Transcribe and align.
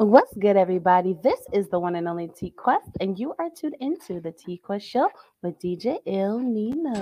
What's 0.00 0.34
good, 0.38 0.56
everybody? 0.56 1.14
This 1.22 1.40
is 1.52 1.68
the 1.68 1.78
one 1.78 1.94
and 1.94 2.08
only 2.08 2.28
T 2.28 2.52
Quest, 2.52 2.88
and 3.00 3.18
you 3.18 3.34
are 3.38 3.50
tuned 3.54 3.76
into 3.80 4.18
the 4.18 4.32
T 4.32 4.56
Quest 4.56 4.86
Show 4.88 5.10
with 5.42 5.58
DJ 5.58 5.98
Ill 6.04 6.38
Nino. 6.38 6.92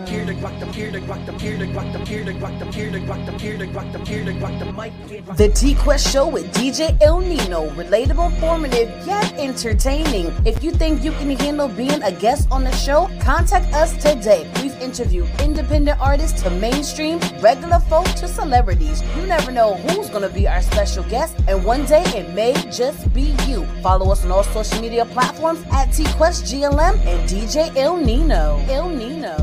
The 5.37 5.49
T 5.49 5.75
Quest 5.75 6.13
Show 6.13 6.29
with 6.29 6.47
DJ 6.55 6.97
Ill 7.03 7.19
Nino. 7.19 7.69
Relatable, 7.71 8.39
formative, 8.39 8.89
yet 9.05 9.33
entertaining. 9.33 10.33
If 10.47 10.63
you 10.63 10.71
think 10.71 11.03
you 11.03 11.11
can 11.13 11.31
handle 11.31 11.67
being 11.67 12.01
a 12.05 12.13
guest 12.13 12.47
on 12.53 12.63
the 12.63 12.71
show, 12.77 13.11
contact 13.21 13.75
us 13.75 13.95
today. 13.97 14.49
We've 14.63 14.79
interviewed 14.81 15.29
independent 15.41 16.01
artists 16.01 16.41
to 16.43 16.51
mainstream, 16.51 17.19
regular 17.41 17.81
folk 17.81 18.07
to 18.07 18.29
celebrities. 18.29 19.03
You 19.17 19.27
never 19.27 19.51
know 19.51 19.75
who's 19.75 20.11
going 20.11 20.23
to 20.23 20.33
be 20.33 20.47
our 20.47 20.63
special 20.63 21.03
guest, 21.05 21.37
and 21.49 21.65
one 21.65 21.87
day 21.87 22.05
it 22.15 22.33
may 22.35 22.53
just 22.71 23.13
be 23.13 23.35
you. 23.49 23.67
Follow 23.83 24.13
us 24.13 24.25
on 24.25 24.31
all 24.31 24.45
social 24.45 24.81
media 24.81 25.07
platforms 25.07 25.61
at 25.73 25.89
TQuestGLM 25.89 27.05
and 27.05 27.29
DJ 27.29 27.75
Ill 27.77 27.97
Nino. 27.97 28.28
Nino. 28.29 28.63
Ill 28.69 28.89
Nino. 28.91 29.37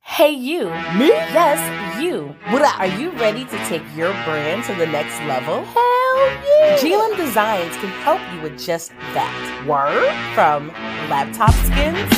Hey, 0.00 0.32
you. 0.32 0.64
Me? 0.98 1.06
Yes, 1.06 2.02
you. 2.02 2.34
What 2.50 2.62
up? 2.62 2.80
Are 2.80 2.88
you 2.88 3.12
ready 3.12 3.44
to 3.44 3.56
take 3.68 3.82
your 3.94 4.10
brand 4.24 4.64
to 4.64 4.74
the 4.74 4.86
next 4.86 5.16
level? 5.28 5.62
Hell 5.62 6.16
yeah! 6.58 6.78
GLM 6.80 7.16
Designs 7.16 7.76
can 7.76 7.90
help 8.02 8.20
you 8.34 8.40
with 8.40 8.58
just 8.58 8.90
that. 9.14 9.30
Word? 9.68 10.10
From 10.34 10.66
laptop 11.08 11.54
skins, 11.62 12.10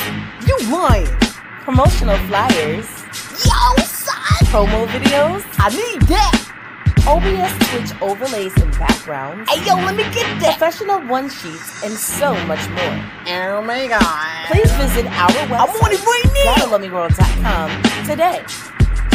You 0.48 0.56
lying? 0.72 1.06
promotional 1.66 2.16
flyers, 2.28 2.86
Yo, 3.44 3.84
son! 3.84 4.46
promo 4.48 4.86
videos, 4.86 5.44
I 5.58 5.68
need 5.68 6.00
that! 6.08 6.32
OBS 7.06 7.52
Twitch 7.70 8.02
overlays 8.02 8.52
and 8.60 8.72
backgrounds, 8.72 9.48
Hey, 9.50 9.64
yo, 9.64 9.76
let 9.76 9.94
me 9.94 10.02
get 10.12 10.26
that! 10.40 10.58
professional 10.58 11.00
one 11.06 11.28
sheets, 11.30 11.84
and 11.84 11.92
so 11.92 12.34
much 12.46 12.68
more. 12.70 13.04
Oh 13.28 13.62
my 13.64 13.86
god. 13.86 14.46
Please 14.50 14.70
visit 14.72 15.06
our 15.06 15.28
website. 15.46 15.58
I 15.58 15.64
want 15.66 15.92
it 15.92 16.00
website, 16.00 16.06
right 16.06 16.46
now! 16.56 16.66
GottaLoveMeWorld.com 16.66 18.06
today 18.06 18.42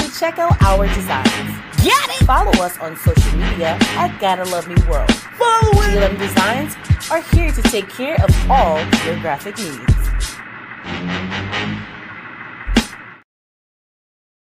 to 0.02 0.20
check 0.20 0.40
out 0.40 0.56
our 0.62 0.88
designs. 0.88 1.52
Get 1.84 2.22
it! 2.22 2.26
Follow 2.26 2.52
us 2.64 2.78
on 2.80 2.96
social 2.96 3.38
media 3.38 3.78
at 3.98 4.18
Gotta 4.22 4.46
Love 4.46 4.68
Me 4.70 4.76
World. 4.90 5.12
Follow 5.12 5.82
it! 5.84 5.98
GLM 5.98 6.18
Designs 6.18 6.76
are 7.12 7.22
here 7.36 7.52
to 7.52 7.62
take 7.64 7.90
care 7.90 8.16
of 8.24 8.52
all 8.52 8.80
your 9.06 9.20
graphic 9.20 9.58
needs. 9.58 9.96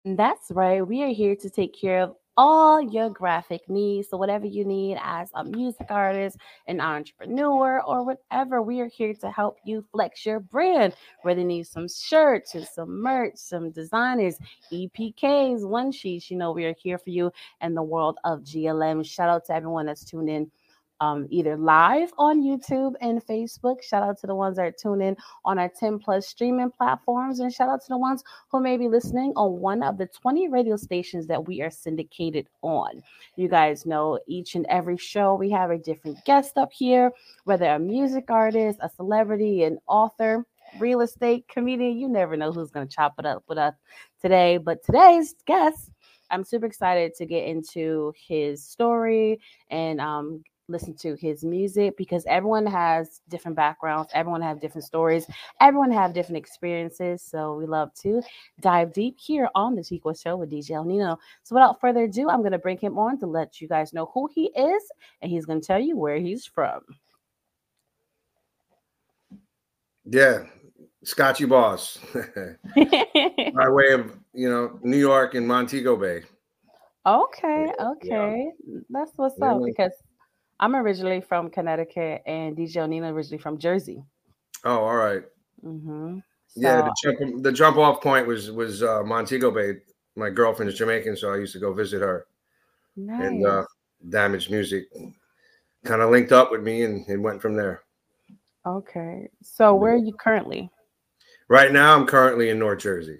That's 0.05 0.51
right. 0.51 0.85
We 0.85 1.01
are 1.03 1.07
here 1.13 1.35
to 1.37 1.49
take 1.49 1.73
care 1.79 2.01
of 2.01 2.15
all 2.37 2.81
your 2.81 3.09
graphic 3.09 3.61
needs. 3.69 4.09
So, 4.09 4.17
whatever 4.17 4.45
you 4.45 4.65
need 4.65 4.97
as 5.01 5.29
a 5.33 5.43
music 5.43 5.87
artist, 5.89 6.37
an 6.67 6.79
entrepreneur, 6.79 7.81
or 7.81 8.03
whatever, 8.03 8.61
we 8.61 8.81
are 8.81 8.87
here 8.87 9.13
to 9.15 9.31
help 9.31 9.57
you 9.63 9.85
flex 9.91 10.25
your 10.25 10.39
brand. 10.39 10.95
Whether 11.21 11.41
you 11.41 11.47
need 11.47 11.67
some 11.67 11.87
shirts 11.87 12.55
or 12.55 12.65
some 12.65 13.01
merch, 13.01 13.35
some 13.35 13.71
designers, 13.71 14.37
EPKs, 14.71 15.67
one 15.67 15.91
sheets, 15.91 16.31
you 16.31 16.37
know, 16.37 16.51
we 16.51 16.65
are 16.65 16.75
here 16.77 16.97
for 16.97 17.09
you 17.09 17.31
in 17.61 17.73
the 17.73 17.83
world 17.83 18.17
of 18.23 18.41
GLM. 18.41 19.05
Shout 19.05 19.29
out 19.29 19.45
to 19.45 19.53
everyone 19.53 19.85
that's 19.85 20.03
tuned 20.05 20.29
in. 20.29 20.49
Um, 20.99 21.27
either 21.29 21.57
live 21.57 22.13
on 22.17 22.41
YouTube 22.41 22.93
and 23.01 23.25
Facebook. 23.25 23.83
Shout 23.83 24.03
out 24.03 24.19
to 24.19 24.27
the 24.27 24.35
ones 24.35 24.55
that 24.55 24.65
are 24.65 24.71
tuning 24.71 25.09
in 25.09 25.17
on 25.43 25.59
our 25.59 25.69
10 25.69 25.99
plus 25.99 26.27
streaming 26.27 26.71
platforms, 26.71 27.39
and 27.39 27.51
shout 27.51 27.67
out 27.67 27.81
to 27.81 27.89
the 27.89 27.97
ones 27.97 28.23
who 28.49 28.61
may 28.61 28.77
be 28.77 28.87
listening 28.87 29.33
on 29.35 29.59
one 29.59 29.83
of 29.83 29.97
the 29.97 30.07
20 30.07 30.47
radio 30.49 30.77
stations 30.77 31.27
that 31.27 31.45
we 31.45 31.61
are 31.61 31.71
syndicated 31.71 32.47
on. 32.61 33.01
You 33.35 33.49
guys 33.49 33.85
know 33.85 34.19
each 34.27 34.55
and 34.55 34.65
every 34.69 34.97
show 34.97 35.35
we 35.35 35.49
have 35.49 35.71
a 35.71 35.77
different 35.77 36.23
guest 36.25 36.57
up 36.57 36.71
here, 36.71 37.11
whether 37.43 37.65
a 37.65 37.79
music 37.79 38.29
artist, 38.29 38.79
a 38.81 38.89
celebrity, 38.89 39.63
an 39.63 39.79
author, 39.87 40.45
real 40.79 41.01
estate 41.01 41.47
comedian. 41.47 41.97
You 41.97 42.07
never 42.07 42.37
know 42.37 42.51
who's 42.51 42.71
going 42.71 42.87
to 42.87 42.95
chop 42.95 43.15
it 43.19 43.25
up 43.25 43.43
with 43.47 43.57
us 43.57 43.75
today. 44.21 44.57
But 44.57 44.83
today's 44.83 45.35
guest, 45.45 45.91
I'm 46.29 46.43
super 46.43 46.65
excited 46.65 47.13
to 47.15 47.25
get 47.25 47.45
into 47.45 48.13
his 48.27 48.63
story 48.63 49.39
and 49.69 49.99
um, 49.99 50.43
listen 50.69 50.95
to 50.95 51.15
his 51.15 51.43
music 51.43 51.97
because 51.97 52.25
everyone 52.25 52.65
has 52.65 53.19
different 53.29 53.55
backgrounds 53.57 54.09
everyone 54.13 54.41
have 54.41 54.61
different 54.61 54.85
stories 54.85 55.25
everyone 55.59 55.91
have 55.91 56.13
different 56.13 56.37
experiences 56.37 57.21
so 57.21 57.55
we 57.55 57.65
love 57.65 57.93
to 57.93 58.21
dive 58.61 58.93
deep 58.93 59.17
here 59.19 59.49
on 59.55 59.75
the 59.75 59.83
T 59.83 59.99
Quest 59.99 60.23
show 60.23 60.37
with 60.37 60.49
dj 60.51 60.69
Ill 60.71 60.85
nino 60.85 61.17
so 61.43 61.55
without 61.55 61.81
further 61.81 62.03
ado 62.03 62.29
i'm 62.29 62.39
going 62.39 62.53
to 62.53 62.57
bring 62.59 62.77
him 62.77 62.97
on 62.97 63.19
to 63.19 63.25
let 63.27 63.59
you 63.59 63.67
guys 63.67 63.91
know 63.93 64.09
who 64.13 64.29
he 64.33 64.45
is 64.55 64.83
and 65.21 65.29
he's 65.29 65.45
going 65.45 65.59
to 65.59 65.67
tell 65.67 65.79
you 65.79 65.97
where 65.97 66.17
he's 66.17 66.45
from 66.45 66.81
Yeah, 70.05 70.43
Scotchie 71.05 71.47
Boss, 71.47 71.97
by 73.55 73.69
way 73.69 73.93
of 73.93 74.17
you 74.33 74.49
know 74.49 74.79
New 74.83 74.97
York 74.97 75.33
and 75.35 75.47
Montego 75.47 75.95
Bay. 75.95 76.23
okay 77.05 77.67
Yeah. 77.67 77.91
okay 77.91 78.51
that's 78.89 79.11
what's 79.15 79.35
Yeah. 79.37 79.51
up 79.51 79.61
because 79.65 79.91
i'm 80.63 80.75
originally 80.75 81.21
from 81.21 81.49
connecticut 81.49 82.21
and 82.25 82.55
dj 82.57 82.75
Ill 82.77 82.87
nino 82.87 83.11
originally 83.13 83.41
from 83.41 83.57
jersey 83.57 84.03
Oh, 84.65 84.79
all 84.85 84.95
right. 84.95 85.23
hmm 85.61 86.19
Yeah, 86.55 86.81
the 86.81 86.95
jump 87.03 87.43
the 87.43 87.51
jump 87.51 87.77
off 87.77 88.01
point 88.01 88.25
was 88.27 88.49
was 88.49 88.81
uh, 88.81 89.03
Montego 89.03 89.51
Bay. 89.51 89.79
My 90.15 90.29
girlfriend 90.29 90.69
is 90.71 90.77
Jamaican, 90.77 91.17
so 91.17 91.33
I 91.33 91.37
used 91.37 91.53
to 91.53 91.59
go 91.59 91.73
visit 91.73 92.01
her. 92.01 92.27
nice. 92.95 93.27
And 93.27 93.45
uh, 93.45 93.63
Damage 94.09 94.49
Music 94.49 94.85
kind 95.83 96.01
of 96.01 96.11
linked 96.11 96.31
up 96.31 96.49
with 96.51 96.63
me, 96.63 96.83
and 96.83 97.03
it 97.09 97.17
went 97.17 97.41
from 97.41 97.55
there. 97.55 97.81
okay 98.65 99.27
so 99.41 99.75
where 99.75 99.93
are 99.95 99.97
you 99.97 100.13
currently 100.13 100.69
Right 101.49 101.73
now, 101.73 101.93
I'm 101.95 102.07
currently 102.07 102.49
in 102.49 102.59
North 102.59 102.79
Jersey. 102.79 103.19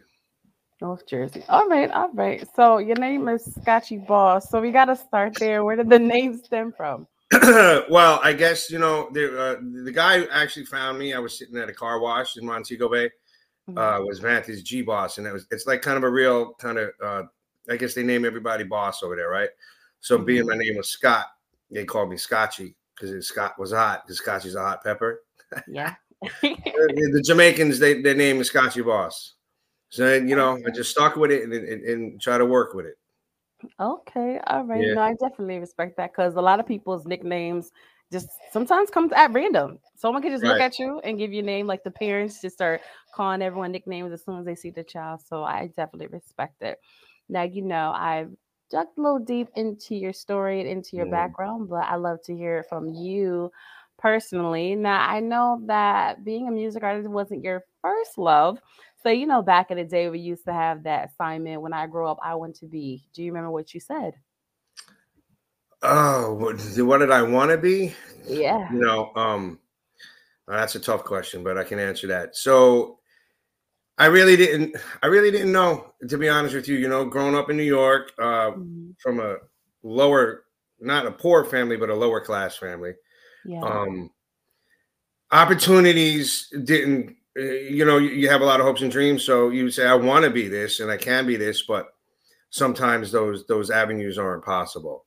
North 0.82 1.06
Jersey. 1.06 1.44
All 1.50 1.68
right, 1.68 1.92
all 1.92 2.10
right. 2.14 2.48
So 2.56 2.78
your 2.78 2.96
name 2.96 3.28
is 3.28 3.46
Scotchie 3.60 4.08
Boss. 4.08 4.50
So 4.50 4.62
we 4.62 4.72
got 4.72 4.86
to 4.86 4.96
start 4.96 5.34
there. 5.40 5.64
Where 5.64 5.76
did 5.76 5.90
the 5.90 6.00
name 6.00 6.38
stem 6.38 6.72
from? 6.76 7.06
well, 7.90 8.20
I 8.24 8.34
guess 8.34 8.70
you 8.70 8.80
know 8.80 9.10
the 9.12 9.40
uh, 9.40 9.56
the 9.84 9.92
guy 9.92 10.20
who 10.20 10.30
actually 10.30 10.66
found 10.66 11.00
me. 11.00 11.14
I 11.14 11.20
was 11.20 11.38
sitting 11.38 11.58
at 11.58 11.70
a 11.70 11.74
car 11.74 12.00
wash 12.00 12.38
in 12.38 12.46
Montego 12.46 12.90
Bay. 12.90 13.10
Mm-hmm. 13.70 13.78
uh, 13.78 14.06
was 14.06 14.20
Vanthus 14.20 14.62
G 14.62 14.82
Boss, 14.82 15.18
and 15.18 15.28
it 15.28 15.32
was 15.32 15.48
it's 15.50 15.66
like 15.66 15.82
kind 15.82 15.96
of 15.96 16.04
a 16.04 16.10
real 16.10 16.54
kind 16.56 16.78
of 16.78 16.90
uh, 17.02 17.24
I 17.70 17.78
guess 17.78 17.94
they 17.94 18.04
name 18.04 18.26
everybody 18.26 18.66
Boss 18.66 19.04
over 19.04 19.16
there, 19.16 19.30
right? 19.30 19.50
So 20.02 20.18
being 20.18 20.46
my 20.46 20.58
name 20.58 20.76
was 20.76 20.90
Scott, 20.90 21.28
they 21.72 21.86
called 21.86 22.10
me 22.10 22.18
Scotchie 22.18 22.76
because 22.96 23.26
Scott 23.26 23.58
was 23.58 23.72
hot. 23.72 24.06
Because 24.06 24.20
Scotchy's 24.22 24.56
a 24.56 24.62
hot 24.62 24.84
pepper. 24.84 25.22
yeah. 25.68 25.96
the, 26.42 27.12
the 27.14 27.22
Jamaicans, 27.26 27.80
they 27.80 28.02
their 28.02 28.16
name 28.16 28.42
is 28.42 28.52
Scotchie 28.52 28.86
Boss. 28.86 29.36
So 29.90 30.14
you 30.14 30.36
know, 30.36 30.60
I 30.66 30.70
just 30.72 30.92
stuck 30.92 31.16
with 31.16 31.32
it 31.32 31.44
and, 31.44 31.54
and, 31.54 31.84
and 31.84 32.22
try 32.22 32.38
to 32.38 32.46
work 32.46 32.74
with 32.74 32.86
it. 32.86 32.98
Okay, 33.80 34.40
all 34.48 34.64
right. 34.66 34.88
Yeah. 34.88 34.94
No, 34.94 35.02
I 35.02 35.14
definitely 35.14 35.60
respect 35.60 35.98
that 35.98 36.12
because 36.12 36.36
a 36.36 36.42
lot 36.42 36.60
of 36.60 36.68
people's 36.68 37.06
nicknames 37.06 37.72
just 38.12 38.30
sometimes 38.52 38.90
comes 38.90 39.12
at 39.14 39.32
random. 39.34 39.80
Someone 39.96 40.22
can 40.22 40.32
just 40.32 40.44
look 40.44 40.60
at 40.60 40.78
you 40.80 41.00
and 41.04 41.18
give 41.18 41.34
you 41.34 41.40
a 41.40 41.46
name, 41.46 41.68
like 41.68 41.84
the 41.84 41.92
parents 41.92 42.42
just 42.42 42.56
start 42.56 42.82
calling 43.14 43.42
everyone 43.42 43.72
nicknames 43.72 44.12
as 44.12 44.24
soon 44.24 44.40
as 44.40 44.46
they 44.46 44.56
see 44.56 44.70
the 44.72 44.84
child. 44.84 45.22
So 45.22 45.44
I 45.44 45.68
definitely 45.76 46.08
respect 46.08 46.62
it. 46.62 46.80
Now 47.30 47.44
you 47.44 47.62
know 47.62 47.92
I've 47.96 48.32
dug 48.70 48.88
a 48.98 49.02
little 49.02 49.20
deep 49.20 49.50
into 49.56 49.96
your 49.96 50.14
story 50.14 50.60
and 50.60 50.70
into 50.70 50.96
your 50.96 51.06
Mhm. 51.06 51.12
background, 51.12 51.70
but 51.70 51.86
I 51.86 51.96
love 51.96 52.22
to 52.26 52.36
hear 52.36 52.64
from 52.70 52.90
you 52.90 53.52
personally. 53.98 54.76
Now 54.76 55.02
I 55.08 55.20
know 55.20 55.62
that 55.68 56.24
being 56.24 56.48
a 56.48 56.52
music 56.52 56.84
artist 56.84 57.08
wasn't 57.10 57.44
your 57.44 57.64
first 57.82 58.18
love. 58.18 58.60
So 59.04 59.10
you 59.10 59.28
know, 59.28 59.42
back 59.42 59.70
in 59.70 59.78
the 59.78 59.84
day, 59.84 60.10
we 60.10 60.20
used 60.20 60.46
to 60.46 60.54
have 60.54 60.84
that 60.84 61.10
assignment. 61.10 61.62
When 61.62 61.74
I 61.74 61.88
grow 61.88 62.10
up, 62.10 62.20
I 62.24 62.36
want 62.36 62.56
to 62.58 62.66
be. 62.66 63.06
Do 63.14 63.22
you 63.22 63.32
remember 63.32 63.52
what 63.52 63.74
you 63.74 63.80
said? 63.82 64.14
Oh, 65.82 66.34
what, 66.34 67.00
did 67.00 67.12
I 67.12 67.22
want 67.22 67.52
to 67.52 67.58
be? 67.58 67.94
Yeah. 68.26 68.72
You 68.72 68.80
know, 68.80 69.12
um, 69.16 69.60
that's 70.48 70.76
a 70.76 70.80
tough 70.80 71.04
question, 71.04 71.44
but 71.44 71.58
I 71.58 71.66
can 71.66 71.78
answer 71.78 72.08
that. 72.08 72.38
So 72.38 73.00
I 73.98 74.06
really 74.06 74.38
didn't 74.38 74.78
I 75.04 75.08
really 75.08 75.30
didn't 75.30 75.52
know, 75.52 75.94
to 76.08 76.18
be 76.18 76.30
honest 76.30 76.56
with 76.56 76.70
you. 76.70 76.78
You 76.78 76.88
know, 76.88 77.04
growing 77.06 77.36
up 77.36 77.50
in 77.50 77.58
New 77.58 77.64
York, 77.64 78.14
uh, 78.18 78.52
Mhm. 78.52 78.96
from 79.00 79.20
a 79.20 79.38
lower, 79.84 80.46
not 80.80 81.06
a 81.06 81.12
poor 81.12 81.44
family, 81.44 81.76
but 81.76 81.90
a 81.90 81.96
lower 81.96 82.22
class 82.22 82.56
family. 82.56 82.94
Yeah. 83.46 83.62
Um 83.62 84.10
opportunities 85.32 86.48
didn't 86.64 87.18
you 87.36 87.86
know, 87.86 87.98
you, 87.98 88.30
have 88.30 88.42
a 88.42 88.46
lot 88.46 88.60
of 88.60 88.66
hopes 88.66 88.82
and 88.82 88.92
dreams. 88.92 89.24
So 89.24 89.50
you 89.50 89.70
say, 89.72 89.88
I 89.88 89.96
want 89.96 90.24
to 90.24 90.30
be 90.30 90.48
this 90.48 90.80
and 90.80 90.92
I 90.92 90.98
can 90.98 91.26
be 91.26 91.36
this, 91.36 91.64
but 91.64 91.88
sometimes 92.50 93.12
those 93.12 93.46
those 93.48 93.72
avenues 93.72 94.18
aren't 94.18 94.46
possible. 94.46 95.06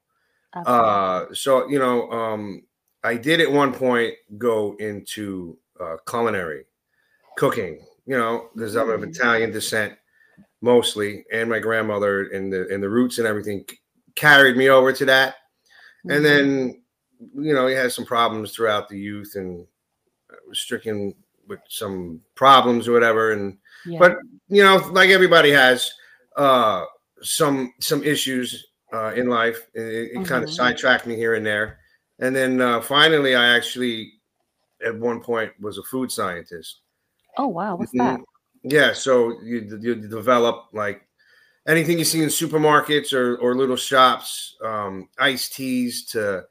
Uh, 0.54 1.26
so 1.32 1.68
you 1.68 1.78
know, 1.78 2.10
um, 2.10 2.62
I 3.04 3.16
did 3.16 3.40
at 3.40 3.50
one 3.50 3.72
point 3.72 4.14
go 4.38 4.74
into 4.78 5.58
uh, 5.80 5.96
culinary 6.08 6.64
cooking. 7.36 7.80
You 8.06 8.16
know, 8.16 8.48
because 8.54 8.76
I'm 8.76 8.88
of 8.88 9.00
Mm. 9.00 9.08
Italian 9.08 9.50
descent 9.50 9.94
mostly, 10.62 11.24
and 11.32 11.50
my 11.50 11.58
grandmother 11.58 12.22
and 12.30 12.52
the 12.52 12.68
and 12.72 12.82
the 12.82 12.88
roots 12.88 13.18
and 13.18 13.26
everything 13.26 13.64
carried 14.14 14.56
me 14.56 14.68
over 14.68 14.92
to 14.92 15.04
that. 15.04 15.34
and 16.08 16.24
then 16.24 16.82
you 17.34 17.52
know 17.54 17.66
he 17.66 17.74
had 17.74 17.92
some 17.92 18.04
problems 18.04 18.54
throughout 18.54 18.88
the 18.88 18.98
youth 18.98 19.32
and 19.34 19.66
was 20.48 20.60
stricken 20.60 21.14
with 21.48 21.60
some 21.68 22.20
problems 22.34 22.88
or 22.88 22.92
whatever 22.92 23.32
and 23.32 23.58
Yeah. 23.86 23.98
but 23.98 24.18
you 24.48 24.62
know 24.62 24.76
like 24.92 25.10
everybody 25.10 25.50
has 25.50 25.90
uh 26.36 26.84
some 27.22 27.72
some 27.80 28.02
issues 28.04 28.66
uh 28.92 29.12
in 29.14 29.28
life 29.28 29.58
it, 29.74 30.10
it 30.14 30.26
kind 30.26 30.44
of 30.44 30.50
sidetracked 30.50 31.06
me 31.06 31.16
here 31.16 31.34
and 31.34 31.44
there 31.46 31.78
and 32.18 32.34
then 32.34 32.60
uh 32.60 32.80
finally 32.80 33.34
i 33.34 33.56
actually 33.56 34.12
at 34.84 34.94
one 34.94 35.20
point 35.20 35.52
was 35.60 35.78
a 35.78 35.82
food 35.84 36.10
scientist 36.12 36.80
oh 37.38 37.46
wow, 37.48 37.76
what's 37.76 37.92
Mhm. 37.92 37.98
that? 37.98 38.20
yeah 38.62 38.92
so 38.92 39.40
you, 39.42 39.78
you 39.80 39.94
develop 39.94 40.66
like 40.72 41.02
anything 41.66 41.98
you 41.98 42.04
see 42.04 42.22
in 42.22 42.28
supermarkets 42.28 43.12
or, 43.12 43.36
or 43.38 43.54
little 43.54 43.76
shops 43.76 44.56
um 44.64 45.08
iced 45.18 45.54
teas 45.54 46.04
to 46.06 46.44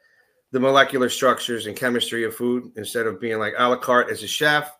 the 0.51 0.59
molecular 0.59 1.09
structures 1.09 1.65
and 1.67 1.75
chemistry 1.75 2.23
of 2.23 2.33
food 2.35 2.71
instead 2.77 3.05
of 3.07 3.19
being 3.19 3.39
like 3.39 3.53
a 3.57 3.67
la 3.69 3.75
carte 3.75 4.09
as 4.09 4.23
a 4.23 4.27
chef 4.27 4.71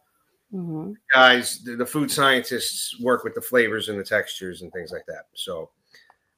hmm 0.52 0.94
guys, 1.14 1.64
the, 1.64 1.76
the 1.76 1.86
food 1.86 2.10
scientists 2.12 3.00
work 3.00 3.24
with 3.24 3.36
the 3.36 3.42
flavors 3.42 3.90
and 3.90 4.00
the 4.00 4.04
textures 4.04 4.62
and 4.64 4.72
things 4.74 4.92
like 4.92 5.06
that. 5.08 5.26
So 5.36 5.70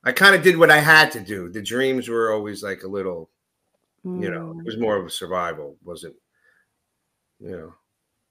I 0.03 0.11
kind 0.11 0.35
of 0.35 0.43
did 0.43 0.57
what 0.57 0.69
I 0.69 0.79
had 0.79 1.11
to 1.13 1.19
do. 1.19 1.49
The 1.49 1.61
dreams 1.61 2.09
were 2.09 2.31
always 2.33 2.63
like 2.63 2.83
a 2.83 2.87
little, 2.87 3.29
you 4.03 4.29
know, 4.29 4.53
Mm. 4.55 4.59
it 4.59 4.65
was 4.65 4.77
more 4.77 4.97
of 4.97 5.05
a 5.05 5.09
survival, 5.09 5.77
wasn't, 5.83 6.15
you 7.39 7.51
know. 7.51 7.73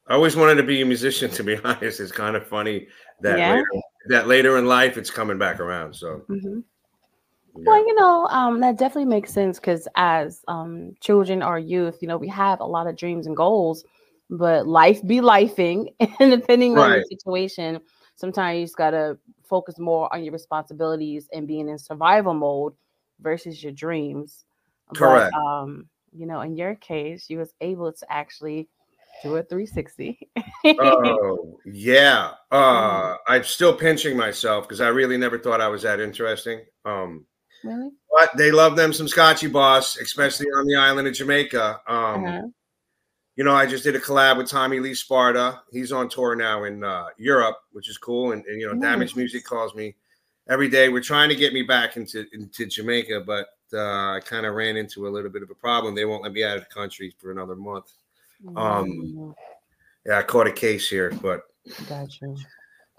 I 0.08 0.14
always 0.14 0.36
wanted 0.36 0.56
to 0.56 0.62
be 0.62 0.82
a 0.82 0.86
musician, 0.86 1.30
to 1.32 1.42
be 1.42 1.56
honest. 1.64 2.00
It's 2.00 2.12
kind 2.12 2.36
of 2.36 2.46
funny 2.46 2.86
that 3.22 3.38
Yeah. 3.38 3.50
later, 3.50 3.66
that 4.08 4.28
later 4.28 4.58
in 4.58 4.66
life 4.66 4.96
it's 4.96 5.10
coming 5.10 5.38
back 5.38 5.58
around. 5.60 5.94
So 5.94 6.22
Mhm. 6.28 6.62
yeah. 7.56 7.62
Well, 7.66 7.86
you 7.86 7.94
know, 7.94 8.26
um, 8.28 8.60
that 8.60 8.78
definitely 8.78 9.06
makes 9.06 9.32
sense 9.32 9.58
because 9.58 9.88
as 9.96 10.44
um, 10.48 10.94
children 11.00 11.42
or 11.42 11.58
youth, 11.58 11.98
you 12.02 12.08
know, 12.08 12.18
we 12.18 12.28
have 12.28 12.60
a 12.60 12.64
lot 12.64 12.86
of 12.86 12.96
dreams 12.96 13.26
and 13.26 13.36
goals, 13.36 13.84
but 14.30 14.66
life 14.66 15.04
be 15.06 15.16
lifing, 15.20 15.94
and 16.20 16.30
depending 16.30 16.78
on 16.78 16.90
the 16.90 16.96
Right. 16.96 17.06
situation, 17.08 17.80
sometimes 18.16 18.58
you 18.58 18.64
just 18.64 18.76
gotta 18.76 19.18
focus 19.44 19.78
more 19.78 20.12
on 20.12 20.24
your 20.24 20.32
responsibilities 20.32 21.28
and 21.32 21.46
being 21.46 21.68
in 21.68 21.78
survival 21.78 22.34
mode 22.34 22.74
versus 23.20 23.62
your 23.62 23.72
dreams. 23.72 24.44
Correct. 24.94 25.32
But, 25.32 25.38
um, 25.40 25.88
you 26.12 26.26
know, 26.26 26.40
in 26.40 26.56
your 26.56 26.74
case, 26.76 27.28
you 27.28 27.38
was 27.38 27.52
able 27.60 27.92
to 27.92 28.12
actually 28.12 28.68
do 29.22 29.36
a 29.36 29.42
360. 29.42 30.28
oh 30.78 31.58
yeah 31.64 32.32
Mm. 32.52 33.12
uh 33.12 33.16
i'm 33.28 33.44
still 33.44 33.74
pinching 33.74 34.16
myself 34.16 34.66
because 34.68 34.80
i 34.82 34.88
really 34.88 35.16
never 35.16 35.38
thought 35.38 35.60
i 35.60 35.68
was 35.68 35.82
that 35.82 36.00
interesting 36.00 36.60
um 36.84 37.24
really? 37.64 37.90
But 38.12 38.36
they 38.36 38.50
love 38.50 38.76
them 38.76 38.92
some 38.92 39.06
Scotchie 39.06 39.52
Boss, 39.52 39.96
especially 39.98 40.46
on 40.56 40.66
the 40.66 40.76
island 40.76 41.08
of 41.08 41.14
Jamaica. 41.14 41.80
Um, 41.86 42.24
Uh-huh. 42.24 42.42
You 43.36 43.44
know, 43.44 43.54
I 43.54 43.66
just 43.66 43.84
did 43.84 43.94
a 43.94 44.00
collab 44.00 44.38
with 44.38 44.48
Tommy 44.48 44.80
Lee 44.80 44.94
Sparta. 44.94 45.60
He's 45.70 45.92
on 45.92 46.08
tour 46.08 46.34
now 46.34 46.64
in 46.64 46.82
uh, 46.82 47.08
Europe, 47.18 47.58
which 47.72 47.88
is 47.88 47.98
cool. 47.98 48.32
And, 48.32 48.44
and 48.46 48.58
you 48.60 48.66
know, 48.66 48.80
Damage 48.80 49.14
Music 49.14 49.44
calls 49.44 49.74
me 49.74 49.94
every 50.48 50.68
day. 50.68 50.88
We're 50.88 51.02
trying 51.02 51.28
to 51.28 51.34
get 51.34 51.52
me 51.52 51.62
back 51.62 51.96
into 51.98 52.26
into 52.32 52.66
Jamaica, 52.66 53.24
but 53.26 53.48
uh, 53.74 54.14
I 54.14 54.20
kind 54.24 54.46
of 54.46 54.54
ran 54.54 54.76
into 54.76 55.06
a 55.06 55.10
little 55.10 55.30
bit 55.30 55.42
of 55.42 55.50
a 55.50 55.54
problem. 55.54 55.94
They 55.94 56.06
won't 56.06 56.22
let 56.22 56.32
me 56.32 56.44
out 56.44 56.56
of 56.56 56.64
the 56.64 56.74
country 56.74 57.14
for 57.18 57.30
another 57.30 57.56
month. 57.56 57.92
Um, 58.56 59.34
Yeah, 60.06 60.18
I 60.18 60.22
caught 60.22 60.46
a 60.46 60.52
case 60.52 60.88
here, 60.88 61.12
but 61.20 61.42
gotcha. 61.88 62.34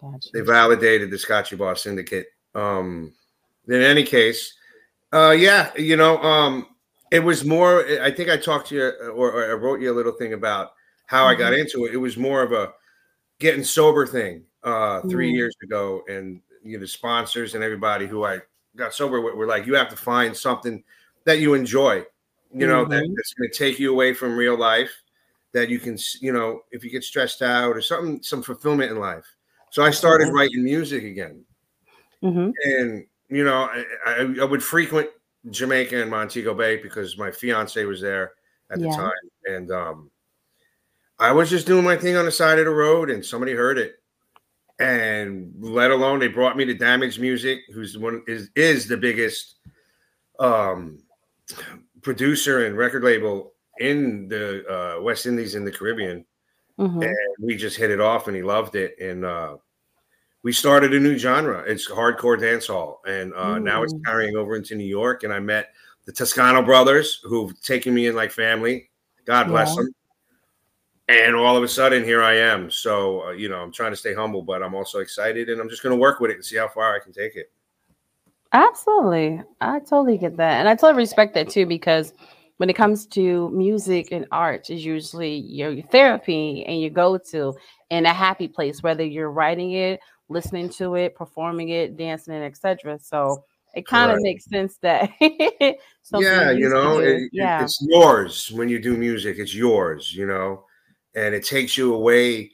Gotcha. 0.01 0.29
they 0.33 0.41
validated 0.41 1.09
the 1.09 1.15
Scotchie 1.15 1.57
Boss 1.57 1.83
Syndicate. 1.83 2.27
Um, 2.53 3.13
in 3.67 3.81
any 3.81 4.03
case, 4.03 4.53
uh, 5.13 5.31
yeah, 5.31 5.71
you 5.77 5.95
know, 5.95 6.17
um, 6.21 6.67
it 7.11 7.19
was 7.19 7.45
more. 7.45 7.85
I 8.01 8.11
think 8.11 8.29
I 8.29 8.37
talked 8.37 8.69
to 8.69 8.75
you, 8.75 8.83
or, 9.11 9.31
or 9.31 9.51
I 9.51 9.53
wrote 9.53 9.81
you 9.81 9.91
a 9.91 9.95
little 9.95 10.13
thing 10.13 10.33
about 10.33 10.71
how 11.05 11.25
I 11.25 11.35
got 11.35 11.53
into 11.53 11.85
it. 11.85 11.93
It 11.93 11.97
was 11.97 12.17
more 12.17 12.41
of 12.41 12.51
a 12.51 12.73
getting 13.39 13.63
sober 13.63 14.05
thing 14.05 14.43
uh, 14.63 15.01
three 15.01 15.31
Mm. 15.31 15.35
years 15.35 15.55
ago, 15.63 16.03
and 16.09 16.41
you 16.63 16.73
know, 16.77 16.81
the 16.81 16.87
sponsors 16.87 17.55
and 17.55 17.63
everybody 17.63 18.07
who 18.07 18.25
I 18.25 18.39
got 18.75 18.93
sober 18.93 19.21
with 19.21 19.35
were 19.35 19.47
like, 19.47 19.65
you 19.65 19.75
have 19.75 19.89
to 19.89 19.95
find 19.95 20.35
something 20.35 20.83
that 21.23 21.39
you 21.39 21.53
enjoy, 21.53 22.03
you 22.53 22.67
know, 22.67 22.83
that, 22.85 23.03
Mhm. 23.03 23.15
that's 23.15 23.33
going 23.33 23.49
to 23.49 23.57
take 23.57 23.79
you 23.79 23.91
away 23.91 24.13
from 24.13 24.35
real 24.35 24.57
life. 24.57 24.91
That 25.53 25.69
you 25.69 25.79
can, 25.79 25.97
you 26.19 26.33
know, 26.33 26.61
if 26.71 26.83
you 26.83 26.89
get 26.89 27.03
stressed 27.03 27.41
out 27.41 27.75
or 27.75 27.81
something, 27.81 28.21
some 28.21 28.43
fulfillment 28.43 28.91
in 28.91 28.99
life. 28.99 29.25
So 29.71 29.81
I 29.81 29.91
started 29.91 30.27
Mhm. 30.27 30.33
writing 30.33 30.63
music 30.63 31.03
again, 31.05 31.45
Mhm. 32.21 32.51
and 32.65 33.05
you 33.29 33.43
know, 33.43 33.63
I, 33.63 33.85
I, 34.05 34.35
I 34.41 34.43
would 34.45 34.63
frequent 34.63 35.09
Jamaica 35.49 36.01
and 36.01 36.11
Montego 36.11 36.53
Bay 36.53 36.77
because 36.77 37.17
my 37.17 37.31
fiance 37.31 37.83
was 37.85 38.01
there 38.01 38.33
at 38.71 38.79
the 38.79 38.85
Yeah. 38.85 38.95
time, 38.97 39.11
and 39.45 39.71
um, 39.71 40.11
I 41.19 41.31
was 41.31 41.49
just 41.49 41.67
doing 41.67 41.83
my 41.85 41.95
thing 41.97 42.15
on 42.15 42.25
the 42.25 42.31
side 42.31 42.59
of 42.59 42.65
the 42.65 42.71
road, 42.71 43.09
and 43.09 43.25
somebody 43.25 43.53
heard 43.53 43.77
it, 43.77 43.95
and 44.79 45.53
let 45.59 45.91
alone 45.91 46.19
they 46.19 46.27
brought 46.27 46.57
me 46.57 46.65
to 46.65 46.73
Damage 46.73 47.19
Music, 47.19 47.61
who's 47.73 47.97
one 47.97 48.23
is 48.27 48.49
is 48.55 48.87
the 48.87 48.97
biggest 48.97 49.55
um, 50.39 50.99
producer 52.01 52.65
and 52.65 52.77
record 52.77 53.03
label 53.03 53.53
in 53.79 54.27
the 54.27 54.65
uh, 54.97 55.01
West 55.01 55.25
Indies 55.25 55.55
in 55.55 55.63
the 55.65 55.71
Caribbean 55.71 56.25
Mhm. 56.79 57.03
and 57.03 57.17
we 57.39 57.55
just 57.55 57.75
hit 57.77 57.89
it 57.89 57.99
off 57.99 58.27
and 58.27 58.35
he 58.35 58.43
loved 58.43 58.75
it 58.75 58.95
and 58.99 59.25
uh 59.25 59.57
we 60.47 60.53
started 60.53 60.93
a 60.93 60.99
new 60.99 61.17
genre 61.17 61.61
it's 61.67 61.91
hardcore 61.91 62.39
dance 62.39 62.67
hall 62.67 63.01
and 63.05 63.33
uh 63.33 63.59
now 63.59 63.83
it's 63.83 63.93
Mm. 63.95 64.05
carrying 64.05 64.37
over 64.37 64.55
into 64.55 64.75
new 64.75 64.85
york 64.85 65.23
and 65.23 65.33
i 65.33 65.39
met 65.41 65.73
the 66.05 66.11
toscano 66.13 66.61
brothers 66.61 67.19
who've 67.25 67.59
taken 67.61 67.93
me 67.93 68.07
in 68.07 68.15
like 68.15 68.31
family 68.31 68.89
god 69.25 69.49
bless 69.49 69.75
Yeah. 69.75 69.83
them 69.83 69.91
and 71.09 71.35
all 71.35 71.57
of 71.57 71.63
a 71.63 71.67
sudden 71.67 72.01
here 72.01 72.23
i 72.23 72.33
am 72.33 72.71
so 72.71 73.27
uh, 73.27 73.31
you 73.31 73.49
know 73.49 73.57
i'm 73.57 73.73
trying 73.73 73.91
to 73.91 73.97
stay 73.97 74.13
humble 74.13 74.41
but 74.41 74.63
i'm 74.63 74.73
also 74.73 74.99
excited 74.99 75.49
and 75.49 75.59
i'm 75.59 75.67
just 75.67 75.83
going 75.83 75.91
to 75.93 75.99
work 75.99 76.21
with 76.21 76.31
it 76.31 76.35
and 76.35 76.45
see 76.45 76.55
how 76.55 76.69
far 76.69 76.95
i 76.95 76.99
can 76.99 77.11
take 77.11 77.35
it 77.35 77.51
Absolutely. 78.53 79.43
I 79.59 79.79
totally 79.79 80.17
get 80.17 80.37
that. 80.37 80.59
And 80.61 80.69
I 80.69 80.75
totally 80.75 81.03
respect 81.03 81.33
that 81.33 81.49
too, 81.49 81.65
because 81.65 82.13
when 82.55 82.69
it 82.69 82.77
comes 82.77 83.05
to 83.07 83.49
music 83.49 84.13
and 84.13 84.25
art, 84.31 84.69
is 84.69 84.85
usually 84.85 85.35
your, 85.35 85.71
your 85.71 85.85
therapy 85.87 86.63
and 86.65 86.79
your 86.79 86.89
go-to 86.89 87.53
and 87.91 88.07
a 88.07 88.13
happy 88.13 88.47
place, 88.47 88.81
whether 88.81 89.03
you're 89.03 89.31
writing 89.31 89.71
it, 89.73 89.99
listening 90.29 90.69
to 90.69 90.95
it, 90.95 91.15
performing 91.15 91.69
it, 91.69 91.97
dancing 91.97 92.33
it, 92.33 92.43
etc. 92.45 92.99
So 92.99 93.43
it 93.75 93.85
kind 93.85 94.11
of 94.11 94.21
makes 94.21 94.45
sense 94.45 94.77
that 94.81 95.11
yeah 95.21 96.49
you 96.51 96.69
know 96.69 96.99
it- 96.99 97.29
yeah. 97.33 97.63
it's 97.63 97.77
yours 97.89 98.49
when 98.53 98.69
you 98.69 98.79
do 98.79 98.95
music 98.97 99.37
it's 99.39 99.53
yours 99.53 100.13
you 100.13 100.25
know 100.25 100.63
and 101.15 101.35
it 101.35 101.45
takes 101.45 101.77
you 101.77 101.93
away 101.93 102.49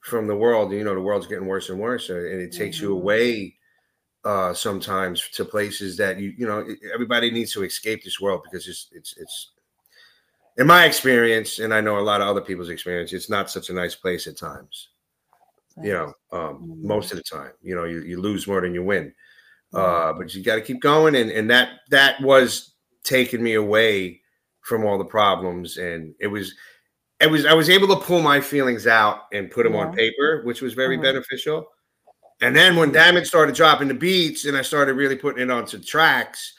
from 0.00 0.26
the 0.26 0.36
world 0.36 0.70
you 0.72 0.84
know 0.84 0.94
the 0.94 1.00
world's 1.00 1.26
getting 1.26 1.46
worse 1.46 1.70
and 1.70 1.80
worse 1.80 2.10
and 2.10 2.18
it 2.40 2.52
takes 2.52 2.80
you 2.80 2.90
Mhm. 2.90 3.00
away 3.00 3.56
uh 4.24 4.52
sometimes 4.52 5.28
to 5.30 5.44
places 5.44 5.96
that 5.96 6.20
you 6.20 6.34
you 6.36 6.46
know 6.46 6.64
everybody 6.94 7.30
needs 7.30 7.52
to 7.52 7.62
escape 7.64 8.04
this 8.04 8.20
world 8.20 8.42
because 8.44 8.68
it's 8.68 8.88
it's 8.92 9.16
it's 9.16 9.52
in 10.58 10.66
my 10.66 10.84
experience 10.84 11.58
and 11.60 11.72
i 11.72 11.80
know 11.80 11.98
a 11.98 12.00
lot 12.10 12.20
of 12.20 12.28
other 12.28 12.40
people's 12.42 12.68
experience 12.68 13.12
it's 13.12 13.30
not 13.30 13.50
such 13.50 13.70
a 13.70 13.72
nice 13.72 13.94
place 13.94 14.26
at 14.26 14.36
times 14.36 14.88
you 15.82 15.92
know 15.92 16.12
um 16.32 16.58
Mhm. 16.62 16.82
most 16.84 17.12
of 17.12 17.18
the 17.18 17.22
time 17.24 17.52
you 17.62 17.74
know 17.74 17.84
you, 17.84 18.00
you 18.02 18.20
lose 18.20 18.46
more 18.46 18.60
than 18.60 18.74
you 18.74 18.82
win 18.82 19.12
Yeah. 19.72 19.80
uh 19.80 20.12
but 20.12 20.34
you 20.34 20.42
got 20.42 20.56
to 20.56 20.60
keep 20.62 20.80
going 20.80 21.14
and 21.14 21.30
and 21.30 21.50
that 21.50 21.80
that 21.90 22.20
was 22.20 22.74
taking 23.04 23.42
me 23.42 23.54
away 23.54 24.20
from 24.62 24.84
all 24.84 24.98
the 24.98 25.04
problems 25.04 25.76
and 25.78 26.14
it 26.20 26.26
was 26.26 26.54
it 27.20 27.30
was 27.30 27.46
i 27.46 27.52
was 27.54 27.70
able 27.70 27.88
to 27.88 27.96
pull 28.04 28.20
my 28.22 28.40
feelings 28.40 28.86
out 28.86 29.22
and 29.32 29.50
put 29.50 29.64
them 29.64 29.74
on 29.76 29.94
paper 29.94 30.42
which 30.44 30.60
was 30.62 30.74
very 30.74 30.98
Mhm. 30.98 31.02
beneficial 31.02 31.66
and 32.40 32.54
then 32.54 32.76
when 32.76 32.92
damage 32.92 33.26
started 33.26 33.54
dropping 33.54 33.88
the 33.88 33.94
beats 33.94 34.44
and 34.44 34.56
i 34.56 34.62
started 34.62 34.94
really 34.94 35.16
putting 35.16 35.42
it 35.42 35.50
onto 35.50 35.78
tracks 35.78 36.54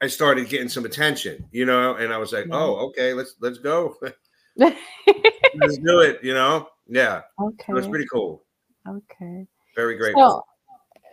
i 0.00 0.06
started 0.06 0.48
getting 0.48 0.68
some 0.68 0.84
attention 0.84 1.44
you 1.52 1.64
know 1.66 1.94
and 1.96 2.12
i 2.12 2.18
was 2.18 2.32
like 2.32 2.46
Yeah. 2.46 2.54
oh 2.56 2.76
okay 2.88 3.12
let's 3.14 3.34
let's 3.40 3.58
go 3.58 3.96
let's 4.56 5.78
do 5.78 6.00
it 6.00 6.20
you 6.22 6.34
know 6.34 6.68
yeah 6.88 7.22
okay. 7.40 7.66
it 7.68 7.72
was 7.74 7.86
pretty 7.88 8.06
cool 8.12 8.44
okay. 8.88 9.46
very 9.76 9.96
grateful 9.96 10.22
So, 10.22 10.44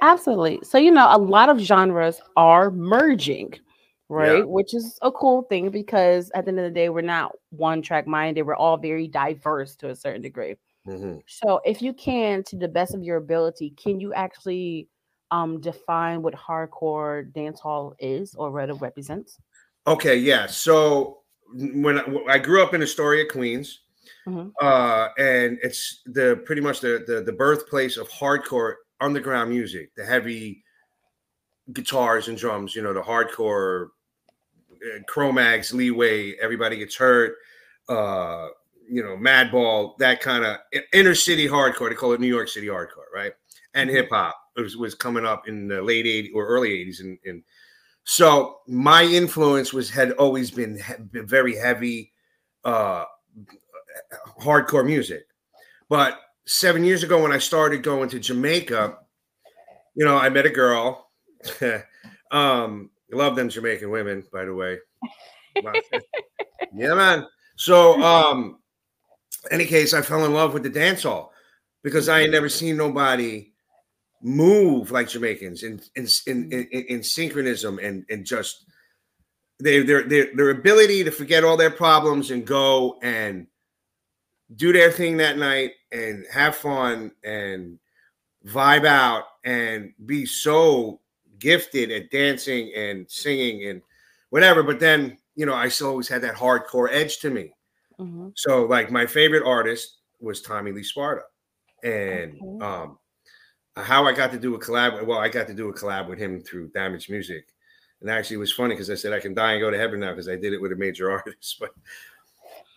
absolutely. 0.01 0.59
So, 0.63 0.77
you 0.77 0.91
know, 0.91 1.07
a 1.09 1.17
lot 1.17 1.49
of 1.49 1.59
genres 1.59 2.21
are 2.35 2.71
merging, 2.71 3.53
right? 4.09 4.39
Yeah. 4.39 4.43
Which 4.43 4.73
is 4.73 4.97
a 5.01 5.11
cool 5.11 5.43
thing 5.43 5.69
because 5.69 6.31
at 6.35 6.45
the 6.45 6.49
end 6.49 6.59
of 6.59 6.65
the 6.65 6.71
day, 6.71 6.89
we're 6.89 7.01
not 7.01 7.33
one 7.49 7.81
track 7.81 8.07
minded. 8.07 8.43
We're 8.43 8.55
all 8.55 8.77
very 8.77 9.07
diverse 9.07 9.75
to 9.77 9.89
a 9.89 9.95
certain 9.95 10.21
degree. 10.21 10.55
Mhm. 10.87 11.21
So, 11.27 11.61
if 11.65 11.81
you 11.81 11.93
can, 11.93 12.43
to 12.43 12.57
the 12.57 12.67
best 12.67 12.95
of 12.95 13.03
your 13.03 13.17
ability, 13.17 13.71
can 13.71 13.99
you 13.99 14.13
actually 14.13 14.87
um, 15.31 15.59
define 15.59 16.21
what 16.21 16.33
hardcore 16.33 17.31
dance 17.33 17.59
hall 17.59 17.95
is 17.99 18.33
or 18.35 18.51
what 18.51 18.69
it 18.69 18.73
represents? 18.73 19.37
Okay, 19.85 20.17
yeah. 20.17 20.47
So 20.47 21.19
when 21.53 21.99
I, 21.99 22.03
when 22.03 22.29
I 22.29 22.37
grew 22.37 22.61
up 22.61 22.73
in 22.73 22.81
Astoria, 22.81 23.25
Queens, 23.25 23.81
Mhm. 24.27 24.51
uh, 24.61 25.09
and 25.17 25.57
it's 25.63 26.01
the 26.05 26.41
pretty 26.45 26.61
much 26.61 26.79
the, 26.79 27.03
the 27.07 27.21
the 27.21 27.31
birthplace 27.33 27.97
of 27.97 28.09
hardcore 28.09 28.75
underground 28.99 29.49
music, 29.49 29.91
the 29.95 30.05
heavy 30.05 30.63
guitars 31.73 32.27
and 32.27 32.37
drums, 32.37 32.75
you 32.75 32.81
know, 32.81 32.93
the 32.93 33.01
hardcore 33.01 33.87
uh, 34.71 34.99
Cro-Mags, 35.07 35.73
Leeway, 35.73 36.33
Everybody 36.41 36.77
Gets 36.77 36.95
Hurt, 36.95 37.35
uh, 37.89 38.47
you 38.89 39.03
know, 39.03 39.17
Madball, 39.17 39.97
that 39.97 40.21
kind 40.21 40.45
of 40.45 40.57
inner 40.93 41.15
city 41.15 41.47
hardcore. 41.47 41.89
They 41.89 41.95
call 41.95 42.13
it 42.13 42.21
New 42.21 42.27
York 42.27 42.47
City 42.47 42.67
hardcore, 42.67 43.11
right? 43.13 43.33
And 43.73 43.89
hip 43.89 44.09
hop 44.09 44.35
was, 44.55 44.77
was 44.77 44.95
coming 44.95 45.25
up 45.25 45.47
in 45.47 45.67
the 45.67 45.81
late 45.81 46.05
80s 46.05 46.31
or 46.33 46.47
early 46.47 46.69
80s. 46.69 47.01
And, 47.01 47.17
and 47.25 47.43
so 48.05 48.59
my 48.67 49.03
influence 49.03 49.73
was 49.73 49.89
had 49.89 50.11
always 50.13 50.51
been, 50.51 50.77
he- 50.77 51.03
been 51.11 51.27
very 51.27 51.55
heavy, 51.55 52.13
uh, 52.63 53.03
hardcore 54.41 54.85
music. 54.85 55.25
But 55.89 56.19
seven 56.45 56.83
years 56.83 57.03
ago, 57.03 57.21
when 57.21 57.31
I 57.31 57.37
started 57.37 57.83
going 57.83 58.09
to 58.09 58.19
Jamaica, 58.19 58.97
you 59.95 60.05
know, 60.05 60.17
I 60.17 60.29
met 60.29 60.45
a 60.45 60.49
girl. 60.49 61.09
um, 62.31 62.89
love 63.11 63.35
them 63.35 63.49
Jamaican 63.49 63.89
women, 63.89 64.23
by 64.31 64.45
the 64.45 64.53
way. 64.53 64.77
Yeah, 66.75 66.93
man. 66.93 67.25
So, 67.55 68.01
um, 68.01 68.59
any 69.49 69.65
case, 69.65 69.93
I 69.93 70.01
fell 70.01 70.25
in 70.25 70.33
love 70.33 70.53
with 70.53 70.63
the 70.63 70.69
dance 70.69 71.03
hall 71.03 71.31
because 71.83 72.09
I 72.09 72.21
had 72.21 72.31
never 72.31 72.49
seen 72.49 72.77
nobody 72.77 73.51
move 74.21 74.91
like 74.91 75.07
Jamaicans 75.07 75.63
in 75.63 75.81
in 75.95 76.07
in, 76.25 76.51
in, 76.51 76.85
in 76.89 77.03
synchronism 77.03 77.79
and 77.79 78.05
and 78.09 78.25
just 78.25 78.65
their 79.59 79.83
their 79.83 80.03
their 80.03 80.35
their 80.35 80.49
ability 80.49 81.03
to 81.03 81.11
forget 81.11 81.43
all 81.43 81.57
their 81.57 81.71
problems 81.71 82.31
and 82.31 82.45
go 82.45 82.97
and 83.01 83.47
do 84.55 84.71
their 84.71 84.91
thing 84.91 85.17
that 85.17 85.37
night 85.37 85.73
and 85.91 86.25
have 86.31 86.55
fun 86.55 87.11
and 87.23 87.77
vibe 88.45 88.85
out 88.85 89.23
and 89.43 89.93
be 90.05 90.25
so 90.25 91.01
gifted 91.39 91.91
at 91.91 92.09
dancing 92.11 92.71
and 92.75 93.09
singing 93.09 93.67
and 93.67 93.81
whatever. 94.29 94.63
But 94.63 94.79
then, 94.79 95.17
you 95.35 95.45
know, 95.45 95.53
I 95.53 95.67
still 95.67 95.89
always 95.89 96.07
had 96.07 96.21
that 96.21 96.35
hardcore 96.35 96.89
edge 96.91 97.19
to 97.19 97.29
me. 97.29 97.53
Mhm. 97.99 98.31
So, 98.35 98.63
like, 98.65 98.89
my 98.91 99.05
favorite 99.05 99.43
artist 99.45 99.97
was 100.19 100.41
Tommy 100.41 100.71
Lee 100.71 100.83
Sparta. 100.83 101.23
And 101.83 102.33
Okay. 102.41 102.65
um, 102.65 102.97
how 103.75 104.05
I 104.05 104.13
got 104.13 104.31
to 104.31 104.39
do 104.39 104.55
a 104.55 104.59
collab, 104.59 105.05
well, 105.05 105.19
I 105.19 105.29
got 105.29 105.47
to 105.47 105.53
do 105.53 105.69
a 105.69 105.73
collab 105.73 106.07
with 106.09 106.17
him 106.19 106.41
through 106.41 106.69
Damage 106.69 107.09
Music. 107.09 107.47
And 108.01 108.09
actually, 108.09 108.35
it 108.37 108.39
was 108.39 108.53
funny 108.53 108.75
because 108.75 108.89
I 108.89 108.95
said 108.95 109.13
I 109.13 109.19
can 109.19 109.33
die 109.33 109.53
and 109.53 109.61
go 109.61 109.71
to 109.71 109.77
heaven 109.77 109.99
now 109.99 110.11
because 110.11 110.29
I 110.29 110.35
did 110.35 110.53
it 110.53 110.61
with 110.61 110.71
a 110.71 110.75
major 110.75 111.11
artist. 111.11 111.57
But 111.59 111.71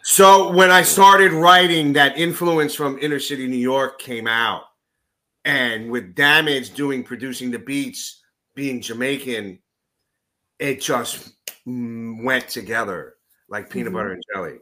so 0.02 0.50
when 0.52 0.70
I 0.70 0.82
started 0.82 1.32
writing, 1.32 1.92
that 1.94 2.16
influence 2.18 2.74
from 2.74 2.98
inner 3.00 3.20
city 3.20 3.46
New 3.46 3.56
York 3.56 3.98
came 4.00 4.26
out, 4.26 4.62
and 5.44 5.90
with 5.90 6.14
Damage 6.14 6.74
doing 6.74 7.02
producing 7.04 7.50
the 7.50 7.58
beats, 7.58 8.22
being 8.54 8.80
Jamaican, 8.80 9.58
it 10.58 10.80
just 10.80 11.32
mm, 11.66 12.22
went 12.24 12.48
together 12.48 13.16
like 13.48 13.70
peanut 13.70 13.92
Mhm. 13.92 13.94
butter 13.94 14.12
and 14.12 14.24
jelly. 14.34 14.58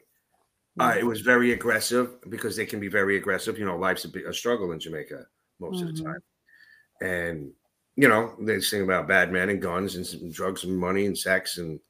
Uh, 0.80 0.94
it 0.96 1.04
was 1.04 1.20
very 1.22 1.52
aggressive 1.52 2.20
because 2.30 2.56
they 2.56 2.66
can 2.66 2.78
be 2.80 2.88
very 2.88 3.16
aggressive. 3.16 3.58
You 3.58 3.64
know, 3.66 3.76
life's 3.76 4.04
a, 4.04 4.28
a 4.28 4.32
struggle 4.32 4.72
in 4.72 4.78
Jamaica 4.80 5.26
most 5.58 5.82
of 5.82 5.88
the 5.88 6.02
Mhm. 6.02 6.04
time, 6.04 6.22
and 7.02 7.52
you 7.96 8.08
know 8.08 8.36
they 8.40 8.60
sing 8.60 8.82
about 8.82 9.08
bad 9.08 9.32
men 9.32 9.48
and 9.50 9.60
guns 9.62 9.96
and 9.96 10.32
drugs 10.32 10.64
and 10.64 10.78
money 10.78 11.06
and 11.06 11.18
sex 11.18 11.58
and 11.58 11.80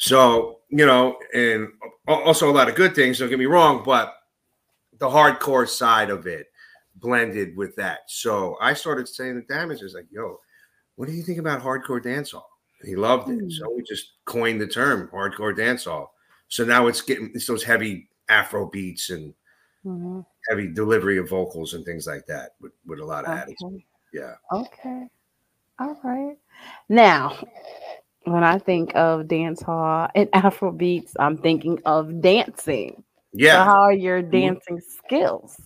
so 0.00 0.60
you 0.70 0.86
know 0.86 1.18
and 1.34 1.68
also 2.08 2.50
a 2.50 2.52
lot 2.52 2.68
of 2.68 2.74
good 2.74 2.94
things. 2.94 3.18
Don't 3.18 3.28
get 3.28 3.38
me 3.38 3.46
wrong, 3.46 3.82
but 3.84 4.14
the 4.98 5.08
hardcore 5.08 5.68
side 5.68 6.10
of 6.10 6.26
it 6.26 6.46
blended 6.96 7.56
with 7.56 7.76
that. 7.76 8.00
So 8.08 8.56
I 8.60 8.74
started 8.74 9.08
saying 9.08 9.36
the 9.36 9.42
Damage, 9.42 9.82
is 9.82 9.94
like, 9.94 10.06
"Yo, 10.10 10.40
what 10.96 11.06
do 11.06 11.12
you 11.12 11.22
think 11.22 11.38
about 11.38 11.62
hardcore 11.62 12.02
dancehall?" 12.02 12.44
And 12.80 12.88
he 12.88 12.96
loved 12.96 13.28
it. 13.28 13.38
Hmm. 13.38 13.50
So 13.50 13.70
we 13.74 13.82
just 13.82 14.12
coined 14.24 14.60
the 14.60 14.66
term 14.66 15.08
hardcore 15.12 15.56
dancehall. 15.56 16.08
So 16.48 16.64
now 16.64 16.86
it's 16.86 17.02
getting 17.02 17.30
it's 17.34 17.46
those 17.46 17.62
heavy 17.62 18.08
Afro 18.28 18.66
beats 18.66 19.10
and 19.10 19.34
Mhm. 19.84 20.24
heavy 20.48 20.66
delivery 20.72 21.18
of 21.18 21.28
vocals 21.28 21.74
and 21.74 21.84
things 21.84 22.06
like 22.06 22.26
that 22.26 22.50
with, 22.60 22.72
with 22.86 23.00
a 23.00 23.04
lot 23.04 23.24
of 23.24 23.30
attitude. 23.36 23.82
Yeah. 24.12 24.34
Okay. 24.52 25.08
All 25.78 25.98
right. 26.04 26.36
Now, 26.88 27.38
when 28.24 28.44
I 28.44 28.58
think 28.58 28.94
of 28.94 29.28
dance 29.28 29.62
hall 29.62 30.08
and 30.14 30.28
Afro 30.34 30.72
beats, 30.72 31.14
I'm 31.18 31.36
thinking 31.38 31.80
of 31.86 32.20
dancing. 32.20 32.94
So 32.96 33.02
Yeah. 33.32 33.64
how 33.64 33.80
are 33.82 33.92
your 33.92 34.22
dancing 34.22 34.80
skills? 34.80 35.56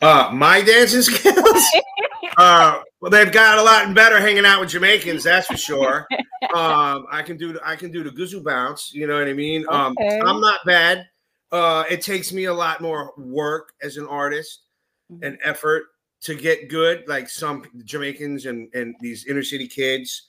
Uh 0.00 0.30
my 0.32 0.60
dancing 0.62 1.02
skills. 1.10 1.64
uh 2.36 2.80
well 3.00 3.10
they've 3.10 3.32
got 3.32 3.58
a 3.58 3.62
lot 3.62 3.92
better 3.94 4.20
hanging 4.20 4.46
out 4.46 4.60
with 4.60 4.70
Jamaicans, 4.70 5.24
that's 5.24 5.46
for 5.48 5.56
sure. 5.56 6.06
um 6.54 7.06
I 7.10 7.22
can 7.24 7.36
do 7.36 7.52
the, 7.54 7.60
I 7.66 7.74
can 7.76 7.90
do 7.90 8.02
the 8.04 8.10
guzoo 8.10 8.42
bounce, 8.44 8.92
you 8.94 9.06
know 9.06 9.18
what 9.18 9.28
I 9.28 9.32
mean? 9.32 9.64
Um 9.68 9.94
Okay. 10.00 10.20
I'm 10.20 10.40
not 10.40 10.60
bad. 10.64 11.06
Uh 11.50 11.84
it 11.90 12.00
takes 12.02 12.32
me 12.32 12.44
a 12.44 12.54
lot 12.54 12.80
more 12.80 13.12
work 13.18 13.72
as 13.82 13.96
an 13.96 14.06
artist 14.06 14.60
and 15.22 15.38
effort 15.42 15.84
to 16.20 16.34
get 16.34 16.68
good. 16.68 17.04
Like 17.08 17.28
some 17.28 17.64
Jamaicans 17.84 18.46
and 18.46 18.68
and 18.74 18.94
these 19.00 19.26
inner 19.26 19.42
city 19.42 19.66
kids 19.66 20.28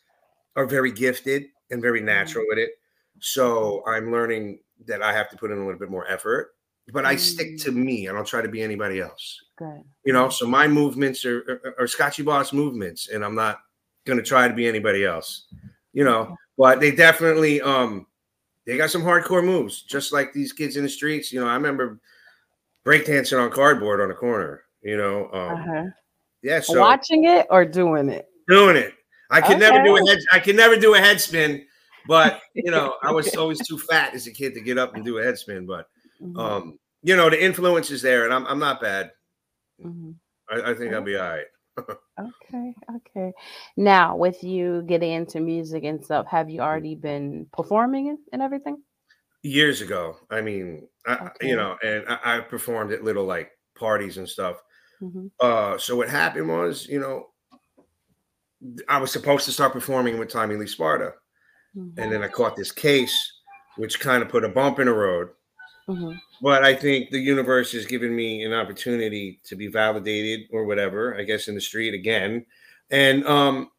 are 0.55 0.65
very 0.65 0.91
gifted 0.91 1.45
and 1.71 1.81
very 1.81 2.01
natural 2.01 2.45
with 2.49 2.57
it. 2.57 2.71
So 3.19 3.83
I'm 3.87 4.11
learning 4.11 4.59
that 4.87 5.01
I 5.01 5.11
have 5.13 5.29
to 5.29 5.37
put 5.37 5.51
in 5.51 5.57
a 5.57 5.65
little 5.65 5.79
bit 5.79 5.89
more 5.89 6.07
effort, 6.09 6.51
but 6.93 7.05
I 7.05 7.15
stick 7.15 7.57
to 7.59 7.71
me. 7.71 8.07
I 8.07 8.13
don't 8.13 8.25
try 8.27 8.41
to 8.41 8.47
be 8.47 8.61
anybody 8.61 8.99
else. 9.01 9.39
Good. 9.57 9.83
You 10.05 10.13
know, 10.13 10.29
so 10.29 10.47
my 10.47 10.67
movements 10.67 11.25
are, 11.25 11.61
are, 11.65 11.75
are 11.83 11.85
Scotchie 11.87 12.23
Boss 12.25 12.53
movements, 12.53 13.09
and 13.09 13.23
I'm 13.25 13.35
not 13.35 13.59
going 14.05 14.17
to 14.17 14.23
try 14.23 14.47
to 14.47 14.53
be 14.53 14.67
anybody 14.67 15.03
else. 15.05 15.47
You 15.93 16.05
know, 16.05 16.35
but 16.57 16.79
they 16.79 16.91
definitely 16.91 17.61
um 17.61 18.05
they 18.65 18.77
got 18.77 18.91
some 18.91 19.01
hardcore 19.01 19.43
moves, 19.43 19.81
just 19.81 20.13
like 20.13 20.31
these 20.31 20.53
kids 20.53 20.77
in 20.77 20.83
the 20.83 20.89
streets. 20.89 21.33
You 21.33 21.39
know, 21.41 21.47
I 21.47 21.55
remember 21.55 21.99
breakdancing 22.85 23.41
on 23.43 23.51
cardboard 23.51 23.99
on 23.99 24.11
a 24.11 24.15
corner. 24.15 24.63
You 24.81 24.95
know, 24.97 25.25
um, 25.33 25.59
Uh-huh. 25.59 25.83
yeah. 26.41 26.59
So 26.61 26.79
Watching 26.79 27.25
it 27.25 27.47
or 27.49 27.65
doing 27.65 28.09
it? 28.09 28.29
doing 28.47 28.75
it. 28.77 28.93
I 29.29 29.41
could 29.41 29.59
never 29.59 29.83
do 29.83 29.95
a 29.95 30.01
Okay. 30.01 30.09
head. 30.11 30.19
I 30.31 30.39
can 30.39 30.55
never 30.55 30.75
do 30.77 30.95
a 30.95 30.99
head 30.99 31.21
spin, 31.21 31.65
but 32.07 32.41
you 32.55 32.71
know, 32.71 32.95
I 33.03 33.11
was 33.11 33.35
always 33.35 33.65
too 33.67 33.77
fat 33.77 34.13
as 34.13 34.27
a 34.27 34.31
kid 34.31 34.53
to 34.55 34.61
get 34.61 34.77
up 34.77 34.95
and 34.95 35.03
do 35.05 35.17
a 35.19 35.23
head 35.23 35.37
spin. 35.37 35.65
But 35.65 35.87
Mhm. 36.21 36.39
um, 36.39 36.79
you 37.03 37.15
know, 37.15 37.29
the 37.29 37.41
influence 37.41 37.91
is 37.91 38.01
there, 38.01 38.25
and 38.25 38.33
I'm 38.33 38.45
I'm 38.47 38.59
not 38.59 38.81
bad. 38.81 39.11
Mhm. 39.83 40.15
I, 40.49 40.71
I 40.71 40.73
think 40.73 40.93
I'll 40.93 41.01
be 41.01 41.17
all 41.17 41.29
right. 41.29 41.45
Okay, 42.19 42.75
okay. 42.97 43.31
Now, 43.77 44.17
with 44.17 44.43
you 44.43 44.81
getting 44.85 45.11
into 45.13 45.39
music 45.39 45.85
and 45.85 46.03
stuff, 46.03 46.25
have 46.27 46.49
you 46.49 46.59
already 46.59 46.93
been 46.95 47.47
performing 47.53 48.09
and- 48.09 48.17
and 48.33 48.41
everything? 48.41 48.83
Years 49.41 49.79
ago, 49.79 50.17
I 50.29 50.41
mean, 50.41 50.89
I, 51.07 51.13
Okay. 51.27 51.47
you 51.47 51.55
know, 51.55 51.77
and 51.81 52.03
I, 52.09 52.19
I 52.23 52.39
performed 52.41 52.91
at 52.91 53.05
little 53.05 53.23
like 53.23 53.51
parties 53.75 54.17
and 54.17 54.27
stuff. 54.27 54.61
hmm 54.99 55.27
Uh, 55.39 55.77
so 55.77 55.95
what 55.95 56.09
happened 56.09 56.49
was, 56.49 56.87
you 56.87 56.99
know, 56.99 57.27
I 58.87 58.97
was 58.99 59.11
supposed 59.11 59.45
to 59.45 59.51
start 59.51 59.73
performing 59.73 60.17
with 60.19 60.29
Tommy 60.29 60.55
Lee 60.55 60.67
Sparta, 60.67 61.13
and 61.75 62.11
then 62.11 62.23
I 62.23 62.27
caught 62.27 62.55
this 62.55 62.71
case, 62.71 63.17
which 63.77 63.99
kind 63.99 64.21
of 64.21 64.29
put 64.29 64.43
a 64.43 64.49
bump 64.49 64.79
in 64.79 64.87
the 64.87 64.93
road. 64.93 65.29
hmm 65.87 66.13
but 66.41 66.63
I 66.63 66.73
think 66.73 67.09
the 67.09 67.19
universe 67.19 67.73
has 67.73 67.85
given 67.85 68.15
me 68.15 68.43
an 68.45 68.53
opportunity 68.53 69.41
to 69.43 69.57
be 69.57 69.67
validated 69.67 70.47
or 70.51 70.63
whatever, 70.63 71.17
I 71.19 71.23
guess 71.23 71.49
in 71.49 71.55
the 71.55 71.59
street 71.59 71.93
again, 71.93 72.45
and 72.91 73.25
um, 73.25 73.71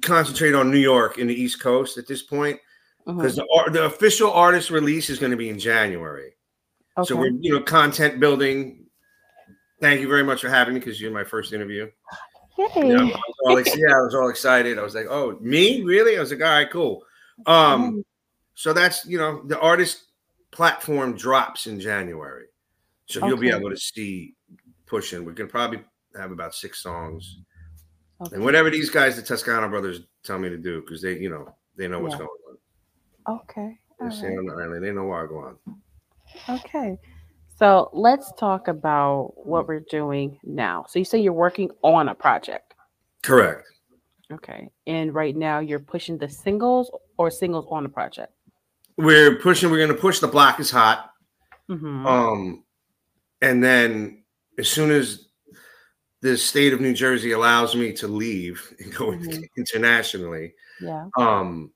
concentrate 0.00 0.54
on 0.54 0.70
New 0.70 0.78
York 0.78 1.18
and 1.18 1.28
the 1.28 1.34
East 1.34 1.60
Coast 1.60 1.98
at 1.98 2.06
this 2.06 2.22
point 2.22 2.60
because 3.06 3.36
the, 3.36 3.70
the 3.72 3.84
official 3.84 4.32
artist 4.32 4.70
release 4.70 5.10
is 5.10 5.18
going 5.18 5.30
to 5.32 5.36
be 5.36 5.48
in 5.48 5.58
January. 5.58 6.34
Okay. 6.98 7.08
So 7.08 7.16
we're 7.16 7.30
you 7.30 7.54
know 7.54 7.62
content 7.62 8.20
building. 8.20 8.86
Thank 9.80 10.00
you 10.00 10.08
very 10.08 10.22
much 10.22 10.40
for 10.42 10.50
having 10.50 10.74
me 10.74 10.80
because 10.80 11.00
you're 11.00 11.10
my 11.10 11.24
first 11.24 11.52
interview. 11.52 11.90
I 12.60 12.84
was 12.84 13.66
all 13.68 13.78
yeah, 13.78 13.96
I 13.96 14.00
was 14.02 14.14
all 14.14 14.28
excited. 14.28 14.78
I 14.78 14.82
was 14.82 14.94
like, 14.94 15.06
"Oh, 15.08 15.36
me? 15.40 15.82
Really?" 15.82 16.16
I 16.16 16.20
was 16.20 16.30
like, 16.30 16.40
"All 16.42 16.48
right, 16.48 16.70
cool." 16.70 17.04
Um, 17.46 18.04
so 18.54 18.72
that's 18.72 19.06
you 19.06 19.18
know 19.18 19.42
the 19.46 19.58
artist 19.60 20.04
platform 20.50 21.16
drops 21.16 21.66
in 21.66 21.80
January, 21.80 22.46
so 23.06 23.26
you'll 23.26 23.36
be 23.38 23.50
able 23.50 23.70
to 23.70 23.76
see 23.76 24.34
pushing. 24.86 25.24
We 25.24 25.32
can 25.34 25.48
probably 25.48 25.80
have 26.16 26.32
about 26.32 26.54
six 26.54 26.82
songs, 26.82 27.38
Okay. 28.20 28.36
and 28.36 28.44
whatever 28.44 28.68
these 28.70 28.90
guys, 28.90 29.16
the 29.16 29.22
Toscano 29.22 29.68
brothers, 29.68 30.00
tell 30.24 30.38
me 30.38 30.48
to 30.48 30.58
do 30.58 30.80
because 30.80 31.00
they 31.00 31.18
you 31.18 31.30
know 31.30 31.54
they 31.76 31.88
know 31.88 32.00
what's 32.00 32.14
Yeah. 32.14 32.18
going 32.18 32.30
on. 33.26 33.40
Okay. 33.40 33.78
They 33.98 34.06
all 34.06 34.10
stay 34.10 34.28
right. 34.28 34.38
on 34.38 34.46
the 34.46 34.52
island. 34.54 34.84
They 34.84 34.92
know 34.92 35.04
where 35.04 35.24
I 35.24 35.26
go 35.26 35.38
on. 35.38 35.58
Okay. 36.48 36.98
So 37.60 37.90
let's 37.92 38.32
talk 38.38 38.68
about 38.68 39.32
what 39.36 39.68
we're 39.68 39.84
doing 39.90 40.38
now. 40.42 40.86
So 40.88 40.98
you 40.98 41.04
say 41.04 41.18
you're 41.18 41.34
working 41.34 41.70
on 41.82 42.08
a 42.08 42.14
project. 42.14 42.72
Correct. 43.22 43.64
Okay. 44.32 44.70
And 44.86 45.14
right 45.14 45.36
now 45.36 45.58
you're 45.58 45.78
pushing 45.78 46.16
the 46.16 46.28
singles 46.28 46.90
or 47.18 47.30
singles 47.30 47.66
on 47.70 47.82
the 47.82 47.90
project. 47.90 48.32
We're 48.96 49.36
pushing. 49.36 49.70
We're 49.70 49.76
going 49.76 49.94
to 49.94 49.94
push. 49.94 50.20
The 50.20 50.28
block 50.28 50.58
is 50.58 50.70
hot. 50.70 51.10
Mhm. 51.68 52.06
Um, 52.06 52.64
and 53.42 53.62
then 53.62 54.24
as 54.58 54.68
soon 54.68 54.90
as 54.90 55.28
the 56.22 56.38
state 56.38 56.72
of 56.72 56.80
New 56.80 56.94
Jersey 56.94 57.32
allows 57.32 57.76
me 57.76 57.92
to 57.94 58.08
leave 58.08 58.74
and 58.80 58.94
go 58.94 59.12
Mhm. 59.12 59.44
internationally, 59.56 60.54
yeah. 60.80 61.08
um, 61.18 61.72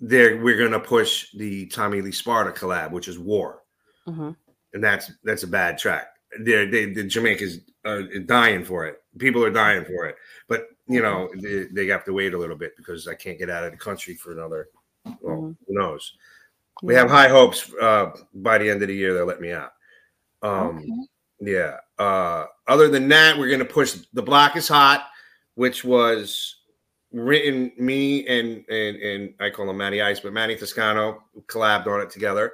there 0.00 0.42
we're 0.42 0.58
gonna 0.58 0.80
push 0.80 1.30
the 1.32 1.66
Tommy 1.66 2.00
Lee 2.00 2.10
Sparta 2.12 2.50
collab, 2.50 2.90
which 2.90 3.06
is 3.08 3.18
War, 3.18 3.62
hmm 4.04 4.30
and 4.74 4.82
that's 4.82 5.10
that's 5.24 5.42
a 5.42 5.46
bad 5.48 5.78
track. 5.78 6.08
They're, 6.40 6.70
they 6.70 6.86
the 6.92 7.04
Jamaica's 7.04 7.58
uh, 7.84 8.02
dying 8.26 8.64
for 8.64 8.86
it. 8.86 9.02
People 9.18 9.44
are 9.44 9.50
dying 9.50 9.84
for 9.84 10.06
it, 10.06 10.16
but 10.48 10.66
you 10.88 11.02
know 11.02 11.28
they, 11.40 11.64
they 11.72 11.86
have 11.88 12.04
to 12.06 12.12
wait 12.12 12.34
a 12.34 12.38
little 12.38 12.56
bit 12.56 12.76
because 12.76 13.06
I 13.08 13.14
can't 13.14 13.38
get 13.38 13.50
out 13.50 13.64
of 13.64 13.72
the 13.72 13.78
country 13.78 14.14
for 14.14 14.32
another. 14.32 14.68
Well, 15.20 15.36
Mhm. 15.36 15.56
who 15.66 15.74
knows? 15.74 16.14
We 16.82 16.94
have 16.94 17.10
high 17.10 17.28
hopes. 17.28 17.70
Uh, 17.80 18.12
by 18.34 18.58
the 18.58 18.70
end 18.70 18.82
of 18.82 18.88
the 18.88 18.94
year, 18.94 19.12
they'll 19.14 19.26
let 19.26 19.40
me 19.40 19.52
out. 19.52 19.72
Um, 20.42 20.78
Okay. 20.78 20.88
Yeah. 21.52 21.76
Uh, 21.98 22.46
other 22.68 22.88
than 22.88 23.08
that, 23.08 23.36
we're 23.36 23.50
gonna 23.50 23.64
push 23.64 23.96
the 24.12 24.22
block 24.22 24.56
is 24.56 24.68
hot, 24.68 25.06
which 25.54 25.84
was 25.84 26.56
written 27.12 27.72
me 27.76 28.26
and 28.26 28.64
and 28.70 28.96
and 28.96 29.34
I 29.40 29.50
call 29.50 29.68
him 29.68 29.76
Matty 29.76 30.00
Ice, 30.00 30.20
but 30.20 30.32
Matty 30.32 30.56
Toscano 30.56 31.22
collabed 31.46 31.86
on 31.88 32.00
it 32.00 32.10
together, 32.10 32.52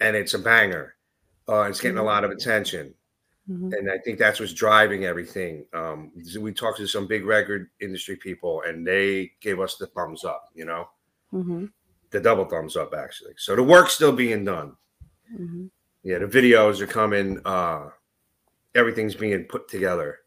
and 0.00 0.14
it's 0.14 0.34
a 0.34 0.38
banger. 0.38 0.94
Uh, 1.48 1.62
it's 1.62 1.80
getting 1.80 1.98
a 1.98 2.02
lot 2.02 2.24
of 2.24 2.30
attention, 2.30 2.94
Mhm. 3.48 3.72
and 3.72 3.90
I 3.90 3.98
think 3.98 4.18
that's 4.18 4.38
what's 4.38 4.52
driving 4.52 5.06
everything. 5.06 5.64
Um, 5.72 6.12
we 6.38 6.52
talked 6.52 6.78
to 6.78 6.86
some 6.86 7.06
big 7.06 7.24
record 7.24 7.70
industry 7.80 8.16
people, 8.16 8.62
and 8.62 8.86
they 8.86 9.32
gave 9.40 9.58
us 9.58 9.76
the 9.76 9.86
thumbs 9.86 10.24
up. 10.24 10.50
You 10.54 10.66
know, 10.66 10.88
Mhm. 11.32 11.72
the 12.10 12.20
double 12.20 12.44
thumbs 12.44 12.76
up 12.76 12.94
actually. 12.94 13.34
So 13.38 13.56
the 13.56 13.62
work's 13.62 13.94
still 13.94 14.12
being 14.12 14.44
done. 14.44 14.76
Mhm. 15.32 15.70
Yeah, 16.02 16.18
the 16.18 16.26
videos 16.26 16.80
are 16.80 16.86
coming. 16.86 17.40
Uh, 17.44 17.90
everything's 18.74 19.14
being 19.14 19.44
put 19.44 19.68
together. 19.68 20.20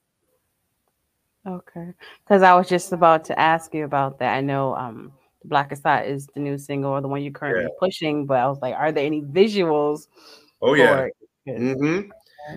Okay. 1.48 1.94
Because 2.24 2.44
I 2.44 2.54
was 2.54 2.70
just 2.70 2.92
about 2.94 3.26
to 3.26 3.40
ask 3.40 3.74
you 3.74 3.86
about 3.86 4.20
that. 4.20 4.36
I 4.36 4.42
know 4.42 4.76
um 4.76 5.12
the 5.42 5.48
Block 5.48 5.72
is 5.72 5.82
Hot 5.84 6.06
is 6.06 6.28
the 6.28 6.40
new 6.40 6.58
single 6.58 6.92
or 6.92 7.02
the 7.02 7.08
one 7.08 7.24
you're 7.24 7.32
currently 7.32 7.72
pushing, 7.80 8.28
but 8.28 8.38
I 8.38 8.48
was 8.48 8.60
like, 8.62 8.76
are 8.76 8.92
there 8.92 9.06
any 9.06 9.24
visuals 9.24 10.08
Oh 10.62 10.74
yeah. 10.74 10.96
for 10.98 11.06
it? 11.08 11.58
hmm 11.58 12.02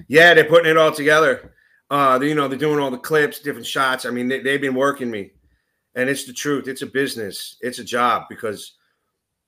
Yeah, 0.09 0.35
they're 0.35 0.45
putting 0.45 0.71
it 0.71 0.77
all 0.77 0.93
together. 0.93 1.55
Uh, 1.91 2.19
they- 2.19 2.29
you 2.29 2.35
know, 2.35 2.49
they're 2.49 2.59
doing 2.59 2.79
all 2.81 2.91
the 2.91 2.99
clips, 2.99 3.41
different 3.41 3.67
shots. 3.67 4.05
I 4.07 4.11
mean, 4.11 4.29
they, 4.29 4.41
they've 4.41 4.61
been 4.61 4.75
working 4.75 5.11
me, 5.11 5.33
and 5.95 6.09
it's 6.09 6.25
the 6.25 6.33
truth. 6.33 6.69
It's 6.69 6.83
a 6.83 6.87
business. 6.87 7.57
It's 7.61 7.79
a 7.79 7.85
job 7.85 8.25
because 8.29 8.75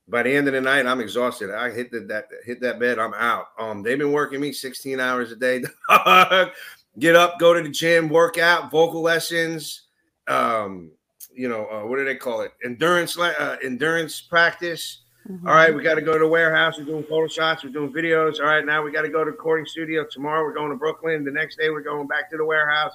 by 0.09 0.23
the 0.23 0.31
end 0.31 0.47
of 0.47 0.55
the 0.55 0.61
night, 0.61 0.87
I'm 0.87 1.01
exhausted. 1.01 1.51
I 1.51 1.71
hit 1.71 1.91
the, 1.91 2.01
that 2.01 2.27
hit 2.45 2.61
that 2.61 2.79
bed. 2.79 2.99
I'm 2.99 3.15
out. 3.15 3.47
Um, 3.59 3.83
they've 3.83 3.99
been 3.99 4.13
working 4.13 4.41
me 4.41 4.53
16 4.53 5.01
hours 5.01 5.33
a 5.33 5.37
day. 5.37 5.63
Get 6.99 7.15
up, 7.15 7.39
go 7.39 7.53
to 7.53 7.63
the 7.63 7.69
gym, 7.69 8.09
work 8.09 8.39
out, 8.39 8.71
vocal 8.71 9.03
lessons. 9.03 9.83
Um, 10.29 10.93
you 11.35 11.47
know, 11.49 11.67
uh, 11.67 11.87
what 11.87 11.97
do 11.97 12.05
they 12.07 12.15
call 12.17 12.41
it? 12.41 12.53
Endurance, 12.65 13.19
uh, 13.19 13.57
endurance 13.63 14.21
practice. 14.23 15.03
Mhm. 15.29 15.41
All 15.47 15.55
right, 15.55 15.75
we 15.75 15.83
got 15.83 15.97
to 15.97 16.03
go 16.03 16.13
to 16.13 16.19
the 16.21 16.29
warehouse. 16.29 16.79
We're 16.79 16.85
doing 16.85 17.03
photo 17.05 17.27
shots. 17.27 17.65
We're 17.65 17.71
doing 17.71 17.93
videos. 17.93 18.39
All 18.39 18.47
right, 18.47 18.65
now 18.65 18.83
we 18.83 18.93
got 18.93 19.03
to 19.03 19.09
go 19.09 19.25
to 19.25 19.31
recording 19.33 19.67
studio. 19.67 20.05
Tomorrow 20.11 20.43
we're 20.45 20.55
going 20.55 20.71
to 20.71 20.77
Brooklyn. 20.77 21.25
The 21.25 21.33
next 21.33 21.59
day 21.59 21.71
we're 21.71 21.81
going 21.83 22.07
back 22.07 22.31
to 22.31 22.37
the 22.37 22.45
warehouse. 22.45 22.93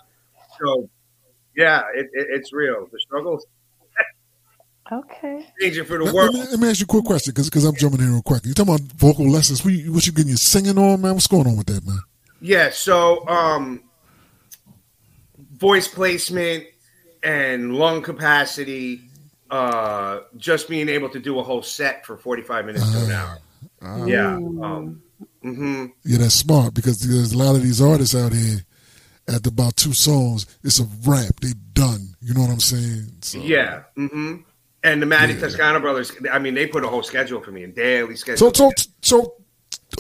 So, 0.60 0.90
yeah, 1.58 1.82
it, 1.94 2.06
it, 2.14 2.28
it's 2.30 2.54
real. 2.54 2.88
The 2.92 3.00
struggle's 3.00 3.46
Okay. 4.92 5.46
changing 5.60 5.86
for 5.86 5.98
the 5.98 6.06
Let, 6.06 6.14
world. 6.14 6.34
let 6.36 6.46
me, 6.46 6.52
let 6.52 6.60
me 6.60 6.70
ask 6.70 6.80
you 6.80 6.86
a 6.86 6.88
quick 6.88 7.06
question 7.06 7.34
because 7.36 7.66
I'm 7.66 7.76
jumping 7.76 8.00
in 8.02 8.12
real 8.14 8.22
quick. 8.22 8.46
You 8.46 8.54
talking 8.54 8.76
about 8.76 8.88
vocal 8.94 9.30
lessons? 9.30 9.64
What 9.66 9.74
you, 9.74 9.92
what 9.94 10.06
you 10.06 10.14
getting 10.14 10.30
your 10.30 10.38
singing 10.38 10.78
on, 10.78 11.02
man? 11.02 11.14
What's 11.14 11.28
going 11.28 11.48
on 11.48 11.58
with 11.58 11.68
that, 11.68 11.86
man? 11.86 12.00
Yeah, 12.40 12.70
so 12.72 13.28
um, 13.28 13.84
voice 15.58 15.88
placement 15.88 16.66
and 17.24 17.76
lung 17.76 18.02
capacity. 18.02 19.02
Uh, 19.52 20.22
just 20.38 20.70
being 20.70 20.88
able 20.88 21.10
to 21.10 21.20
do 21.20 21.38
a 21.40 21.44
whole 21.44 21.62
set 21.62 22.06
for 22.06 22.16
45 22.16 22.66
minutes 22.66 22.90
to 22.90 23.04
an 23.06 23.12
hour. 23.12 23.38
Ah, 23.82 24.06
Yeah. 24.06 24.36
Um, 24.36 25.02
hmm 25.42 25.86
yeah, 26.06 26.20
that's 26.20 26.36
smart 26.36 26.74
because 26.74 27.00
there's 27.02 27.34
a 27.34 27.38
lot 27.38 27.56
of 27.56 27.62
these 27.62 27.82
artists 27.82 28.16
out 28.16 28.32
here. 28.34 28.60
After 29.28 29.50
about 29.50 29.76
two 29.76 29.94
songs, 29.94 30.46
it's 30.64 30.80
a 30.80 30.88
wrap. 31.06 31.40
They 31.42 31.54
done. 31.74 32.16
You 32.22 32.34
know 32.34 32.42
what 32.42 32.50
I'm 32.50 32.60
saying? 32.60 33.12
So, 33.22 33.40
Yeah. 33.40 33.84
hmm 33.96 34.38
And 34.84 35.02
the 35.02 35.06
Matty 35.06 35.34
Yeah. 35.34 35.42
Toscano 35.42 35.80
brothers, 35.80 36.12
I 36.32 36.40
mean, 36.40 36.54
they 36.56 36.66
put 36.66 36.84
a 36.84 36.88
whole 36.88 37.04
schedule 37.04 37.42
for 37.42 37.52
me, 37.52 37.64
a 37.64 37.68
daily 37.68 38.16
schedule. 38.16 38.52
So, 38.54 38.72
so, 38.72 38.84
so, 39.02 39.36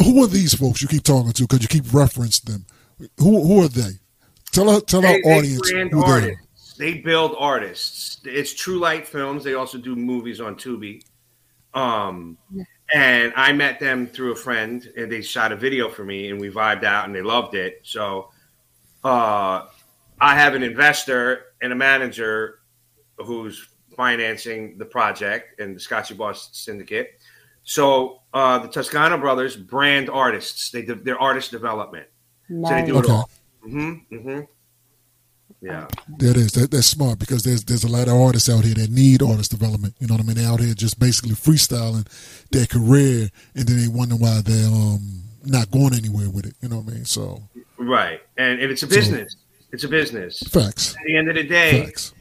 who 0.04 0.24
are 0.24 0.28
these 0.28 0.54
folks 0.54 0.82
you 0.82 0.88
keep 0.88 1.04
talking 1.04 1.34
to? 1.34 1.44
Because 1.44 1.62
you 1.62 1.68
keep 1.68 1.86
referencing 1.92 2.46
them. 2.46 2.66
Who, 3.20 3.44
who 3.46 3.64
are 3.64 3.68
they? 3.68 4.00
Tell 4.52 4.70
our, 4.70 4.82
tell 4.82 5.06
our 5.06 5.14
they, 5.14 5.22
they 5.24 5.38
audience 5.38 5.70
who 5.70 6.04
they 6.04 6.30
are. 6.30 6.42
Artists. 6.82 6.96
They 6.96 7.02
build 7.02 7.36
artists. 7.38 8.22
It's 8.26 8.54
True 8.54 8.80
Light 8.80 9.08
Films. 9.08 9.44
They 9.44 9.54
also 9.54 9.78
do 9.78 9.96
movies 9.96 10.42
on 10.42 10.56
Tubi. 10.56 11.04
Um, 11.74 12.38
and 12.94 13.34
I 13.36 13.54
met 13.54 13.80
them 13.80 14.08
through 14.08 14.34
a 14.34 14.36
friend, 14.36 14.92
and 14.98 15.12
they 15.12 15.22
shot 15.22 15.52
a 15.52 15.56
video 15.56 15.90
for 15.90 16.04
me, 16.04 16.30
and 16.30 16.40
we 16.40 16.50
vibed 16.50 16.84
out, 16.84 17.06
and 17.06 17.16
they 17.16 17.22
loved 17.22 17.56
it. 17.56 17.80
So, 17.84 18.30
uh, 19.04 19.68
I 20.20 20.36
have 20.36 20.54
an 20.54 20.64
investor 20.64 21.54
and 21.62 21.72
a 21.72 21.76
manager 21.76 22.60
who's 23.18 23.68
financing 23.96 24.78
the 24.78 24.86
project 24.86 25.60
and 25.60 25.76
the 25.76 25.80
Scotchie 25.80 26.18
Boss 26.18 26.50
Syndicate. 26.54 27.20
So, 27.64 28.22
uh, 28.34 28.60
the 28.60 28.68
Toscano 28.68 29.18
brothers 29.18 29.56
brand 29.56 30.10
artists. 30.10 30.72
They 30.72 30.82
do, 30.82 30.96
they're 30.96 31.20
artist 31.20 31.52
development. 31.52 32.08
So 32.50 32.56
they 32.56 32.60
Nice. 32.60 32.88
do 32.88 32.98
it 32.98 33.06
Okay. 33.06 33.14
all. 33.14 33.30
Mm-hmm. 33.66 34.16
Mm-hmm. 34.16 34.42
Yeah. 35.62 35.88
That 36.18 36.38
is 36.38 36.54
that, 36.54 36.72
that's 36.72 36.88
smart 36.88 37.20
because 37.20 37.44
there's 37.44 37.64
there's 37.64 37.84
a 37.84 37.88
lot 37.88 38.08
of 38.08 38.16
artists 38.16 38.50
out 38.50 38.64
here 38.66 38.74
that 38.74 38.90
need 38.90 39.22
artist 39.22 39.52
development. 39.52 39.94
You 40.00 40.08
know 40.08 40.16
what 40.16 40.24
I 40.24 40.26
mean? 40.26 40.36
They're 40.38 40.50
out 40.52 40.60
here 40.60 40.74
just 40.74 41.00
basically 41.00 41.32
freestyling 41.36 42.08
their 42.52 42.66
career, 42.66 43.30
and 43.56 43.68
then 43.68 43.78
they 43.80 43.88
wonder 43.88 44.16
why 44.16 44.42
they're 44.44 44.68
um 44.68 45.22
not 45.46 45.70
going 45.72 45.94
anywhere 45.94 46.30
with 46.32 46.46
it. 46.48 46.56
You 46.62 46.70
know 46.70 46.78
what 46.80 46.92
I 46.92 46.96
mean? 46.96 47.06
So 47.06 47.44
Right. 47.78 48.22
And, 48.38 48.60
and 48.60 48.72
it's 48.72 48.84
a 48.84 48.88
So- 48.88 48.96
business. 48.96 49.36
it's 49.72 49.84
a 49.84 49.88
business. 49.88 50.40
facts, 50.50 50.96
At 50.96 51.02
the 51.06 51.18
end 51.18 51.30
of 51.30 51.36
the 51.36 51.44
day, 51.44 51.86
facts. 51.86 52.14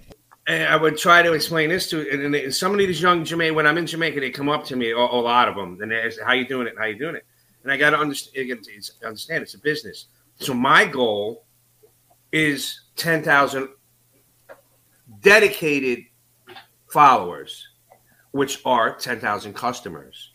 and 0.46 0.64
I 0.64 0.76
would 0.76 0.96
try 0.98 1.22
to 1.22 1.32
explain 1.32 1.68
this 1.70 1.88
to 1.90 2.10
and, 2.10 2.34
and 2.34 2.54
some 2.54 2.72
of 2.72 2.78
these 2.78 3.00
young 3.00 3.24
Jamaican 3.24 3.54
when 3.56 3.66
I'm 3.66 3.78
in 3.78 3.86
Jamaica, 3.86 4.20
they 4.20 4.30
come 4.30 4.48
up 4.50 4.64
to 4.66 4.76
me, 4.76 4.90
a, 4.90 4.96
a 4.96 5.20
lot 5.20 5.48
of 5.48 5.54
them, 5.56 5.78
and 5.80 5.90
they 5.90 6.10
say, 6.10 6.22
"How 6.26 6.32
you 6.34 6.46
doing 6.46 6.66
it? 6.66 6.74
How 6.78 6.84
you 6.84 6.98
doing 6.98 7.16
it?" 7.16 7.24
And 7.62 7.72
I 7.72 7.76
got 7.78 7.90
to 7.90 7.98
understand. 7.98 8.66
Understand 9.04 9.42
it's 9.42 9.54
a 9.54 9.58
business. 9.58 10.06
So 10.38 10.54
my 10.54 10.84
goal 10.86 11.44
is 12.32 12.80
ten 12.96 13.22
thousand 13.22 13.68
dedicated 15.20 16.04
followers, 16.90 17.68
which 18.32 18.60
are 18.64 18.94
ten 18.96 19.20
thousand 19.20 19.54
customers. 19.54 20.30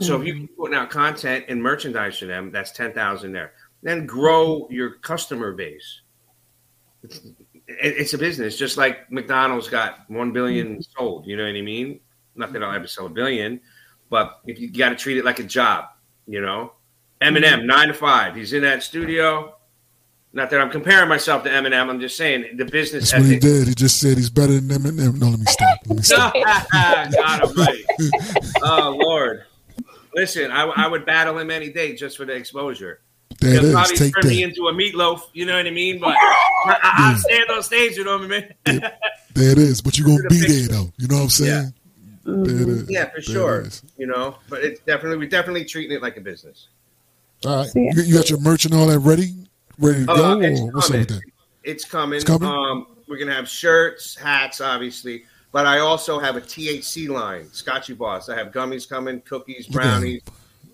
So 0.00 0.20
if 0.20 0.26
you 0.26 0.34
hmm. 0.34 0.40
keep 0.40 0.56
putting 0.56 0.76
out 0.76 0.90
content 0.90 1.44
and 1.48 1.62
merchandise 1.62 2.18
to 2.18 2.26
them, 2.26 2.50
that's 2.50 2.72
ten 2.72 2.92
thousand 2.92 3.32
there. 3.32 3.52
Then 3.82 4.06
grow 4.06 4.68
your 4.70 4.94
customer 4.98 5.52
base. 5.52 6.00
It's, 7.02 7.20
it's 7.66 8.14
a 8.14 8.18
business, 8.18 8.56
just 8.56 8.76
like 8.76 9.10
McDonald's 9.10 9.68
got 9.68 10.08
one 10.08 10.32
billion 10.32 10.76
hmm. 10.76 10.80
sold. 10.96 11.26
You 11.26 11.36
know 11.36 11.44
what 11.44 11.56
I 11.56 11.62
mean? 11.62 12.00
Not 12.34 12.52
that 12.52 12.62
I'll 12.62 12.74
ever 12.74 12.86
sell 12.86 13.06
a 13.06 13.10
billion, 13.10 13.60
but 14.08 14.40
if 14.46 14.58
you 14.58 14.70
got 14.70 14.90
to 14.90 14.96
treat 14.96 15.18
it 15.18 15.24
like 15.24 15.38
a 15.38 15.44
job, 15.44 15.86
you 16.26 16.40
know. 16.40 16.72
Eminem, 17.20 17.64
nine 17.64 17.88
to 17.88 17.94
five. 17.94 18.34
He's 18.34 18.52
in 18.52 18.62
that 18.62 18.82
studio. 18.82 19.56
Not 20.34 20.48
that 20.50 20.60
I'm 20.60 20.70
comparing 20.70 21.08
myself 21.08 21.44
to 21.44 21.50
Eminem. 21.50 21.88
I'm 21.90 22.00
just 22.00 22.16
saying 22.16 22.56
the 22.56 22.64
business 22.64 23.10
That's 23.10 23.22
what 23.22 23.30
he 23.30 23.38
did. 23.38 23.68
He 23.68 23.74
just 23.74 24.00
said 24.00 24.16
he's 24.16 24.30
better 24.30 24.58
than 24.58 24.68
Eminem. 24.68 25.20
No, 25.20 25.28
let 25.28 25.38
me 25.38 25.44
stop. 25.46 25.78
Let 25.86 25.96
me 25.96 26.02
stop. 26.02 26.34
God 26.72 27.42
almighty. 27.42 27.84
Oh 28.62 28.98
Lord. 28.98 29.44
Listen, 30.14 30.50
I, 30.50 30.64
I 30.64 30.86
would 30.86 31.06
battle 31.06 31.38
him 31.38 31.50
any 31.50 31.70
day 31.70 31.94
just 31.94 32.16
for 32.16 32.24
the 32.24 32.32
exposure. 32.32 33.00
There 33.40 33.54
it 33.54 33.60
He'll 33.60 33.64
is. 33.66 33.72
probably 33.72 33.96
Take 33.96 34.14
turn 34.14 34.30
me 34.30 34.42
into 34.42 34.68
a 34.68 34.72
meatloaf, 34.72 35.22
you 35.32 35.46
know 35.46 35.56
what 35.56 35.66
I 35.66 35.70
mean? 35.70 36.00
But 36.00 36.16
I, 36.16 36.78
I, 36.82 37.12
will 37.12 37.18
stand 37.18 37.50
on 37.50 37.62
stage, 37.62 37.96
you 37.96 38.04
know 38.04 38.18
what 38.18 38.24
I 38.24 38.52
mean? 38.72 38.82
There 39.34 39.50
it 39.50 39.58
is. 39.58 39.80
But 39.80 39.98
you're 39.98 40.06
gonna 40.06 40.28
be 40.28 40.40
there 40.40 40.68
though. 40.68 40.92
You 40.98 41.08
know 41.08 41.16
what 41.16 41.22
I'm 41.22 41.28
saying? 41.30 41.74
There 42.24 42.62
it 42.62 42.68
is. 42.68 42.90
Yeah, 42.90 43.10
for 43.10 43.22
sure. 43.22 43.62
is. 43.62 43.82
You 43.96 44.06
know, 44.06 44.36
but 44.48 44.62
it's 44.62 44.80
definitely 44.80 45.16
we're 45.16 45.28
definitely 45.28 45.64
treating 45.64 45.96
it 45.96 46.02
like 46.02 46.16
a 46.16 46.20
business. 46.20 46.68
All 47.44 47.56
right. 47.56 47.70
You, 47.74 48.02
you 48.02 48.14
got 48.14 48.30
your 48.30 48.40
merch 48.40 48.66
and 48.66 48.74
all 48.74 48.86
that 48.86 48.98
ready? 49.00 49.32
Ready 49.78 50.04
to 50.06 50.12
Uh, 50.12 50.16
go? 50.34 50.40
it's 50.40 50.60
Or 50.60 50.66
what's 50.66 50.86
up 50.86 50.90
coming. 50.92 51.00
with 51.00 51.08
that? 51.08 51.22
It's 51.64 51.84
coming. 51.84 52.16
It's 52.16 52.24
coming? 52.24 52.48
Um, 52.48 52.86
we're 53.08 53.18
gonna 53.18 53.34
have 53.34 53.48
shirts, 53.48 54.14
hats, 54.16 54.60
obviously, 54.60 55.24
but 55.52 55.66
I 55.66 55.78
also 55.80 56.18
have 56.18 56.36
a 56.36 56.40
THC 56.40 57.08
line, 57.08 57.44
Scotchie 57.52 57.96
Boss. 57.96 58.28
I 58.28 58.36
have 58.36 58.48
gummies 58.52 58.88
coming, 58.88 59.20
cookies, 59.22 59.68
Look 59.68 59.82
at 59.82 59.86
him. 59.86 60.00
brownies, 60.00 60.22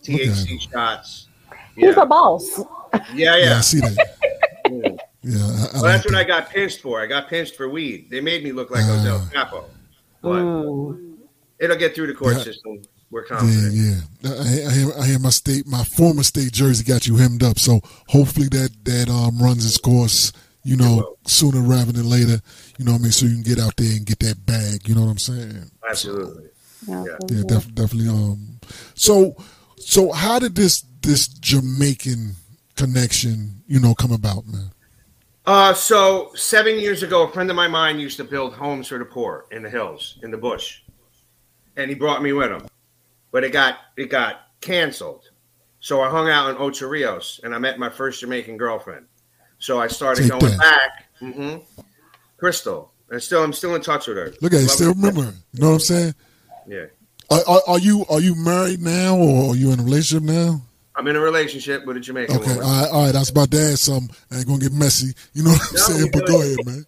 THC 0.03 0.47
him. 0.51 0.59
shots. 0.59 1.27
He's 1.75 1.85
Yeah, 1.97 2.03
a 2.03 2.07
boss. 2.07 2.59
yeah, 2.59 3.05
Yeah, 3.15 3.33
I 3.35 3.37
yeah. 3.39 3.61
see 3.61 3.81
that. 3.81 4.15
Mm. 4.69 4.99
Yeah, 5.23 5.39
I, 5.39 5.41
I 5.41 5.47
Well, 5.47 5.47
like 5.47 5.83
that's 5.83 6.05
what 6.05 6.13
that. 6.13 6.15
I 6.19 6.25
got 6.25 6.51
pinched 6.51 6.81
for. 6.83 7.01
I 7.01 7.07
got 7.07 7.27
pinched 7.31 7.57
for 7.57 7.71
weed. 7.71 8.09
They 8.11 8.21
made 8.21 8.45
me 8.45 8.53
look 8.53 8.71
like 8.71 8.85
I 8.85 8.97
was 8.97 9.07
El 9.07 9.17
Ah. 9.17 9.29
Capo, 9.33 9.65
but 10.21 10.43
Mm. 10.43 11.15
it'll 11.59 11.77
get 11.79 11.95
through 11.95 12.09
the 12.09 12.13
court 12.15 12.37
Yeah. 12.37 12.43
system. 12.45 12.83
We're 13.11 13.23
Yeah, 13.23 13.39
confident. 13.39 13.75
yeah. 13.75 14.31
I, 14.31 14.67
I 14.69 14.73
hear, 14.73 14.93
I 15.01 15.07
hear 15.07 15.19
my 15.19 15.31
state, 15.31 15.67
my 15.67 15.83
former 15.85 16.23
state 16.23 16.53
jersey 16.53 16.85
got 16.85 17.07
you 17.07 17.17
hemmed 17.17 17.43
up. 17.43 17.59
So 17.59 17.81
hopefully 18.09 18.49
that 18.49 18.71
that 18.85 19.09
um 19.09 19.39
runs 19.39 19.65
its 19.67 19.79
course. 19.79 20.33
You 20.65 20.77
know, 20.77 21.17
sooner 21.27 21.63
rather 21.63 21.93
than 21.93 22.11
later. 22.11 22.41
You 22.77 22.85
know 22.85 22.93
what 22.93 22.99
I 22.99 23.03
mean? 23.05 23.13
So 23.13 23.25
you 23.25 23.33
can 23.35 23.43
get 23.43 23.59
out 23.59 23.77
there 23.77 23.91
and 23.97 24.05
get 24.05 24.19
that 24.19 24.45
bag. 24.45 24.87
You 24.87 24.95
know 24.95 25.03
what 25.03 25.11
I'm 25.13 25.19
saying? 25.19 25.71
Absolutely. 25.89 26.45
Yeah, 26.87 27.05
Yeah. 27.07 27.17
Yeah, 27.31 27.43
def- 27.47 27.75
definitely. 27.75 28.09
Um, 28.11 28.59
so, 28.95 29.35
so 29.79 30.13
how 30.13 30.39
did 30.39 30.57
this 30.57 30.85
this 31.01 31.29
Jamaican 31.29 32.35
connection, 32.77 33.63
you 33.67 33.81
know, 33.81 33.95
come 33.95 34.13
about, 34.13 34.47
man? 34.47 34.71
Uh, 35.47 35.73
so 35.73 36.33
seven 36.35 36.79
years 36.79 37.03
ago, 37.03 37.23
a 37.23 37.33
friend 37.33 37.49
of 37.49 37.57
my 37.57 37.69
mine 37.69 37.99
used 37.99 38.19
to 38.19 38.25
build 38.25 38.53
homes 38.53 38.89
for 38.89 38.99
the 38.99 39.05
poor 39.07 39.47
in 39.51 39.63
the 39.63 39.71
hills, 39.71 40.19
in 40.23 40.31
the 40.31 40.37
bush, 40.37 40.81
and 41.77 41.89
he 41.89 41.95
brought 41.95 42.23
me 42.23 42.33
with 42.35 42.51
him. 42.51 42.67
But 43.31 43.45
it 43.45 43.53
got 43.53 43.77
it 43.97 44.07
got 44.07 44.37
canceled, 44.61 45.25
so 45.81 46.01
I 46.01 46.09
hung 46.11 46.29
out 46.31 46.51
in 46.51 46.57
Ocho 46.57 46.87
Rios, 46.89 47.41
and 47.45 47.55
I 47.55 47.59
met 47.59 47.79
my 47.79 47.91
first 47.91 48.21
Jamaican 48.21 48.57
girlfriend. 48.57 49.07
So 49.59 49.81
I 49.81 49.87
started 49.89 50.23
Take 50.23 50.31
going 50.31 50.57
that. 50.57 50.59
back. 50.59 50.91
hmm 51.21 51.57
Crystal, 52.39 52.93
and 53.11 53.23
still 53.23 53.43
I'm 53.43 53.53
still 53.53 53.75
in 53.75 53.83
touch 53.83 54.07
with 54.07 54.17
her. 54.17 54.33
Look 54.41 54.53
at 54.55 54.63
you, 54.63 54.69
still 54.69 54.95
remember. 54.95 55.23
her. 55.23 55.35
You 55.53 55.61
know 55.61 55.69
what 55.69 55.75
I'm 55.75 55.81
saying? 55.81 56.15
Yeah, 56.67 56.85
Are, 57.31 57.41
are, 57.49 57.63
are 57.67 57.79
you 57.79 58.05
are 58.09 58.21
you 58.21 58.35
married 58.35 58.81
now, 58.81 59.17
or 59.17 59.53
are 59.53 59.57
you 59.57 59.73
in 59.73 59.81
a 59.81 59.83
relationship 59.83 60.23
now? 60.23 60.63
I'm 60.95 61.07
in 61.07 61.17
a 61.17 61.21
relationship 61.21 61.85
with 61.87 61.97
a 61.97 62.01
Jamaican 62.01 62.37
Okay, 62.37 62.51
all 62.53 62.57
woman. 62.57 62.67
right, 62.67 62.89
all 62.91 63.07
right. 63.07 63.15
I 63.15 63.19
was 63.21 63.31
about 63.31 63.51
to 63.53 63.59
ask 63.61 63.79
something. 63.79 64.15
I 64.31 64.39
ain't 64.39 64.47
gonna 64.47 64.59
get 64.61 64.73
messy. 64.73 65.15
You 65.33 65.45
know 65.45 65.51
what 65.51 65.61
I'm 65.71 65.77
No, 65.77 65.83
saying? 65.83 66.11
But 66.13 66.27
go 66.27 66.41
ahead, 66.41 66.67
man. 66.67 66.87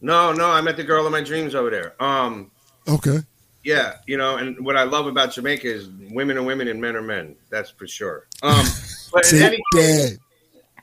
No, 0.00 0.32
no, 0.32 0.50
I 0.50 0.60
met 0.60 0.76
the 0.76 0.84
girl 0.84 1.06
of 1.06 1.12
my 1.12 1.20
dreams 1.22 1.54
over 1.54 1.70
there. 1.70 2.02
Um, 2.02 2.50
Okay. 2.88 3.18
Yeah, 3.64 3.96
you 4.06 4.16
know, 4.16 4.36
and 4.36 4.64
what 4.64 4.76
I 4.76 4.82
love 4.82 5.06
about 5.06 5.32
Jamaica 5.32 5.68
is 5.72 5.88
women 6.10 6.36
are 6.36 6.42
women 6.42 6.68
and 6.68 6.80
men 6.80 6.96
are 6.96 7.02
men. 7.02 7.36
That's 7.48 7.70
for 7.70 7.86
sure. 7.86 8.26
Um, 8.42 8.64
but 9.12 9.32
in 9.32 9.42
any 9.42 9.62
case, 9.74 10.18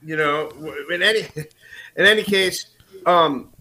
you 0.02 0.16
know, 0.16 0.50
in 0.92 1.04
any 1.04 1.28
in 1.98 2.06
any 2.06 2.24
case, 2.24 2.68
um, 3.06 3.52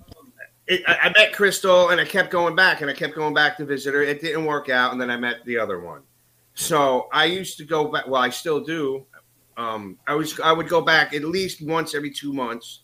it, 0.68 0.82
I, 0.86 1.08
I 1.08 1.12
met 1.16 1.32
Crystal 1.32 1.88
and 1.88 2.00
I 2.00 2.04
kept 2.04 2.30
going 2.30 2.54
back 2.54 2.80
and 2.80 2.90
I 2.90 2.94
kept 2.94 3.16
going 3.16 3.34
back 3.34 3.56
to 3.56 3.64
visit 3.64 3.92
her. 3.94 4.02
It 4.02 4.20
didn't 4.20 4.44
work 4.44 4.68
out, 4.68 4.92
and 4.92 5.00
then 5.00 5.10
I 5.10 5.16
met 5.16 5.44
the 5.44 5.58
other 5.58 5.80
one. 5.80 6.02
So 6.54 7.08
I 7.12 7.24
used 7.24 7.56
to 7.58 7.64
go 7.64 7.88
back. 7.88 8.06
Well, 8.06 8.22
I 8.22 8.30
still 8.30 8.60
do. 8.60 9.04
Um, 9.56 9.98
I 10.06 10.14
was 10.14 10.38
I 10.38 10.52
would 10.52 10.68
go 10.68 10.80
back 10.80 11.12
at 11.12 11.24
least 11.24 11.60
once 11.66 11.94
every 11.94 12.10
two 12.10 12.32
months 12.32 12.82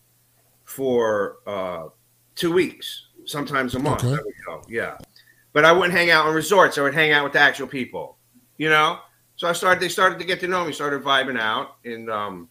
for 0.65 1.37
uh, 1.47 1.89
two 2.35 2.53
weeks, 2.53 3.09
sometimes 3.25 3.77
a 3.77 3.79
month. 3.79 4.05
Okay. 4.05 4.15
I 4.15 4.23
would 4.25 4.35
go, 4.45 4.63
yeah. 4.69 4.97
But 5.55 5.65
I 5.65 5.73
wouldn't 5.73 5.95
hang 5.95 6.11
out 6.11 6.29
in 6.29 6.35
resorts. 6.35 6.77
I 6.77 6.83
would 6.83 6.93
hang 6.95 7.13
out 7.13 7.25
with 7.25 7.33
the 7.33 7.39
actual 7.39 7.67
people, 7.69 8.19
you 8.59 8.69
know. 8.69 8.99
So 9.37 9.49
I 9.49 9.53
started. 9.55 9.81
They 9.81 9.89
started 9.89 10.19
to 10.19 10.25
get 10.27 10.39
to 10.41 10.49
know 10.49 10.65
me. 10.67 10.73
Started 10.73 11.03
vibing 11.03 11.41
out, 11.41 11.77
and 11.85 12.11
um, 12.11 12.49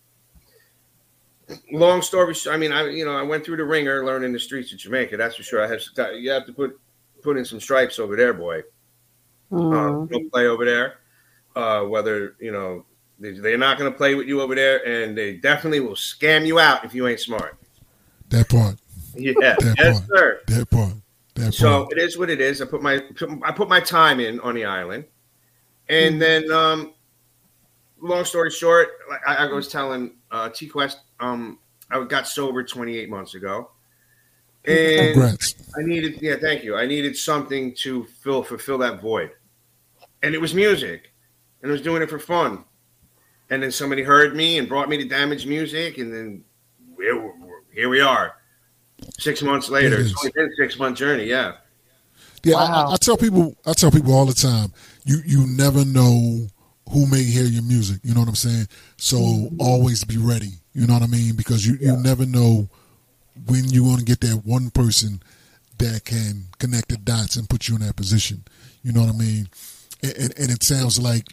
long 1.71 2.01
story. 2.01 2.33
I 2.49 2.57
mean, 2.57 2.71
I 2.71 2.89
you 2.89 3.05
know 3.05 3.15
I 3.15 3.21
went 3.21 3.45
through 3.45 3.57
the 3.57 3.63
ringer, 3.65 4.05
learning 4.05 4.33
the 4.33 4.39
streets 4.39 4.71
of 4.71 4.79
Jamaica. 4.79 5.17
That's 5.17 5.35
for 5.35 5.43
sure. 5.43 5.63
I 5.63 5.67
have 5.67 5.81
got- 5.95 6.15
you 6.15 6.31
have 6.31 6.45
to 6.47 6.53
put 6.53 6.79
put 7.21 7.37
in 7.37 7.45
some 7.45 7.59
stripes 7.59 7.99
over 7.99 8.15
there, 8.15 8.33
boy. 8.33 8.59
Uh, 9.51 9.55
Mm. 9.55 10.09
don't 10.09 10.31
play 10.31 10.47
over 10.47 10.65
there. 10.65 10.95
Uh, 11.55 11.83
whether 11.83 12.35
you 12.39 12.51
know 12.51 12.85
they, 13.19 13.31
they're 13.31 13.57
not 13.57 13.77
going 13.77 13.91
to 13.91 13.95
play 13.97 14.15
with 14.15 14.27
you 14.27 14.41
over 14.41 14.55
there, 14.55 14.85
and 14.87 15.15
they 15.17 15.33
definitely 15.35 15.79
will 15.81 15.93
scam 15.95 16.45
you 16.45 16.59
out 16.59 16.83
if 16.83 16.93
you 16.95 17.07
ain't 17.07 17.19
smart. 17.19 17.57
That 18.29 18.49
part. 18.49 18.75
Yeah, 19.15 19.33
That 19.39 19.75
yes, 19.77 19.99
part. 19.99 20.09
sir. 20.17 20.41
That 20.47 20.69
part. 20.71 20.93
That 21.35 21.53
So 21.53 21.85
part. 21.85 21.93
it 21.93 21.97
is 21.99 22.17
what 22.17 22.29
it 22.29 22.39
is. 22.41 22.61
I 22.61 22.65
put 22.65 22.81
my 22.81 23.01
I 23.43 23.51
put 23.51 23.67
my 23.69 23.79
time 23.79 24.19
in 24.19 24.39
on 24.41 24.55
the 24.55 24.65
island, 24.65 25.05
and 25.89 26.21
then 26.21 26.51
um, 26.51 26.93
long 27.99 28.23
story 28.25 28.51
short, 28.51 28.89
like 29.09 29.21
I, 29.25 29.47
I 29.47 29.51
was 29.51 29.67
telling 29.67 30.15
uh, 30.31 30.49
T 30.49 30.67
Quest, 30.67 30.99
um, 31.19 31.57
I 31.89 32.03
got 32.03 32.27
sober 32.27 32.63
28 32.63 33.09
months 33.09 33.33
ago, 33.33 33.71
and 34.65 35.13
Congrats. 35.13 35.55
I 35.77 35.83
needed 35.83 36.21
yeah, 36.21 36.35
thank 36.39 36.63
you. 36.63 36.75
I 36.75 36.85
needed 36.85 37.17
something 37.17 37.73
to 37.77 38.03
fill 38.05 38.43
fulfill 38.43 38.77
that 38.79 39.01
void, 39.01 39.31
and 40.21 40.35
it 40.35 40.41
was 40.41 40.53
music, 40.53 41.13
and 41.61 41.71
I 41.71 41.73
was 41.73 41.81
doing 41.81 42.03
it 42.03 42.09
for 42.09 42.19
fun, 42.19 42.63
and 43.49 43.63
then 43.63 43.71
somebody 43.71 44.03
heard 44.03 44.35
me 44.35 44.59
and 44.59 44.69
brought 44.69 44.87
me 44.87 44.97
to 44.97 45.05
Damage 45.05 45.47
Music, 45.47 45.97
and 45.97 46.13
then 46.13 46.43
here, 46.99 47.33
here 47.73 47.89
we 47.89 48.01
are, 48.01 48.35
six 49.19 49.41
months 49.41 49.69
later. 49.69 49.95
It 49.95 49.99
is. 50.01 50.11
It's 50.11 50.19
only 50.19 50.31
been 50.31 50.45
a 50.51 50.55
six 50.55 50.77
month 50.79 50.97
journey, 50.97 51.25
yeah. 51.25 51.53
Yeah, 52.43 52.57
I- 52.57 52.69
Wow. 52.69 52.87
I, 52.89 52.93
I 52.93 52.95
tell 52.97 53.17
people, 53.17 53.55
I 53.65 53.73
tell 53.73 53.91
people 53.91 54.13
all 54.13 54.25
the 54.25 54.33
time, 54.33 54.73
you 55.05 55.17
you 55.25 55.45
never 55.47 55.85
know 55.85 56.47
who 56.89 57.07
may 57.07 57.23
hear 57.23 57.45
your 57.45 57.63
music. 57.63 57.99
You 58.03 58.13
know 58.13 58.19
what 58.19 58.29
I'm 58.29 58.35
saying? 58.35 58.67
So 58.97 59.49
always 59.59 60.03
be 60.03 60.17
ready. 60.17 60.51
You 60.73 60.85
know 60.87 60.93
what 60.93 61.03
I 61.03 61.07
mean? 61.07 61.35
Because 61.35 61.65
you 61.65 61.77
you 61.79 61.95
never 61.97 62.25
know 62.25 62.67
when 63.47 63.65
you're 63.69 63.85
going 63.85 63.97
to 63.99 64.05
get 64.05 64.19
that 64.21 64.41
one 64.45 64.69
person 64.69 65.21
that 65.79 66.03
can 66.05 66.45
connect 66.59 66.89
the 66.89 66.97
dots 66.97 67.35
and 67.35 67.49
put 67.49 67.67
you 67.67 67.75
in 67.75 67.81
that 67.81 67.95
position. 67.95 68.43
You 68.83 68.91
know 68.91 69.01
what 69.01 69.15
I 69.15 69.17
mean? 69.17 69.47
And, 70.03 70.13
and, 70.17 70.33
and 70.39 70.51
it 70.51 70.63
sounds 70.63 70.99
like 70.99 71.25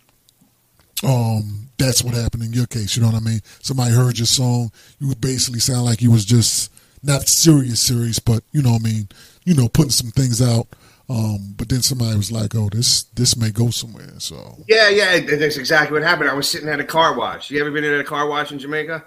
um 1.03 1.69
that's 1.79 2.03
what 2.05 2.15
happened 2.15 2.43
in 2.43 2.53
your 2.53 2.67
case. 2.67 2.97
You 2.97 3.03
know 3.03 3.09
what 3.09 3.17
I 3.21 3.25
mean? 3.25 3.41
Somebody 3.63 3.93
heard 3.95 4.19
your 4.19 4.27
song. 4.27 4.71
You 4.99 5.09
would 5.09 5.21
basically 5.21 5.61
sound 5.61 5.85
like 5.85 6.03
you 6.03 6.11
was 6.11 6.25
just 6.25 6.71
not 7.03 7.29
serious, 7.29 7.81
serious, 7.81 8.19
but 8.19 8.43
you 8.53 8.63
know 8.63 8.73
what 8.73 8.83
I 8.83 8.85
mean. 8.85 9.09
You 9.45 9.55
know, 9.55 9.69
putting 9.69 9.91
some 9.91 10.11
things 10.11 10.43
out. 10.43 10.69
Um, 11.09 11.55
but 11.57 11.69
then 11.69 11.83
somebody 11.83 12.17
was 12.17 12.31
like, 12.31 12.55
"Oh, 12.55 12.69
this 12.71 13.03
this 13.15 13.37
may 13.37 13.51
go 13.51 13.71
somewhere." 13.71 14.13
So 14.19 14.59
Yeah, 14.69 14.89
yeah, 14.91 15.19
that's 15.19 15.57
exactly 15.57 15.95
what 15.99 16.07
happened. 16.07 16.31
I 16.31 16.35
was 16.35 16.49
sitting 16.49 16.69
at 16.69 16.79
a 16.79 16.85
car 16.85 17.19
wash. 17.19 17.51
You 17.51 17.61
ever 17.61 17.73
been 17.73 17.85
at 17.85 17.99
a 17.99 18.05
car 18.05 18.29
wash 18.29 18.53
in 18.53 18.61
Jamaica? 18.61 19.05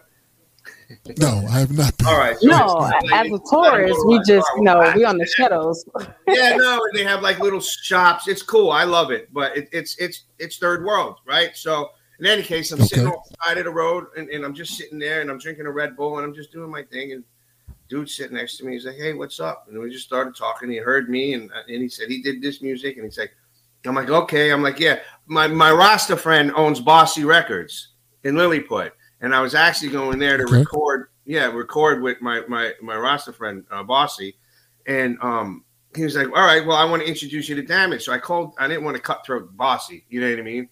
no, 1.18 1.46
I 1.50 1.60
have 1.60 1.72
not. 1.72 1.98
Been. 1.98 2.08
All 2.08 2.18
right. 2.18 2.38
so 2.38 2.48
No, 2.48 2.92
as 3.14 3.28
a 3.28 3.40
tourist, 3.50 4.00
we 4.06 4.20
just 4.28 4.48
you 4.58 4.64
know 4.64 4.92
we 4.96 5.06
on 5.06 5.18
the 5.18 5.26
shuttles. 5.26 5.88
yeah, 6.28 6.58
no, 6.58 6.82
and 6.84 6.94
they 6.94 7.06
have 7.06 7.22
like 7.22 7.40
little 7.40 7.62
shops. 7.62 8.28
It's 8.28 8.42
cool. 8.42 8.72
I 8.72 8.84
love 8.84 9.12
it, 9.12 9.32
but 9.32 9.56
it, 9.56 9.70
it's 9.72 9.96
it's 9.98 10.26
it's 10.40 10.58
third 10.58 10.84
world, 10.84 11.20
right? 11.26 11.56
So 11.56 11.92
in 12.20 12.26
any 12.26 12.44
case, 12.44 12.72
I'm 12.72 12.82
sitting 12.82 13.08
on 13.08 13.14
the 13.14 13.36
side 13.46 13.58
of 13.58 13.66
the 13.66 13.72
road, 13.72 14.06
and, 14.18 14.30
and 14.30 14.46
I'm 14.46 14.54
just 14.54 14.78
sitting 14.78 15.00
there, 15.00 15.22
and 15.22 15.30
I'm 15.30 15.40
drinking 15.40 15.66
a 15.66 15.72
Red 15.72 15.96
Bull, 15.96 16.18
and 16.18 16.26
I'm 16.26 16.34
just 16.34 16.52
doing 16.52 16.70
my 16.70 16.84
thing, 16.84 17.12
and 17.14 17.24
dude 17.94 18.10
sitting 18.10 18.36
next 18.36 18.58
to 18.58 18.66
me, 18.66 18.74
he's 18.74 18.86
like, 18.86 18.96
"Hey, 18.96 19.14
what's 19.14 19.40
up?" 19.40 19.68
And 19.70 19.80
we 19.80 19.92
just 19.92 20.06
started 20.06 20.36
talking. 20.36 20.70
He 20.70 20.78
heard 20.78 21.10
me, 21.10 21.34
and 21.36 21.52
and 21.68 21.82
he 21.82 21.88
said 21.88 22.10
he 22.10 22.22
did 22.24 22.42
this 22.42 22.62
music, 22.62 22.96
and 22.96 23.06
he's 23.06 23.20
like, 23.20 23.32
"I'm 23.86 23.94
like, 23.94 24.10
okay." 24.10 24.52
I'm 24.52 24.64
like, 24.64 24.80
"Yeah." 24.80 25.00
My 25.28 25.48
my 25.48 25.72
Rasta 25.72 26.18
friend 26.18 26.52
owns 26.56 26.80
Bossy 26.80 27.24
Records 27.24 27.90
in 28.24 28.36
Lilliput, 28.36 28.94
and 29.22 29.34
I 29.36 29.42
was 29.42 29.54
actually 29.54 29.92
going 29.92 30.18
there 30.18 30.38
to 30.38 30.44
Okay. 30.44 30.58
record, 30.58 31.10
yeah, 31.26 31.46
record 31.46 32.02
with 32.02 32.20
my 32.20 32.42
my 32.48 32.74
my 32.82 32.98
Rasta 32.98 33.32
friend 33.32 33.64
uh, 33.72 33.84
Bossy, 33.84 34.36
and 34.88 35.18
um. 35.22 35.64
He 35.96 36.04
was 36.04 36.16
like, 36.16 36.26
"All 36.26 36.48
right, 36.48 36.66
well, 36.66 36.76
I 36.76 36.86
want 36.86 37.04
to 37.04 37.08
introduce 37.08 37.48
you 37.48 37.54
to 37.54 37.62
Damage." 37.62 38.06
So 38.06 38.14
I 38.14 38.18
called. 38.18 38.56
I 38.58 38.68
didn't 38.68 38.84
want 38.84 38.98
to 38.98 39.04
cutthroat 39.04 39.56
Bossy, 39.56 40.04
you 40.10 40.20
know 40.20 40.28
what 40.32 40.40
I 40.40 40.42
mean? 40.42 40.68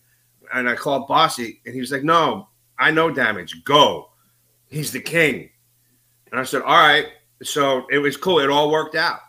And 0.52 0.68
I 0.68 0.74
called 0.74 1.08
Bossy, 1.08 1.62
and 1.68 1.76
he 1.76 1.80
was 1.80 1.92
like, 1.92 2.04
"No, 2.04 2.50
I 2.80 2.90
know 2.90 3.12
Damage. 3.12 3.64
Go. 3.64 4.10
He's 4.66 4.92
the 4.92 5.00
king." 5.00 5.51
And 6.32 6.40
I 6.40 6.44
said, 6.44 6.62
"All 6.62 6.78
right." 6.78 7.08
So 7.44 7.86
it 7.90 7.98
was 7.98 8.16
cool. 8.18 8.40
It 8.40 8.50
all 8.50 8.70
worked 8.72 8.96
out. 8.96 9.20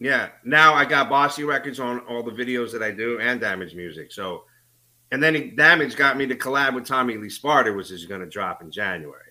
Yeah. 0.00 0.30
Now 0.44 0.74
I 0.74 0.84
got 0.84 1.08
Bossy 1.08 1.44
Records 1.44 1.78
on 1.78 2.00
all 2.00 2.22
the 2.22 2.32
videos 2.32 2.72
that 2.72 2.82
I 2.82 2.90
do 2.90 3.20
and 3.20 3.40
Damage 3.40 3.74
music. 3.74 4.10
So, 4.10 4.44
and 5.12 5.22
then 5.22 5.54
Damage 5.54 5.94
got 5.94 6.16
me 6.16 6.26
to 6.26 6.34
collab 6.34 6.74
with 6.74 6.86
Tommy 6.86 7.16
Lee 7.16 7.28
Sparta, 7.28 7.72
which 7.72 7.90
is 7.90 8.06
going 8.06 8.20
to 8.20 8.26
drop 8.26 8.62
in 8.62 8.70
January. 8.72 9.30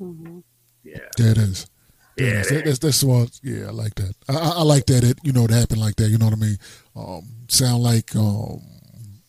Mhm. 0.00 0.42
Yeah. 0.84 0.98
There 1.18 1.32
it 1.32 1.38
is. 1.38 1.66
Yeah. 2.16 2.26
is. 2.40 2.48
That- 2.48 2.64
that's 2.64 2.78
that's 2.78 3.04
what. 3.04 3.38
Yeah, 3.42 3.66
I 3.66 3.70
like 3.70 3.94
that. 3.96 4.14
I, 4.28 4.36
I 4.36 4.48
I 4.58 4.62
like 4.62 4.86
that. 4.86 5.04
It 5.04 5.18
you 5.22 5.32
know 5.32 5.44
it 5.44 5.50
happened 5.50 5.80
like 5.80 5.96
that. 5.96 6.08
You 6.08 6.18
know 6.18 6.26
what 6.26 6.34
I 6.34 6.38
mean? 6.38 6.58
Um, 6.96 7.22
sound 7.48 7.82
like 7.82 8.14
um, 8.16 8.62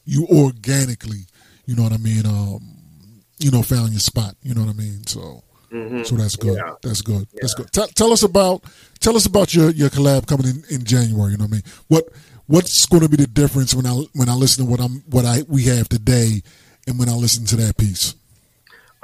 you 0.06 0.26
organically. 0.28 1.26
You 1.66 1.76
know 1.76 1.84
what 1.84 1.94
I 1.94 1.98
mean? 1.98 2.26
Um, 2.26 3.24
you 3.40 3.50
know, 3.52 3.62
found 3.64 3.92
your 3.92 4.00
spot. 4.00 4.36
You 4.42 4.54
know 4.54 4.62
what 4.62 4.70
I 4.70 4.78
mean? 4.78 5.06
So. 5.08 5.44
Mhm. 5.74 6.06
So 6.06 6.16
that's 6.16 6.36
good. 6.36 6.58
Yeah. 6.58 6.74
That's 6.82 7.02
good. 7.02 7.28
That's 7.40 7.54
good. 7.54 7.72
Tell, 7.72 7.88
tell 7.88 8.12
us 8.12 8.24
about 8.24 8.64
tell 9.00 9.16
us 9.16 9.26
about 9.26 9.54
your, 9.54 9.70
your 9.72 9.90
collab 9.90 10.28
coming 10.28 10.48
in, 10.48 10.64
in 10.70 10.84
January. 10.84 11.32
You 11.32 11.38
know 11.38 11.46
what 11.46 11.52
I 11.52 11.54
mean? 11.54 11.64
What 11.88 12.10
what's 12.48 12.86
going 12.86 13.04
to 13.04 13.10
be 13.10 13.16
the 13.18 13.28
difference 13.28 13.74
when 13.74 13.86
I 13.86 13.92
when 14.14 14.28
I 14.28 14.34
listen 14.34 14.66
to 14.66 14.70
what 14.70 14.82
I'm 14.82 15.04
what 15.10 15.24
I 15.26 15.44
we 15.48 15.64
have 15.66 15.88
today 15.88 16.42
and 16.88 17.00
when 17.00 17.08
I 17.08 17.14
listen 17.14 17.46
to 17.46 17.56
that 17.58 17.78
piece? 17.78 18.16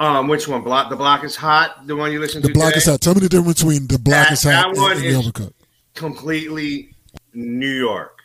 Um, 0.00 0.28
which 0.28 0.46
one? 0.46 0.62
Block. 0.62 0.90
The 0.90 0.96
block 0.96 1.24
is 1.24 1.34
hot. 1.36 1.86
The 1.86 1.96
one 1.96 2.12
you 2.12 2.20
listen 2.20 2.40
The 2.42 2.48
to. 2.48 2.52
The 2.52 2.58
block 2.58 2.68
today? 2.74 2.78
is 2.78 2.86
hot. 2.86 3.00
Tell 3.00 3.14
me 3.14 3.20
the 3.20 3.28
difference 3.28 3.62
between 3.62 3.86
the 3.88 3.98
block 3.98 4.26
That- 4.28 4.32
is 4.32 4.42
hot 4.44 4.68
and, 4.68 4.76
and 4.78 5.00
the 5.00 5.06
is- 5.06 5.16
uppercut. 5.26 5.52
completely 5.94 6.90
New 7.34 7.70
York. 7.72 8.20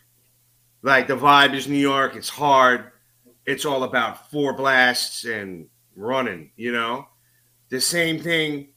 Like 0.82 1.08
the 1.08 1.16
vibe 1.16 1.54
is 1.56 1.68
New 1.68 1.78
York. 1.80 2.16
It's 2.16 2.30
hard. 2.30 2.92
It's 3.46 3.66
all 3.66 3.84
about 3.84 4.30
four 4.32 4.54
blasts 4.54 5.24
and 5.26 5.68
running, 5.96 6.52
you 6.58 6.72
know? 6.72 7.08
The 7.74 7.82
same 7.82 8.20
thing 8.20 8.68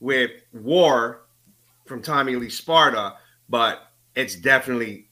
with 0.00 0.32
War 0.52 1.26
from 1.86 2.02
Tommy 2.02 2.34
Lee 2.34 2.50
Sparta, 2.50 3.14
but 3.48 3.92
it's 4.16 4.34
definitely 4.34 5.10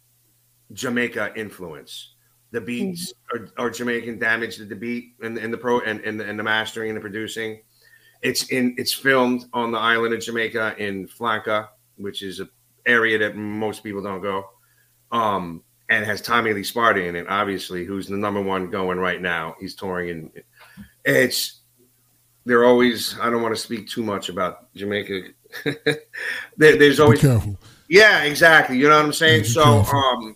Jamaica 0.73 1.35
influence. 1.37 2.15
The 2.51 2.61
beats 2.61 3.15
are, 3.33 3.49
are 3.57 3.71
Jamaican 3.71 4.19
damage 4.19 4.57
to 4.57 4.65
the 4.65 4.75
beat 4.75 5.15
and, 5.23 5.39
and 5.39 5.53
the 5.53 5.59
pro 5.59 5.79
and, 5.79 6.01
and, 6.01 6.21
and 6.21 6.37
the 6.37 6.43
mastering 6.43 6.91
and 6.91 6.97
the 6.97 7.01
producing. 7.01 7.61
It's 8.21 8.49
in 8.49 8.75
it's 8.77 8.93
filmed 8.93 9.45
on 9.53 9.71
the 9.71 9.79
island 9.79 10.13
of 10.13 10.21
Jamaica 10.21 10.75
in 10.79 11.07
Flanker, 11.07 11.69
which 11.99 12.23
is 12.23 12.41
an 12.41 12.51
area 12.85 13.17
that 13.19 13.37
most 13.37 13.85
people 13.85 14.03
don't 14.03 14.23
go. 14.23 14.51
Um, 15.13 15.63
and 15.89 16.05
has 16.05 16.21
Tommy 16.21 16.53
Lee 16.53 16.65
Sparta 16.65 17.05
in 17.05 17.15
it, 17.15 17.29
obviously, 17.29 17.85
who's 17.85 18.09
the 18.09 18.17
number 18.17 18.43
one 18.43 18.71
going 18.71 18.99
right 18.99 19.23
now. 19.23 19.55
He's 19.61 19.77
touring 19.77 20.11
and 20.11 20.43
it's 21.05 21.60
they're 22.51 22.65
always 22.65 23.17
I 23.21 23.31
don't 23.31 23.43
want 23.43 23.55
to 23.55 23.61
speak 23.61 23.89
too 23.89 24.03
much 24.03 24.29
about 24.29 24.75
Jamaica. 24.75 25.29
there, 25.65 26.77
there's 26.77 26.97
Be 26.97 27.03
always 27.03 27.21
careful. 27.21 27.57
yeah, 27.89 28.25
exactly. 28.25 28.77
You 28.77 28.89
know 28.89 28.97
what 28.97 29.05
I'm 29.05 29.13
saying? 29.13 29.43
Be 29.43 29.49
so 29.49 29.63
um 29.85 30.35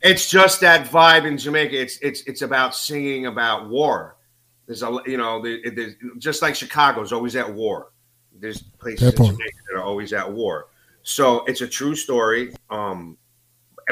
it's 0.00 0.30
just 0.30 0.62
that 0.62 0.88
vibe 0.88 1.26
in 1.26 1.36
Jamaica. 1.36 1.78
It's 1.78 1.98
it's 1.98 2.22
it's 2.22 2.40
about 2.40 2.74
singing 2.74 3.26
about 3.26 3.68
war. 3.68 4.16
There's 4.64 4.82
a 4.82 4.98
you 5.04 5.18
know, 5.18 5.42
there, 5.42 5.58
there's 5.70 5.94
just 6.16 6.40
like 6.40 6.54
Chicago's 6.54 7.12
always 7.12 7.36
at 7.36 7.52
war. 7.52 7.92
There's 8.32 8.62
places 8.62 9.12
That 9.12 9.20
in. 9.20 9.26
Jamaica 9.26 9.58
that 9.68 9.78
are 9.78 9.82
always 9.82 10.14
at 10.14 10.32
war. 10.32 10.68
So 11.02 11.44
it's 11.44 11.60
a 11.60 11.68
true 11.68 11.94
story. 11.94 12.54
Um 12.70 13.18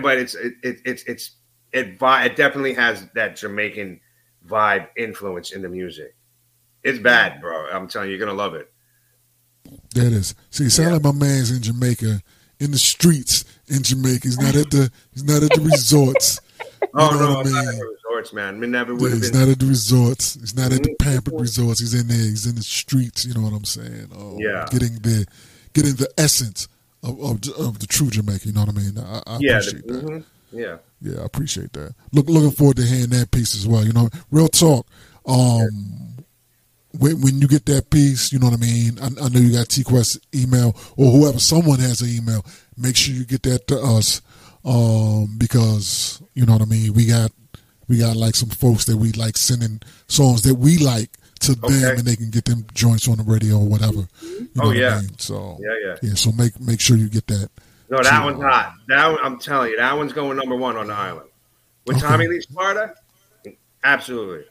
but 0.00 0.16
it's 0.16 0.34
it, 0.34 0.54
it 0.62 0.78
it's 0.86 1.02
it's 1.02 1.32
it 1.72 1.98
it 2.00 2.36
definitely 2.36 2.72
has 2.72 3.06
that 3.14 3.36
Jamaican 3.36 4.00
vibe 4.46 4.88
influence 4.96 5.52
in 5.52 5.60
the 5.60 5.68
music. 5.68 6.14
It's 6.88 6.98
bad, 6.98 7.40
bro. 7.40 7.66
I'm 7.70 7.88
telling 7.88 8.10
you, 8.10 8.16
you're 8.16 8.24
gonna 8.26 8.36
love 8.38 8.54
it. 8.54 8.72
That 9.94 10.12
is. 10.12 10.34
See, 10.50 10.68
sound 10.68 10.88
Yeah. 10.88 10.92
like 10.94 11.02
my 11.02 11.12
man's 11.12 11.50
in 11.50 11.62
Jamaica, 11.62 12.22
in 12.60 12.70
the 12.70 12.78
streets 12.78 13.44
in 13.68 13.82
Jamaica. 13.82 14.20
He's 14.28 14.38
not 14.38 14.54
at 14.56 14.70
the. 14.70 14.90
He's 15.12 15.24
not 15.24 15.42
at 15.42 15.50
the 15.52 15.60
resorts. 15.60 16.40
Oh 16.94 17.10
know 17.10 17.18
no, 17.18 17.36
I 17.38 17.40
it's 17.42 17.50
not 17.52 17.66
at 17.66 17.74
the 17.78 17.86
resorts, 17.86 18.32
man. 18.32 18.62
It 18.62 18.68
never 18.68 18.92
Yeah, 18.94 18.98
would 19.00 19.10
have 19.12 19.20
he's 19.20 19.30
been. 19.30 19.40
not 19.40 19.48
at 19.50 19.58
the 19.58 19.66
resorts. 19.66 20.34
He's 20.34 20.54
not 20.56 20.72
at 20.72 20.82
the 20.82 20.90
Mhm. 20.90 20.98
pampered 20.98 21.34
resorts. 21.38 21.80
He's 21.80 21.92
in 21.92 22.06
there. 22.08 22.16
He's 22.16 22.46
in 22.46 22.54
the 22.54 22.62
streets. 22.62 23.26
You 23.26 23.34
know 23.34 23.42
what 23.42 23.52
I'm 23.52 23.64
saying? 23.64 24.08
Oh, 24.16 24.36
Yeah. 24.38 24.64
Getting 24.70 24.94
the, 25.02 25.26
getting 25.74 25.94
the 25.96 26.08
essence 26.16 26.66
of, 27.02 27.20
of, 27.20 27.40
of 27.58 27.78
the 27.80 27.86
true 27.86 28.08
Jamaica. 28.10 28.46
You 28.46 28.54
know 28.54 28.60
what 28.64 28.70
I 28.70 28.72
mean? 28.72 28.98
I, 28.98 29.22
I 29.26 29.38
yeah, 29.40 29.58
appreciate 29.58 29.86
the, 29.86 29.92
that. 29.92 30.04
mhm, 30.04 30.24
yeah. 30.52 30.76
Yeah, 31.02 31.20
I 31.20 31.24
appreciate 31.24 31.72
that. 31.74 31.94
Look, 32.12 32.28
looking 32.30 32.52
forward 32.52 32.76
to 32.78 32.84
hearing 32.84 33.10
that 33.10 33.32
piece 33.32 33.54
as 33.54 33.66
well. 33.66 33.84
You 33.84 33.92
know, 33.92 34.08
real 34.30 34.48
talk. 34.48 34.86
Um, 35.26 36.16
when 36.92 37.20
when 37.20 37.38
you 37.40 37.48
get 37.48 37.66
that 37.66 37.90
piece, 37.90 38.32
you 38.32 38.38
know 38.38 38.46
what 38.48 38.58
I 38.58 38.60
mean. 38.60 38.98
I, 39.00 39.06
I 39.06 39.28
know 39.28 39.40
you 39.40 39.52
got 39.52 39.68
T 39.68 39.84
Quest 39.84 40.18
email 40.34 40.74
or 40.96 41.10
whoever, 41.10 41.38
someone 41.38 41.78
has 41.80 42.00
an 42.00 42.08
email. 42.08 42.44
Make 42.76 42.96
sure 42.96 43.14
you 43.14 43.24
get 43.24 43.42
that 43.44 43.66
to 43.68 43.78
us, 43.80 44.22
um, 44.64 45.36
because 45.38 46.22
you 46.34 46.46
know 46.46 46.54
what 46.54 46.62
I 46.62 46.66
mean. 46.66 46.94
We 46.94 47.06
got 47.06 47.30
we 47.88 47.98
got 47.98 48.16
like 48.16 48.34
some 48.34 48.48
folks 48.50 48.84
that 48.86 48.96
we 48.96 49.12
like 49.12 49.36
sending 49.36 49.80
songs 50.08 50.42
that 50.42 50.54
we 50.54 50.78
like 50.78 51.10
to 51.40 51.54
them, 51.54 51.70
and 51.72 52.00
they 52.00 52.16
can 52.16 52.30
get 52.30 52.44
them 52.46 52.66
joints 52.74 53.06
on 53.08 53.18
the 53.18 53.22
radio 53.24 53.58
or 53.58 53.66
whatever. 53.68 54.08
You 54.22 54.48
know 54.54 54.62
Oh, 54.64 54.66
what 54.68 54.76
yeah. 54.76 54.96
I 54.96 55.00
mean? 55.02 55.18
So 55.18 55.56
Yeah, 55.60 55.74
yeah. 55.84 55.96
yeah. 56.02 56.14
So 56.14 56.32
make 56.32 56.58
make 56.60 56.80
sure 56.80 56.96
you 56.96 57.08
get 57.08 57.26
that. 57.28 57.50
No, 57.90 58.02
that 58.02 58.24
one's 58.24 58.42
hot. 58.42 58.74
That 58.88 59.06
one, 59.08 59.18
I'm 59.22 59.38
telling 59.38 59.70
you, 59.70 59.76
that 59.78 59.96
one's 59.96 60.12
going 60.12 60.36
number 60.36 60.56
one 60.56 60.76
on 60.76 60.88
the 60.88 60.94
island. 60.94 61.28
With 61.86 61.96
Okay. 61.98 62.06
Tommy 62.06 62.26
Lee 62.28 62.40
Sparta, 62.42 62.94
absolutely. 63.84 64.44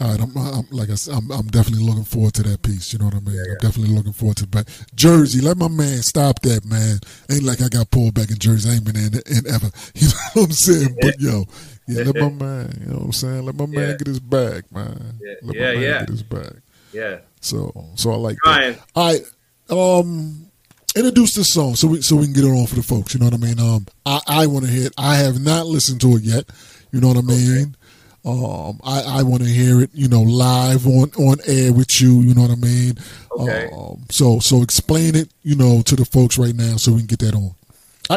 All 0.00 0.08
right, 0.10 0.20
I'm, 0.20 0.36
I'm 0.36 0.66
like 0.70 0.90
I 0.90 0.94
said, 0.94 1.14
I'm, 1.14 1.30
I'm 1.32 1.46
definitely 1.48 1.84
looking 1.84 2.04
forward 2.04 2.34
to 2.34 2.42
that 2.44 2.62
piece. 2.62 2.92
You 2.92 3.00
know 3.00 3.06
what 3.06 3.14
I 3.14 3.20
mean? 3.20 3.38
I'm 3.40 3.56
definitely 3.58 3.94
looking 3.96 4.12
forward 4.12 4.36
to 4.38 4.46
that. 4.46 4.68
Jersey, 4.94 5.40
let 5.40 5.56
my 5.56 5.66
man 5.68 6.02
stop 6.02 6.40
that, 6.42 6.64
man. 6.64 6.98
Ain't 7.30 7.42
like 7.42 7.60
I 7.62 7.68
got 7.68 7.90
pulled 7.90 8.14
back 8.14 8.30
in 8.30 8.38
Jersey. 8.38 8.70
I 8.70 8.74
ain't 8.74 8.84
been 8.84 8.96
in, 8.96 9.14
in 9.14 9.52
ever. 9.52 9.70
You 9.94 10.06
know 10.08 10.14
what 10.34 10.44
I'm 10.44 10.52
saying? 10.52 10.96
But 11.00 11.18
yo, 11.18 11.44
yeah, 11.88 12.04
let 12.04 12.14
my 12.14 12.28
man. 12.30 12.78
You 12.80 12.86
know 12.86 12.98
what 12.98 13.04
I'm 13.06 13.12
saying? 13.12 13.44
Let 13.44 13.54
my 13.56 13.66
man 13.66 13.88
Yeah. 13.88 13.96
get 13.96 14.06
his 14.06 14.20
bag, 14.20 14.64
man. 14.70 15.14
Yeah, 15.20 15.34
Let 15.42 15.56
yeah, 15.56 15.66
my 15.66 15.72
man 15.74 15.82
yeah. 15.82 15.98
get 16.00 16.08
his 16.10 16.22
bag. 16.22 16.60
Yeah. 16.92 17.18
So, 17.40 17.72
so 17.96 18.12
I 18.12 18.16
like 18.16 18.36
Ryan. 18.46 18.74
that. 18.74 18.82
All 18.94 19.12
right, 19.12 19.22
um, 20.00 20.46
introduce 20.96 21.34
this 21.34 21.52
song 21.52 21.74
so 21.76 21.88
we 21.88 22.02
so 22.02 22.16
we 22.16 22.24
can 22.24 22.34
get 22.34 22.44
it 22.44 22.48
on 22.48 22.66
for 22.66 22.76
the 22.76 22.82
folks. 22.82 23.14
You 23.14 23.20
know 23.20 23.26
what 23.26 23.34
I 23.34 23.38
mean? 23.38 23.58
Um, 23.58 23.86
I 24.06 24.20
I 24.26 24.46
want 24.46 24.64
to 24.64 24.70
hear 24.70 24.86
it. 24.86 24.94
I 24.96 25.16
have 25.16 25.40
not 25.40 25.66
listened 25.66 26.00
to 26.02 26.16
it 26.16 26.22
yet. 26.22 26.44
You 26.92 27.00
know 27.00 27.08
what 27.08 27.16
I 27.18 27.22
mean? 27.22 27.76
Um, 28.28 28.80
I 28.84 29.20
I 29.20 29.22
want 29.22 29.42
to 29.42 29.48
hear 29.48 29.80
it. 29.80 29.90
You 29.94 30.08
know, 30.08 30.22
live 30.22 30.86
on 30.86 31.10
on 31.18 31.38
air 31.46 31.72
with 31.72 32.00
you. 32.00 32.20
You 32.20 32.34
know 32.34 32.42
what 32.42 32.50
I 32.50 32.56
mean? 32.56 32.98
Okay. 33.32 33.68
Um, 33.72 34.04
so 34.10 34.38
so 34.38 34.62
explain 34.62 35.14
it. 35.16 35.30
You 35.42 35.56
know, 35.56 35.82
to 35.82 35.96
the 35.96 36.04
folks 36.04 36.36
right 36.38 36.54
now 36.54 36.76
so 36.76 36.92
we 36.92 36.98
can 36.98 37.06
get 37.06 37.20
that 37.20 37.34
on. 37.34 37.54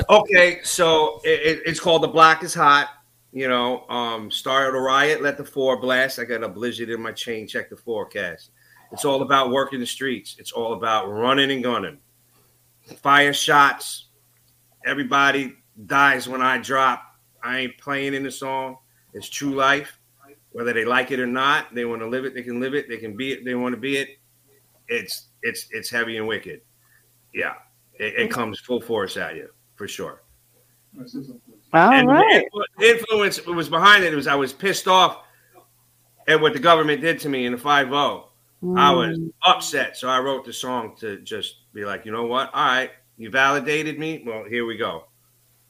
Okay, 0.09 0.59
so 0.63 1.19
it, 1.23 1.39
it- 1.57 1.61
it's 1.65 1.79
called 1.79 2.01
The 2.03 2.07
Block 2.07 2.43
is 2.43 2.53
Hot. 2.53 2.89
You 3.33 3.47
know, 3.47 3.87
um, 3.87 4.29
started 4.29 4.75
a 4.77 4.81
riot, 4.81 5.21
let 5.21 5.37
the 5.37 5.45
four 5.45 5.77
blast. 5.79 6.19
I 6.19 6.25
got 6.25 6.43
a 6.43 6.49
blizzard 6.49 6.89
in 6.89 7.01
my 7.01 7.13
chain, 7.13 7.47
check 7.47 7.69
the 7.69 7.77
forecast. 7.77 8.51
It's 8.91 9.05
all 9.05 9.21
about 9.21 9.51
working 9.51 9.79
the 9.79 9.85
streets. 9.85 10.35
It's 10.37 10.51
all 10.51 10.73
about 10.73 11.09
running 11.09 11.49
and 11.51 11.63
gunning. 11.63 11.97
Fire 13.01 13.31
shots. 13.33 14.07
Everybody 14.85 15.55
dies 15.85 16.27
when 16.27 16.41
I 16.41 16.57
drop. 16.57 17.03
I 17.41 17.59
ain't 17.59 17.77
playing 17.77 18.13
in 18.13 18.23
the 18.23 18.31
song. 18.31 18.77
It's 19.13 19.29
true 19.29 19.53
life. 19.55 19.97
Whether 20.51 20.73
they 20.73 20.85
like 20.85 21.11
it 21.11 21.19
or 21.19 21.27
not, 21.27 21.73
they 21.73 21.85
want 21.85 22.01
to 22.01 22.07
live 22.07 22.25
it, 22.25 22.33
they 22.33 22.43
can 22.43 22.59
live 22.59 22.73
it, 22.73 22.89
they 22.89 22.97
can 22.97 23.15
be 23.15 23.31
it, 23.31 23.45
they 23.45 23.55
want 23.55 23.73
to 23.73 23.79
be 23.79 23.97
it. 23.97 24.09
It's 24.87 25.29
it's 25.43 25.67
it's 25.71 25.89
heavy 25.89 26.17
and 26.17 26.27
wicked. 26.27 26.61
Yeah. 27.33 27.53
It, 27.93 28.15
it 28.15 28.31
comes 28.31 28.59
full 28.59 28.81
force 28.81 29.15
at 29.17 29.35
you 29.35 29.49
for 29.75 29.87
sure. 29.87 30.23
All 31.73 31.91
and 31.91 32.07
right. 32.07 32.43
the 32.77 32.85
influ- 32.85 32.99
influence 32.99 33.45
was 33.45 33.69
behind 33.69 34.03
it 34.03 34.13
was 34.13 34.27
I 34.27 34.35
was 34.35 34.51
pissed 34.51 34.87
off 34.87 35.23
at 36.27 36.39
what 36.39 36.53
the 36.53 36.59
government 36.59 37.01
did 37.01 37.19
to 37.21 37.29
me 37.29 37.45
in 37.45 37.53
the 37.53 37.57
5 37.57 37.87
0. 37.87 38.29
I 38.77 38.91
was 38.93 39.17
Mm. 39.17 39.31
upset. 39.43 39.97
So 39.97 40.07
I 40.07 40.19
wrote 40.19 40.45
the 40.45 40.53
song 40.53 40.95
to 40.99 41.19
just 41.21 41.71
be 41.73 41.83
like, 41.83 42.05
you 42.05 42.11
know 42.11 42.25
what? 42.25 42.53
All 42.53 42.63
right, 42.65 42.91
you 43.17 43.31
validated 43.31 43.97
me. 43.97 44.23
Well, 44.25 44.43
here 44.43 44.65
we 44.65 44.77
go. 44.77 45.05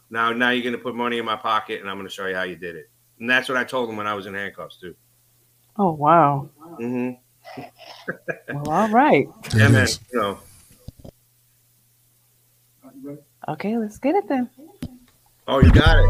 Now, 0.09 0.33
now 0.33 0.49
you're 0.49 0.63
going 0.63 0.75
to 0.75 0.81
put 0.81 0.93
money 0.93 1.17
in 1.17 1.23
my 1.23 1.37
pocket, 1.37 1.79
and 1.79 1.89
I'm 1.89 1.95
going 1.95 2.07
to 2.07 2.13
show 2.13 2.27
you 2.27 2.35
how 2.35 2.43
you 2.43 2.57
did 2.57 2.75
it. 2.75 2.90
And 3.21 3.29
that's 3.29 3.47
what 3.47 3.55
I 3.57 3.63
told 3.63 3.87
them 3.87 3.95
when 3.97 4.07
I 4.07 4.15
was 4.15 4.25
in 4.25 4.33
handcuffs 4.33 4.77
too. 4.77 4.95
Oh 5.77 5.91
wow. 5.91 6.49
Mm-hmm. 6.79 7.61
Well, 8.55 8.69
all 8.69 8.89
right. 8.89 9.27
Yeah, 9.55 9.67
man. 9.69 9.87
You 10.11 10.19
know, 10.19 10.39
Okay, 13.47 13.77
let's 13.77 13.97
get 13.99 14.15
it 14.15 14.27
then. 14.27 14.49
oh, 15.47 15.59
you 15.61 15.71
got 15.71 15.97
it. 15.97 16.09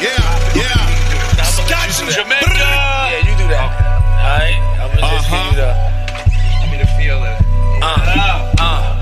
Yeah, 0.00 0.16
yeah. 0.54 1.44
Scotch 1.44 2.00
in 2.02 2.08
Jamaica. 2.12 2.56
Yeah, 2.56 3.18
you 3.18 3.36
do 3.38 3.48
that. 3.48 3.68
All 4.20 4.38
right. 4.38 4.60
I'm 4.80 4.88
gonna 4.94 5.16
just 5.16 5.30
give 5.30 5.44
you 5.44 5.56
the. 5.56 5.72
Give 6.62 6.70
me 6.72 6.78
the 6.78 6.86
feel 6.96 7.22
of 7.22 7.40
it. 7.40 7.44
Uh, 7.82 8.54
uh, 8.58 8.93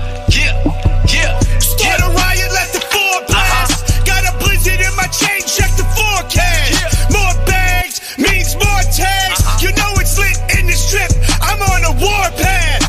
Got 4.63 4.79
in 4.79 4.95
my 4.95 5.07
chain, 5.07 5.41
check 5.43 5.75
the 5.75 5.83
forecast. 5.91 7.11
More 7.11 7.35
bags 7.45 7.99
means 8.17 8.55
more 8.55 8.83
tags. 8.95 9.43
Uh-huh. 9.43 9.59
You 9.59 9.75
know 9.75 9.91
it's 9.99 10.17
lit 10.17 10.39
in 10.57 10.67
the 10.67 10.73
strip. 10.73 11.11
I'm 11.43 11.59
on 11.61 11.83
a 11.83 11.91
war 11.99 12.31
path. 12.39 12.79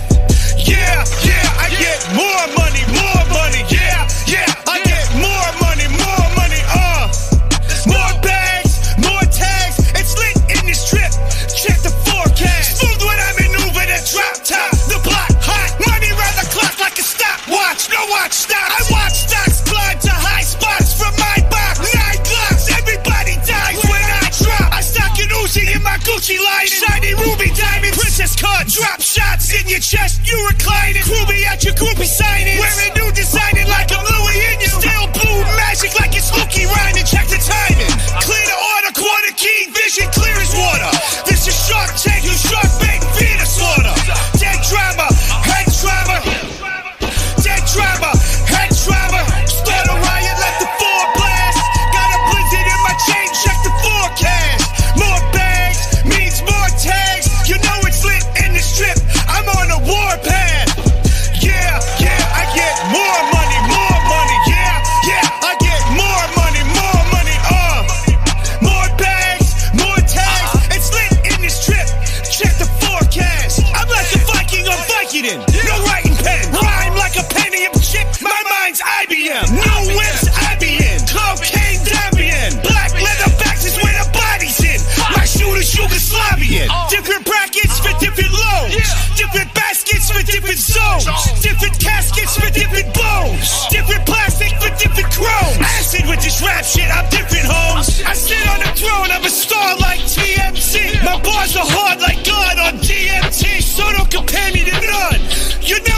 Yeah, 0.55 1.03
yeah, 1.27 1.43
I 1.59 1.69
get 1.75 1.99
more 2.15 2.47
money, 2.55 2.87
more 2.95 3.04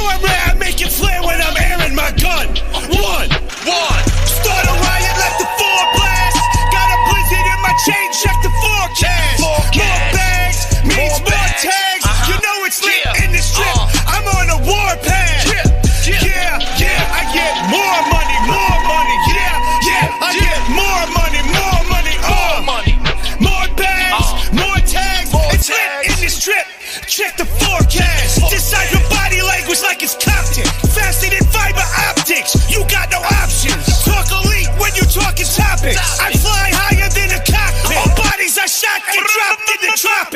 I'm 0.09 0.23
rare, 0.23 0.43
I 0.47 0.55
make 0.59 0.81
it 0.81 0.93
flare 0.93 1.23
when 1.23 1.41
I'm 1.41 1.57
airing 1.57 1.95
my 1.95 2.11
gun. 2.13 3.06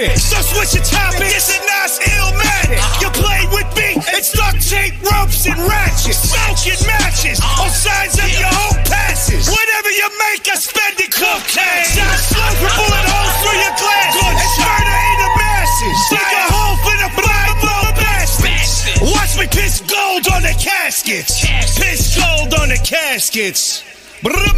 Tropics. 0.00 0.24
So 0.24 0.40
switch 0.40 0.74
your 0.74 0.84
topic. 0.84 1.28
This 1.28 1.48
is 1.48 1.60
Nas 1.60 1.98
Illmatic. 2.00 2.80
You 3.00 3.08
play 3.10 3.44
with 3.52 3.68
me. 3.76 4.00
It's 4.16 4.32
duct 4.32 4.60
tape, 4.60 4.94
ropes, 5.02 5.46
and 5.46 5.58
ratchets. 5.60 6.30
Smoking 6.30 6.80
matches. 6.86 7.40
Uh-huh. 7.40 7.64
on 7.64 7.70
signs 7.70 8.16
of 8.18 8.30
your 8.32 8.48
whole 8.48 8.80
passes. 8.88 9.48
Whatever 9.48 9.90
you 9.90 10.08
make, 10.30 10.48
I 10.48 10.56
spend 10.56 11.00
it 11.00 11.12
cocaine. 11.12 11.88
Shot 11.92 12.18
slow 12.18 12.50
for 12.60 12.72
bullet 12.80 13.06
holes 13.12 13.34
through 13.44 13.60
your 13.60 13.76
glasses. 13.76 14.24
And 14.24 14.40
murder 14.64 14.98
in 15.10 15.18
the 15.20 15.30
masses. 15.36 15.98
Dig 16.10 16.32
a 16.32 16.44
hole 16.48 16.76
for 16.84 16.96
the 16.96 17.10
more 17.20 17.92
bastards. 18.00 18.72
Watch 19.00 19.32
me 19.36 19.46
piss 19.48 19.80
gold 19.84 20.24
on 20.32 20.42
the 20.42 20.54
caskets. 20.56 21.44
Piss 21.76 22.16
gold 22.16 22.54
on 22.54 22.68
the 22.68 22.80
caskets. 22.80 23.84
The 24.22 24.50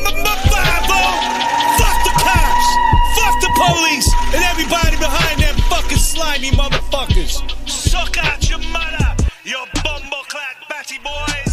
slimy 6.13 6.51
motherfuckers. 6.51 7.41
Suck 7.69 8.17
out 8.19 8.49
your 8.49 8.59
mother. 8.59 9.17
You 9.45 9.57
bumbleclad 9.77 10.57
batty 10.69 10.99
boys. 10.99 11.53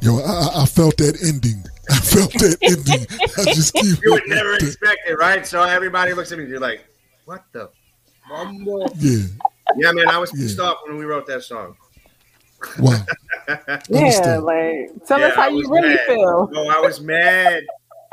Yo, 0.00 0.18
I, 0.18 0.22
I- 0.30 0.62
I 0.62 0.66
felt 0.66 0.96
that 0.98 1.18
ending. 1.26 1.64
I 1.90 1.96
felt 1.98 2.32
that 2.34 2.56
ending. 2.62 3.06
I 3.38 3.54
just 3.54 3.72
keep. 3.74 3.98
You 4.04 4.12
would 4.12 4.26
never 4.26 4.54
expect 4.54 5.00
it, 5.08 5.14
right? 5.18 5.46
So 5.46 5.62
everybody 5.62 6.12
looks 6.12 6.32
at 6.32 6.38
me, 6.38 6.46
you're 6.46 6.60
like, 6.60 6.86
what 7.24 7.44
the 7.52 7.70
bumble? 8.28 8.90
Yeah. 8.98 9.26
Yeah, 9.76 9.92
man, 9.92 10.08
I 10.08 10.18
was 10.18 10.30
pissed 10.30 10.58
Yeah. 10.58 10.64
off 10.64 10.78
when 10.86 10.96
we 10.96 11.04
wrote 11.04 11.26
that 11.26 11.42
song. 11.42 11.76
Wow. 12.78 12.98
Yeah, 13.88 14.38
like 14.38 14.90
tell 15.06 15.20
Yeah, 15.20 15.26
us 15.28 15.34
how 15.34 15.48
you 15.48 15.64
really 15.70 15.90
mad. 15.94 16.00
feel. 16.06 16.48
No, 16.52 16.68
I 16.68 16.80
was 16.80 17.00
mad. 17.00 17.62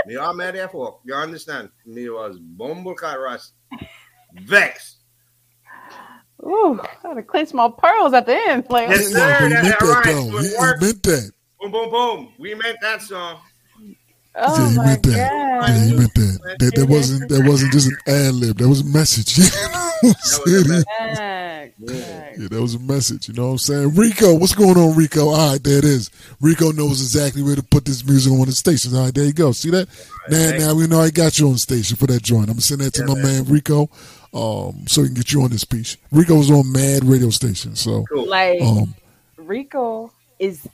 Me 0.05 0.15
all 0.17 0.33
mad 0.33 0.55
at 0.55 0.71
for. 0.71 0.99
You 1.05 1.13
understand? 1.15 1.69
Me 1.85 2.09
was 2.09 2.37
bumbleclad 2.39 3.17
rust. 3.23 3.53
Vexed. 4.33 4.97
Ooh, 6.45 6.79
I 6.81 7.07
had 7.07 7.13
to 7.13 7.23
clench 7.23 7.53
my 7.53 7.69
pearls 7.77 8.13
at 8.13 8.25
the 8.25 8.35
end. 8.35 8.65
Like, 8.69 8.89
Yes, 8.89 9.11
Yeah, 9.11 9.17
sir. 9.17 9.37
but 9.39 9.47
he 9.47 9.53
That- 9.53 9.63
meant 9.63 9.79
that 9.79 9.85
right, 9.87 10.05
though. 10.05 10.29
so 10.31 10.37
it 10.37 10.41
He, 10.43 10.49
he 10.49 10.55
worked. 10.59 10.81
meant 10.81 11.03
that. 11.03 11.31
Boom, 11.61 11.71
boom, 11.71 11.89
boom. 11.89 12.33
We 12.37 12.53
meant 12.55 12.77
that 12.81 13.01
song. 13.01 13.39
Oh 14.35 14.57
yeah, 14.57 14.69
he 14.69 14.77
my 14.77 14.85
meant 14.85 15.03
that. 15.03 15.31
god. 15.31 15.69
Yeah, 15.69 15.85
he 15.85 15.95
meant 15.97 16.13
that. 16.15 16.55
That, 16.59 16.75
that 16.75 16.89
wasn't 16.89 17.29
that 17.29 17.45
wasn't 17.47 17.71
just 17.73 17.87
an 17.87 17.97
ad 18.07 18.33
lib. 18.35 18.57
That 18.57 18.67
was 18.69 18.81
a 18.81 18.85
message. 18.85 19.37
You 20.03 20.11
know 20.11 20.13
That 20.43 20.43
was 20.43 20.69
a 20.69 20.83
saying? 20.83 20.83
Facts, 20.83 21.73
facts. 21.87 22.39
Yeah, 22.39 22.47
that 22.49 22.61
was 22.61 22.75
a 22.75 22.79
message. 22.79 23.27
You 23.29 23.35
know 23.35 23.45
what 23.45 23.51
I'm 23.53 23.57
saying? 23.59 23.95
Rico, 23.95 24.35
what's 24.35 24.53
going 24.53 24.77
on, 24.77 24.97
Rico? 24.97 25.29
All 25.29 25.51
right, 25.51 25.63
there 25.63 25.77
it 25.77 25.85
is. 25.85 26.09
Rico 26.41 26.73
knows 26.73 26.99
exactly 27.01 27.41
where 27.41 27.55
to 27.55 27.63
put 27.63 27.85
this 27.85 28.05
music 28.05 28.33
on 28.33 28.45
the 28.45 28.51
station. 28.51 28.93
All 28.95 29.05
right, 29.05 29.13
there 29.15 29.23
you 29.23 29.31
go. 29.33 29.53
See 29.53 29.69
that? 29.69 29.87
now, 30.29 30.37
thank 30.37 30.59
now 30.59 30.73
we 30.75 30.87
know 30.87 30.99
I 30.99 31.09
got 31.09 31.39
you 31.39 31.47
on 31.47 31.57
station 31.57 31.95
for 31.95 32.07
that 32.07 32.21
joint. 32.21 32.43
I'm 32.49 32.55
gonna 32.55 32.61
send 32.61 32.81
that 32.81 32.93
to 32.95 33.05
my 33.05 33.15
man 33.15 33.45
Rico, 33.45 33.89
um, 34.33 34.85
so 34.87 35.03
he 35.03 35.07
can 35.07 35.15
get 35.15 35.31
you 35.31 35.41
on 35.43 35.51
this 35.51 35.63
piece. 35.63 35.95
Rico's 36.11 36.51
on 36.51 36.69
Mad 36.71 37.05
Radio 37.05 37.29
Station, 37.29 37.75
so 37.77 38.03
Cool. 38.11 38.27
Like 38.27 38.61
um, 38.61 38.93
Rico 39.37 40.11
is 40.37 40.67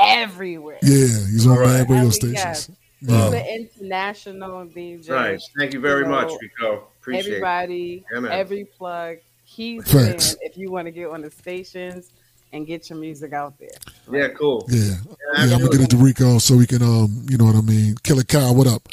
everywhere. 0.00 0.78
yeah, 0.82 1.06
he's 1.06 1.46
on 1.46 1.52
All 1.52 1.58
right. 1.62 1.78
Mad 1.78 1.90
Radio 1.90 1.96
Every 2.06 2.10
Stations. 2.12 2.70
Guest. 3.06 3.10
Yeah. 3.10 3.24
He's 3.24 3.34
an 3.34 3.68
international 3.80 4.66
DJ. 4.66 5.08
Nice. 5.08 5.48
Thank 5.58 5.74
you 5.74 5.80
very 5.80 6.02
You 6.04 6.10
much, 6.10 6.32
Rico. 6.40 6.88
Appreciate 7.00 7.26
it. 7.26 7.28
Everybody, 7.36 8.04
Yeah, 8.12 8.28
every 8.30 8.64
plug, 8.64 9.18
he's 9.44 9.84
the 9.84 9.96
man 9.96 10.10
Facts. 10.12 10.36
if 10.42 10.56
you 10.56 10.70
want 10.70 10.86
to 10.86 10.90
get 10.90 11.08
on 11.08 11.22
the 11.22 11.30
stations 11.30 12.10
and 12.52 12.66
get 12.66 12.88
your 12.90 12.98
music 12.98 13.32
out 13.32 13.58
there. 13.58 13.68
Yeah, 14.10 14.28
cool. 14.28 14.64
Yeah, 14.68 14.94
yeah, 15.36 15.42
I'm 15.42 15.48
gonna 15.50 15.68
get 15.68 15.80
it 15.82 15.90
to 15.90 15.96
Rico 15.96 16.38
so 16.38 16.56
we 16.56 16.66
can, 16.66 16.82
um, 16.82 17.26
you 17.28 17.36
know 17.36 17.44
what 17.44 17.56
I 17.56 17.60
mean. 17.60 17.94
Killer 18.02 18.22
Kyle, 18.22 18.54
what 18.54 18.66
up? 18.66 18.88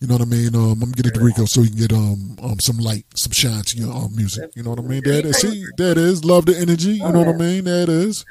You 0.00 0.06
know 0.06 0.14
what 0.14 0.22
I 0.22 0.26
mean? 0.26 0.54
Um, 0.54 0.72
I'm 0.72 0.78
gonna 0.80 0.92
get 0.92 1.06
it 1.06 1.14
to 1.14 1.20
Rico 1.20 1.44
so 1.46 1.62
he 1.62 1.68
can 1.70 1.78
get 1.78 1.92
um, 1.92 2.36
um 2.42 2.60
some 2.60 2.78
light, 2.78 3.04
some 3.14 3.32
shine 3.32 3.62
to 3.64 3.76
your 3.76 3.92
um, 3.92 4.14
music. 4.14 4.50
You 4.54 4.62
know 4.62 4.70
what 4.70 4.78
I 4.78 4.82
mean? 4.82 5.02
There 5.04 5.18
it 5.18 5.26
is. 5.26 5.38
See, 5.38 5.64
there 5.76 5.92
it 5.92 5.98
is. 5.98 6.24
Love 6.24 6.46
the 6.46 6.56
energy. 6.56 6.92
You 6.92 7.10
know 7.10 7.18
what 7.20 7.28
I 7.28 7.32
mean? 7.32 7.64
That 7.64 7.88
is. 7.88 8.24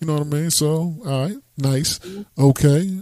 You 0.00 0.06
know 0.06 0.14
what 0.14 0.22
I 0.22 0.30
mean? 0.30 0.50
So, 0.50 0.94
all 1.04 1.22
right, 1.26 1.36
nice. 1.58 1.98
Okay, 2.38 3.00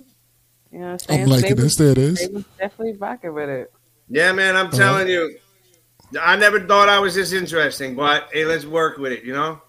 You 0.71 0.79
know 0.81 0.85
what 0.87 0.93
I'm 0.93 0.99
saying? 0.99 1.21
I'm 1.23 1.27
So 1.29 1.35
liking 1.35 1.49
they 1.57 1.63
this. 1.63 1.65
was- 1.65 1.77
There 1.77 1.91
it 1.91 1.99
is. 1.99 2.29
Definitely 2.59 2.97
rocking 2.99 3.35
with 3.35 3.49
it. 3.49 3.73
Yeah, 4.09 4.33
man, 4.33 4.57
I'm 4.57 4.71
telling 4.71 5.09
you. 5.09 5.37
I 6.21 6.37
never 6.37 6.61
thought 6.67 6.89
I 6.89 6.99
was 6.99 7.15
this 7.15 7.33
interesting, 7.33 7.95
but 7.95 8.29
hey, 8.33 8.45
let's 8.47 8.65
work 8.65 8.97
with 8.97 9.13
it, 9.13 9.25
you 9.25 9.35
know? 9.35 9.61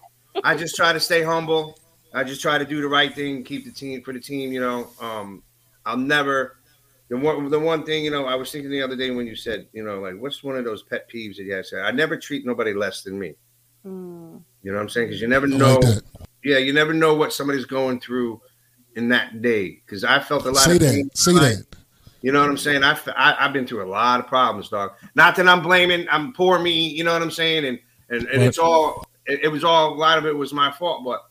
I 0.42 0.56
just 0.56 0.74
try 0.74 0.92
to 0.92 1.00
stay 1.00 1.22
humble. 1.22 1.78
I 2.14 2.24
just 2.24 2.40
try 2.40 2.56
to 2.56 2.64
do 2.64 2.80
the 2.80 2.88
right 2.88 3.14
thing, 3.14 3.44
keep 3.44 3.64
the 3.66 3.70
team 3.70 4.02
for 4.02 4.12
the 4.14 4.20
team, 4.20 4.50
you 4.52 4.60
know. 4.60 4.88
Um, 5.00 5.42
I'll 5.84 5.96
never 5.98 6.56
the 7.08 7.16
one 7.18 7.50
the 7.50 7.58
one 7.58 7.84
thing, 7.84 8.04
you 8.04 8.10
know, 8.10 8.24
I 8.26 8.36
was 8.36 8.50
thinking 8.50 8.70
the 8.70 8.80
other 8.82 8.96
day 8.96 9.10
when 9.10 9.26
you 9.26 9.36
said, 9.36 9.66
you 9.72 9.84
know, 9.84 10.00
like 10.00 10.14
what's 10.18 10.42
one 10.42 10.56
of 10.56 10.64
those 10.64 10.82
pet 10.82 11.10
peeves 11.10 11.36
that 11.36 11.44
you 11.44 11.52
have 11.52 11.64
to 11.64 11.68
say? 11.68 11.80
I 11.80 11.90
never 11.90 12.16
treat 12.16 12.46
nobody 12.46 12.72
less 12.72 13.02
than 13.02 13.18
me. 13.18 13.34
Mm. 13.86 14.40
You 14.62 14.70
know 14.72 14.76
what 14.76 14.82
I'm 14.82 14.88
saying? 14.88 15.08
Because 15.08 15.20
you 15.20 15.28
never 15.28 15.46
know 15.46 15.78
like 15.78 16.02
yeah, 16.42 16.58
you 16.58 16.72
never 16.72 16.94
know 16.94 17.14
what 17.14 17.32
somebody's 17.34 17.66
going 17.66 18.00
through 18.00 18.40
in 18.96 19.08
that 19.08 19.42
day. 19.42 19.80
Because 19.84 20.04
I 20.04 20.20
felt 20.20 20.44
a 20.46 20.50
lot 20.50 20.64
Say 20.64 20.74
of 20.74 20.80
that. 20.80 20.92
pain 20.94 21.10
Say 21.14 21.32
tonight. 21.32 21.56
that. 21.70 21.76
You 22.22 22.32
know 22.32 22.40
what 22.40 22.50
I'm 22.50 22.58
saying? 22.58 22.84
I, 22.84 22.98
I 23.16 23.36
I've 23.46 23.52
been 23.54 23.66
through 23.66 23.82
a 23.84 23.88
lot 23.88 24.20
of 24.20 24.26
problems, 24.26 24.68
dog. 24.68 24.92
Not 25.14 25.36
that 25.36 25.48
I'm 25.48 25.62
blaming, 25.62 26.06
I'm 26.10 26.32
poor 26.34 26.58
me. 26.58 26.88
You 26.88 27.02
know 27.04 27.12
what 27.14 27.22
I'm 27.22 27.30
saying? 27.30 27.64
And 27.64 27.78
and, 28.10 28.26
and 28.28 28.42
it's 28.42 28.58
all 28.58 29.06
it, 29.26 29.40
it 29.44 29.48
was 29.48 29.64
all 29.64 29.94
a 29.94 29.96
lot 29.96 30.18
of 30.18 30.26
it 30.26 30.36
was 30.36 30.52
my 30.52 30.70
fault. 30.72 31.02
But 31.04 31.22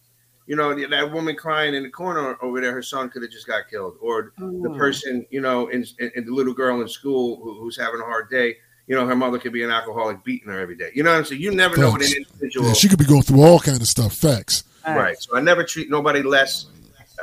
you 0.47 0.55
know 0.55 0.73
that 0.73 1.11
woman 1.11 1.35
crying 1.35 1.75
in 1.75 1.83
the 1.83 1.89
corner 1.89 2.37
over 2.41 2.59
there, 2.59 2.71
her 2.71 2.81
son 2.81 3.07
could 3.09 3.21
have 3.21 3.29
just 3.31 3.45
got 3.45 3.69
killed, 3.69 3.97
or 4.01 4.33
the 4.39 4.43
Mm. 4.45 4.77
person 4.79 5.27
you 5.29 5.41
know, 5.41 5.67
in, 5.67 5.85
in, 5.99 6.11
in 6.15 6.25
the 6.25 6.31
little 6.33 6.53
girl 6.55 6.81
in 6.81 6.87
school 6.87 7.39
who, 7.43 7.53
who's 7.59 7.77
having 7.77 8.01
a 8.01 8.03
hard 8.05 8.31
day. 8.31 8.55
You 8.87 8.95
know, 8.95 9.05
her 9.05 9.15
mother 9.15 9.37
could 9.37 9.53
be 9.53 9.61
an 9.61 9.69
alcoholic 9.69 10.23
beating 10.23 10.47
her 10.51 10.59
every 10.59 10.75
day. 10.75 10.89
You 10.95 11.03
know 11.03 11.11
what 11.11 11.19
I'm 11.19 11.25
saying? 11.25 11.39
You 11.39 11.51
never 11.53 11.77
know 11.77 11.91
what 11.91 12.01
an 12.01 12.11
individual. 12.17 12.65
Yeah, 12.69 12.73
she 12.73 12.89
could 12.89 12.97
be 12.97 13.05
going 13.05 13.21
through 13.21 13.43
all 13.43 13.59
kind 13.59 13.79
of 13.79 13.87
stuff. 13.87 14.15
Facts. 14.15 14.63
right. 14.87 15.15
So 15.21 15.37
I 15.37 15.41
never 15.41 15.63
treat 15.63 15.91
nobody 15.91 16.23
less. 16.23 16.65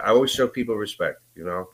I 0.02 0.10
always 0.10 0.30
show 0.30 0.48
people 0.48 0.76
respect. 0.76 1.20
You 1.34 1.44
know. 1.44 1.68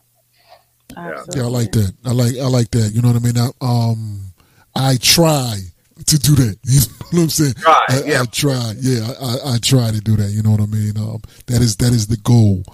Yeah, 0.97 1.45
I 1.45 1.47
like 1.47 1.73
that. 1.73 1.93
I 2.05 2.13
like 2.13 2.37
I 2.37 2.47
like 2.49 2.71
that. 2.73 2.93
You 2.95 3.03
know 3.03 3.09
what 3.09 3.17
I 3.17 3.25
mean? 3.25 3.39
I, 3.39 3.49
um, 3.61 4.33
I 4.75 4.97
try 5.01 5.57
to 6.07 6.19
do 6.19 6.35
that. 6.37 6.59
You 7.13 7.19
know 7.19 7.25
what 7.25 7.25
I'm 7.25 7.29
saying? 7.29 7.55
Try, 7.55 7.85
I, 7.89 8.03
yeah. 8.07 8.23
I 8.23 8.25
try. 8.25 8.73
Yeah, 8.81 9.13
I, 9.21 9.25
I, 9.25 9.55
I 9.55 9.59
try 9.59 9.91
to 9.91 10.01
do 10.01 10.17
that. 10.17 10.31
You 10.31 10.43
know 10.43 10.53
what 10.53 10.63
I 10.63 10.67
mean? 10.67 10.97
Um, 10.97 11.21
that 11.47 11.61
is 11.61 11.77
that 11.77 11.93
is 11.93 12.07
the 12.07 12.17
goal. 12.17 12.65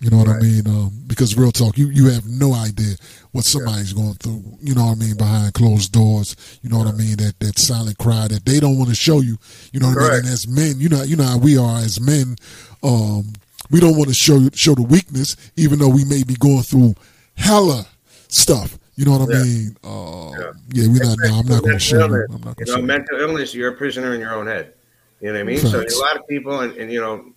You 0.00 0.10
know 0.10 0.18
what 0.18 0.28
I 0.28 0.38
mean? 0.38 0.66
Um, 0.66 0.90
because 1.06 1.34
real 1.38 1.50
talk, 1.50 1.78
you 1.78 1.88
you 1.88 2.10
have 2.10 2.28
no 2.28 2.52
idea 2.52 2.96
what 3.32 3.46
somebody's 3.46 3.94
going 3.94 4.12
through. 4.14 4.44
You 4.60 4.74
know 4.74 4.84
what 4.84 4.98
I 4.98 5.00
mean? 5.00 5.16
Behind 5.16 5.54
closed 5.54 5.92
doors. 5.92 6.36
You 6.60 6.68
know 6.68 6.76
what 6.76 6.88
I 6.88 6.92
mean? 6.92 7.16
That 7.16 7.40
that 7.40 7.58
silent 7.58 7.96
cry 7.96 8.28
that 8.28 8.44
they 8.44 8.60
don't 8.60 8.76
want 8.76 8.90
to 8.90 8.94
show 8.94 9.22
you. 9.22 9.38
You 9.72 9.80
know 9.80 9.88
what 9.88 9.98
I 9.98 10.00
mean? 10.00 10.18
And 10.18 10.26
as 10.26 10.46
men, 10.46 10.74
you 10.78 10.90
know 10.90 11.02
you 11.02 11.16
know 11.16 11.24
how 11.24 11.38
we 11.38 11.56
are 11.56 11.78
as 11.78 11.98
men. 11.98 12.36
Um, 12.82 13.32
we 13.70 13.80
don't 13.80 13.96
want 13.96 14.08
to 14.08 14.14
show 14.14 14.48
show 14.54 14.74
the 14.74 14.82
weakness, 14.82 15.36
even 15.56 15.78
though 15.78 15.88
we 15.88 16.04
may 16.04 16.22
be 16.22 16.34
going 16.34 16.62
through 16.62 16.94
hella 17.36 17.86
stuff. 18.28 18.78
You 18.96 19.04
know 19.04 19.18
what 19.18 19.28
I 19.34 19.38
Yeah. 19.38 19.44
mean? 19.44 19.76
Um, 19.84 20.34
yeah, 20.72 20.88
we're 20.88 21.04
not. 21.04 21.18
No, 21.20 21.34
I'm 21.38 21.46
not 21.46 21.62
going 21.62 21.74
to 21.74 21.78
show 21.78 21.98
you. 21.98 22.02
illness. 22.02 22.26
I'm 22.32 22.40
not 22.40 22.58
You 22.58 22.66
know, 22.66 22.76
show 22.76 22.82
mental 22.82 23.20
illness, 23.20 23.54
you're 23.54 23.72
a 23.72 23.76
prisoner 23.76 24.14
in 24.14 24.20
your 24.20 24.34
own 24.34 24.46
head. 24.46 24.74
You 25.20 25.28
know 25.28 25.34
what 25.34 25.40
I 25.40 25.44
mean? 25.44 25.58
So 25.58 25.80
a 25.80 26.00
lot 26.00 26.16
of 26.16 26.26
people, 26.28 26.60
and, 26.60 26.76
and 26.76 26.90
you 26.90 27.00
know, 27.00 27.32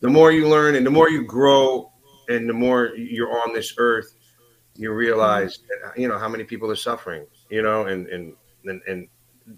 the 0.00 0.08
more 0.08 0.32
you 0.32 0.48
learn 0.48 0.74
and 0.74 0.84
the 0.84 0.90
more 0.90 1.08
you 1.10 1.24
grow, 1.24 1.92
and 2.28 2.48
the 2.48 2.52
more 2.52 2.94
you're 2.96 3.40
on 3.42 3.52
this 3.52 3.74
earth, 3.78 4.14
you 4.76 4.92
realize, 4.92 5.60
that, 5.68 5.98
you 5.98 6.08
know, 6.08 6.18
how 6.18 6.28
many 6.28 6.44
people 6.44 6.70
are 6.70 6.76
suffering. 6.76 7.26
You 7.48 7.62
know, 7.62 7.86
and 7.86 8.08
and 8.08 8.34
and, 8.64 8.82
and 8.88 9.08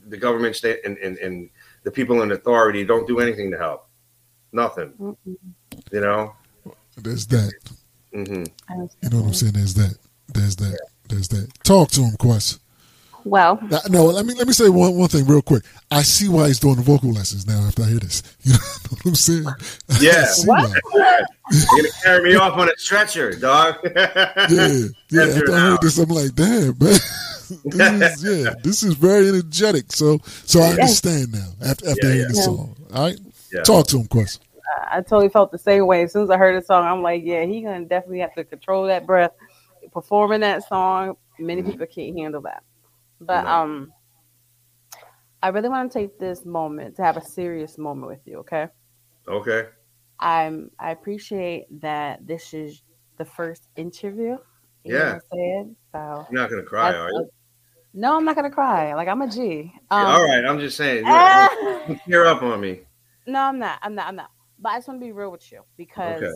the 0.09 0.17
government 0.17 0.57
state 0.57 0.81
and, 0.85 0.99
and 0.99 1.17
and 1.19 1.49
the 1.85 1.91
people 1.91 2.23
in 2.23 2.33
authority 2.33 2.85
don't 2.85 3.07
do 3.07 3.21
anything 3.21 3.51
to 3.53 3.59
help. 3.59 3.89
Nothing. 4.53 4.93
Mm-mm. 5.01 5.37
You 5.93 6.01
know. 6.01 6.35
There's 6.97 7.27
that. 7.29 7.53
Mm-hmm. 8.15 8.45
You 9.03 9.11
know 9.11 9.19
what 9.21 9.27
I'm 9.29 9.35
saying? 9.35 9.53
There's 9.53 9.75
that. 9.75 9.97
There's 10.33 10.57
that. 10.57 10.79
There's 11.09 11.29
that. 11.29 11.49
Talk 11.65 11.91
to 11.93 12.01
him, 12.03 12.17
Quest. 12.19 12.61
Well, 13.25 13.59
Now, 13.71 13.81
no, 13.89 14.05
let 14.05 14.25
me 14.25 14.35
let 14.35 14.47
me 14.47 14.53
say 14.53 14.69
one 14.69 14.95
one 14.97 15.09
thing 15.09 15.27
real 15.27 15.43
quick. 15.43 15.65
I 15.91 16.03
see 16.03 16.29
why 16.29 16.47
he's 16.47 16.61
doing 16.61 16.77
the 16.77 16.83
vocal 16.83 17.11
lessons 17.11 17.45
now. 17.45 17.59
After 17.67 17.83
I 17.83 17.87
hear 17.87 17.99
this, 17.99 18.23
you 18.43 18.53
know 18.53 18.59
what 18.91 19.07
I'm 19.07 19.15
saying? 19.17 19.47
I 19.49 19.99
Yeah. 20.01 20.25
see 20.27 20.47
What? 20.47 20.71
why. 20.93 21.21
You're 21.51 21.67
gonna 21.77 21.89
carry 22.05 22.23
me 22.31 22.37
off 22.37 22.57
on 22.57 22.69
a 22.69 22.77
stretcher, 22.77 23.33
dog. 23.35 23.77
Yeah, 23.85 24.87
yeah. 25.11 25.23
After 25.23 25.39
After 25.39 25.55
I 25.55 25.59
heard 25.59 25.81
this, 25.83 25.99
I'm 25.99 26.09
like, 26.09 26.35
damn, 26.37 26.79
man. 26.79 26.79
this 27.65 28.23
is 28.23 28.45
yeah. 28.45 28.55
This 28.63 28.83
is 28.85 28.95
very 28.95 29.29
energetic. 29.29 29.93
So 29.93 30.19
so 30.45 30.61
I 30.61 30.71
understand 30.71 31.33
now 31.33 31.49
after 31.65 31.89
after 31.91 32.07
Yeah, 32.07 32.13
hearing 32.15 32.29
the 32.29 32.35
song. 32.35 32.77
All 32.95 33.07
right, 33.07 33.19
Yeah. 33.53 33.63
talk 33.65 33.89
to 33.89 33.99
him, 33.99 34.07
Quest. 34.07 34.41
I 34.91 35.01
totally 35.01 35.29
felt 35.29 35.53
the 35.53 35.59
same 35.59 35.87
way. 35.87 36.03
As 36.05 36.13
soon 36.13 36.23
as 36.25 36.31
I 36.31 36.37
heard 36.37 36.61
the 36.61 36.65
song, 36.67 36.85
I'm 36.85 37.03
like, 37.03 37.23
yeah, 37.25 37.45
he 37.45 37.63
gonna 37.63 37.85
definitely 37.85 38.21
have 38.21 38.35
to 38.35 38.45
control 38.45 38.87
that 38.87 39.07
breath. 39.07 39.33
Performing 39.93 40.41
that 40.41 40.67
song, 40.69 41.17
many 41.39 41.63
people 41.63 41.87
can't 41.87 42.19
handle 42.19 42.41
that. 42.43 42.63
But 43.21 43.45
No. 43.45 43.51
um, 43.51 43.93
I 45.43 45.49
really 45.49 45.69
want 45.69 45.93
to 45.93 45.99
take 45.99 46.19
this 46.19 46.45
moment 46.45 46.97
to 46.97 47.03
have 47.05 47.17
a 47.17 47.21
serious 47.25 47.79
moment 47.79 48.09
with 48.09 48.21
you. 48.27 48.39
Okay, 48.39 48.69
Okay. 49.29 49.69
I'm. 50.19 50.71
I 50.79 50.91
appreciate 50.91 51.67
that 51.83 52.27
this 52.27 52.55
is 52.55 52.83
the 53.19 53.25
first 53.25 53.69
interview. 53.77 54.39
You 54.85 54.93
know 54.95 54.99
Yeah. 54.99 55.13
I'm 55.15 55.21
saying? 55.33 55.77
So 55.93 56.27
You're 56.31 56.41
not 56.41 56.51
gonna 56.51 56.63
cry, 56.63 56.95
are 56.95 57.11
you? 57.11 57.29
no, 57.95 58.17
I'm 58.17 58.25
not 58.25 58.35
gonna 58.37 58.51
cry. 58.51 58.95
Like 58.95 59.09
I'm 59.09 59.23
a 59.23 59.29
G. 59.29 59.73
Yeah, 59.91 59.97
Um, 59.97 60.07
all 60.07 60.23
right. 60.25 60.45
I'm 60.45 60.59
just 60.59 60.77
saying. 60.77 61.05
Look, 61.07 61.99
Tear 62.09 62.27
up 62.27 62.43
on 62.43 62.61
me. 62.61 62.81
No, 63.27 63.41
I'm 63.41 63.59
not. 63.59 63.79
I'm 63.83 63.95
not. 63.95 64.07
I'm 64.09 64.17
not. 64.17 64.31
But 64.59 64.71
I 64.73 64.77
just 64.79 64.89
want 64.89 65.01
to 65.01 65.07
be 65.07 65.13
real 65.13 65.31
with 65.31 65.51
you 65.53 65.63
because 65.77 66.23
Okay. 66.23 66.33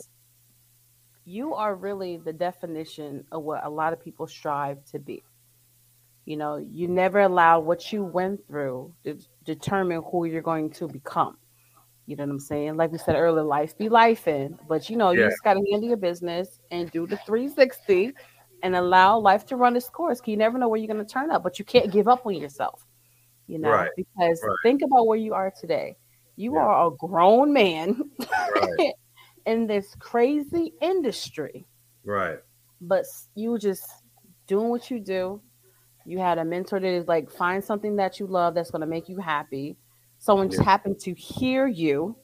you 1.25 1.53
are 1.53 1.75
really 1.75 2.17
the 2.17 2.33
definition 2.33 3.23
of 3.31 3.43
what 3.43 3.63
a 3.65 3.69
lot 3.69 3.93
of 3.93 3.99
people 3.99 4.27
strive 4.27 4.83
to 4.85 4.99
be. 4.99 5.23
You 6.25 6.37
know, 6.37 6.57
you 6.57 6.87
never 6.87 7.21
allow 7.21 7.59
what 7.59 7.91
you 7.91 8.03
went 8.03 8.45
through 8.47 8.93
to 9.03 9.17
determine 9.43 10.03
who 10.11 10.25
you're 10.25 10.41
going 10.41 10.69
to 10.71 10.87
become. 10.87 11.37
You 12.05 12.15
know 12.15 12.25
what 12.25 12.31
I'm 12.31 12.39
saying? 12.39 12.77
Like 12.77 12.91
we 12.91 12.97
said 12.97 13.15
earlier, 13.15 13.43
life 13.43 13.77
be 13.77 13.89
life 13.89 14.27
in, 14.27 14.57
but 14.67 14.89
you 14.89 14.97
know, 14.97 15.11
you 15.11 15.19
Yeah. 15.21 15.29
just 15.29 15.43
got 15.43 15.53
to 15.55 15.63
handle 15.71 15.87
your 15.87 15.97
business 15.97 16.59
and 16.71 16.91
do 16.91 17.07
the 17.07 17.17
360 17.25 18.13
and 18.63 18.75
allow 18.75 19.17
life 19.17 19.45
to 19.47 19.55
run 19.55 19.75
its 19.75 19.89
course. 19.89 20.19
'cause 20.21 20.27
You 20.27 20.37
never 20.37 20.57
know 20.57 20.67
where 20.67 20.79
you're 20.79 20.93
going 20.93 21.03
to 21.05 21.11
turn 21.11 21.31
up, 21.31 21.41
but 21.43 21.57
you 21.57 21.65
can't 21.65 21.91
give 21.91 22.07
up 22.07 22.25
on 22.25 22.35
yourself. 22.35 22.85
You 23.47 23.59
know, 23.59 23.71
Right. 23.71 23.91
because 23.95 24.41
Right. 24.43 24.57
think 24.63 24.81
about 24.83 25.07
where 25.07 25.17
you 25.17 25.33
are 25.33 25.51
today. 25.51 25.97
You 26.41 26.55
Yeah. 26.55 26.61
are 26.61 26.87
a 26.87 26.91
grown 26.97 27.53
man 27.53 28.01
Right. 28.19 28.93
in 29.45 29.67
this 29.67 29.93
crazy 29.99 30.73
industry, 30.81 31.67
Right. 32.03 32.39
but 32.81 33.05
you 33.35 33.59
just 33.59 33.85
doing 34.47 34.69
what 34.69 34.89
you 34.89 34.99
do. 34.99 35.39
You 36.03 36.17
had 36.17 36.39
a 36.39 36.43
mentor 36.43 36.79
that 36.79 36.87
is 36.87 37.07
like 37.07 37.29
find 37.29 37.63
something 37.63 37.95
that 37.97 38.19
you 38.19 38.25
love 38.25 38.55
that's 38.55 38.71
going 38.71 38.81
to 38.81 38.87
make 38.87 39.07
you 39.07 39.19
happy. 39.19 39.77
Someone 40.17 40.49
just 40.49 40.63
happened 40.63 40.99
to 41.01 41.13
hear 41.13 41.67
you, 41.67 42.15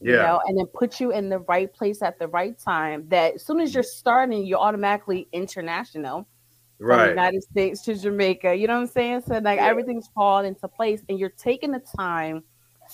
you 0.00 0.12
Yeah. 0.12 0.22
know, 0.24 0.40
and 0.46 0.58
then 0.58 0.66
put 0.66 1.00
you 1.00 1.10
in 1.10 1.30
the 1.30 1.38
right 1.40 1.72
place 1.72 2.02
at 2.02 2.18
the 2.18 2.28
right 2.28 2.58
time. 2.58 3.08
That 3.08 3.36
as 3.36 3.46
soon 3.46 3.60
as 3.60 3.72
you're 3.72 3.82
starting, 3.82 4.44
you're 4.44 4.58
automatically 4.60 5.26
international 5.32 6.28
from 6.78 6.88
Right. 6.98 7.08
United 7.08 7.42
States 7.44 7.80
to 7.84 7.94
Jamaica. 7.94 8.54
You 8.54 8.66
know 8.66 8.74
what 8.74 8.80
I'm 8.80 8.86
saying? 8.88 9.22
So 9.26 9.38
like 9.38 9.56
Yeah. 9.56 9.68
everything's 9.68 10.08
falling 10.14 10.46
into 10.48 10.68
place, 10.68 11.02
and 11.08 11.18
you're 11.18 11.30
taking 11.30 11.72
the 11.72 11.80
time 11.96 12.44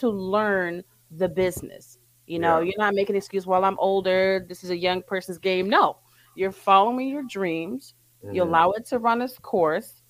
to 0.00 0.08
learn 0.08 0.82
the 1.12 1.28
business. 1.28 1.98
You 2.26 2.38
know, 2.38 2.58
Yeah. 2.60 2.66
you're 2.66 2.78
not 2.78 2.94
making 2.94 3.14
an 3.14 3.18
excuse. 3.18 3.46
Well, 3.46 3.64
I'm 3.64 3.78
older. 3.78 4.44
This 4.48 4.62
is 4.62 4.70
a 4.70 4.76
young 4.76 5.02
person's 5.02 5.38
game. 5.38 5.68
No, 5.68 5.98
you're 6.34 6.52
following 6.52 7.08
your 7.08 7.24
dreams. 7.24 7.94
You 8.22 8.42
Mhm. 8.42 8.46
allow 8.48 8.70
it 8.72 8.84
to 8.86 8.98
run 8.98 9.22
its 9.22 9.38
course. 9.38 10.02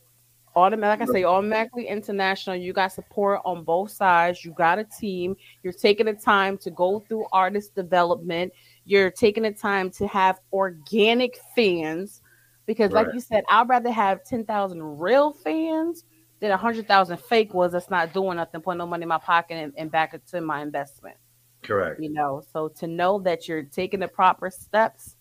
Automatic, 0.56 1.00
like 1.00 1.08
I 1.08 1.12
say, 1.12 1.24
automatically 1.24 1.86
international. 1.86 2.56
You 2.56 2.72
got 2.72 2.92
support 2.92 3.40
on 3.44 3.62
both 3.62 3.92
sides. 3.92 4.44
You 4.44 4.50
got 4.50 4.80
a 4.80 4.84
team. 4.84 5.36
You're 5.62 5.72
taking 5.72 6.06
the 6.06 6.14
time 6.14 6.58
to 6.58 6.72
go 6.72 6.98
through 6.98 7.26
artist 7.32 7.76
development. 7.76 8.52
You're 8.84 9.12
taking 9.12 9.44
the 9.44 9.52
time 9.52 9.90
to 9.90 10.08
have 10.08 10.40
organic 10.52 11.38
fans 11.54 12.20
because, 12.66 12.90
like 12.90 13.06
you 13.14 13.20
said, 13.20 13.44
I'd 13.48 13.68
rather 13.68 13.92
have 13.92 14.24
10,000 14.24 14.82
real 14.82 15.32
fans 15.32 16.04
than 16.40 16.50
100,000 16.50 17.20
fake 17.20 17.54
was 17.54 17.72
that's 17.72 17.90
not 17.90 18.12
doing 18.12 18.36
nothing, 18.36 18.60
putting 18.60 18.78
no 18.78 18.86
money 18.86 19.02
in 19.02 19.08
my 19.08 19.18
pocket 19.18 19.54
and, 19.54 19.72
and 19.76 19.90
back 19.90 20.14
it 20.14 20.26
to 20.28 20.40
my 20.40 20.62
investment. 20.62 21.16
Correct. 21.62 22.00
You 22.00 22.10
know, 22.10 22.42
so 22.52 22.68
to 22.68 22.86
know 22.86 23.20
that 23.20 23.46
you're 23.46 23.62
taking 23.62 24.00
the 24.00 24.08
proper 24.08 24.50
steps 24.50 25.16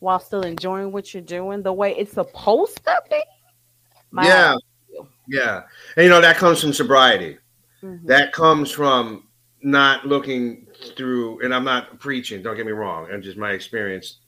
while 0.00 0.18
still 0.18 0.42
enjoying 0.42 0.92
what 0.92 1.14
you're 1.14 1.22
doing 1.22 1.62
the 1.62 1.72
way 1.72 1.96
it's 1.96 2.12
supposed 2.12 2.84
to 2.84 3.02
be. 3.08 3.22
Yeah. 4.14 4.22
hat 4.22 4.54
off 4.54 4.60
to 4.60 4.92
you. 4.92 5.08
Yeah. 5.28 5.62
And 5.96 6.04
you 6.04 6.10
know 6.10 6.20
that 6.20 6.36
comes 6.36 6.60
from 6.60 6.72
sobriety. 6.72 7.38
Mhm. 7.82 8.06
That 8.06 8.32
comes 8.32 8.70
from 8.70 9.28
not 9.62 10.06
looking 10.06 10.66
through, 10.96 11.40
and 11.42 11.54
I'm 11.54 11.64
not 11.64 11.98
preaching. 12.00 12.42
Don't 12.42 12.56
get 12.56 12.66
me 12.66 12.72
wrong. 12.72 13.10
And 13.10 13.22
just 13.22 13.38
my 13.38 13.52
experience. 13.52 14.18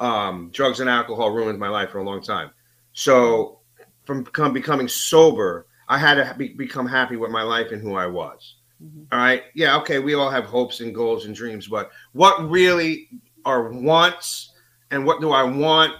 Um, 0.00 0.50
drugs 0.52 0.80
and 0.80 0.90
alcohol 0.90 1.30
ruined 1.30 1.58
my 1.58 1.68
life 1.68 1.90
for 1.90 1.98
a 1.98 2.04
long 2.04 2.22
time. 2.22 2.50
So, 2.92 3.60
from 4.04 4.24
become, 4.24 4.52
becoming 4.52 4.88
sober, 4.88 5.66
I 5.90 5.98
had 5.98 6.14
to 6.14 6.34
be, 6.38 6.48
become 6.48 6.86
happy 6.86 7.16
with 7.16 7.32
my 7.32 7.42
life 7.42 7.72
and 7.72 7.82
who 7.82 7.96
I 7.96 8.06
was. 8.06 8.54
Mhm. 8.82 9.06
All 9.10 9.18
right. 9.18 9.42
Yeah. 9.54 9.76
Okay. 9.78 9.98
We 9.98 10.14
all 10.14 10.30
have 10.30 10.44
hopes 10.44 10.80
and 10.80 10.94
goals 10.94 11.26
and 11.26 11.34
dreams, 11.34 11.66
but 11.66 11.90
what 12.12 12.48
really 12.48 13.08
are 13.44 13.70
wants 13.70 14.52
and 14.92 15.04
what 15.04 15.20
do 15.20 15.32
I 15.32 15.42
want 15.42 15.94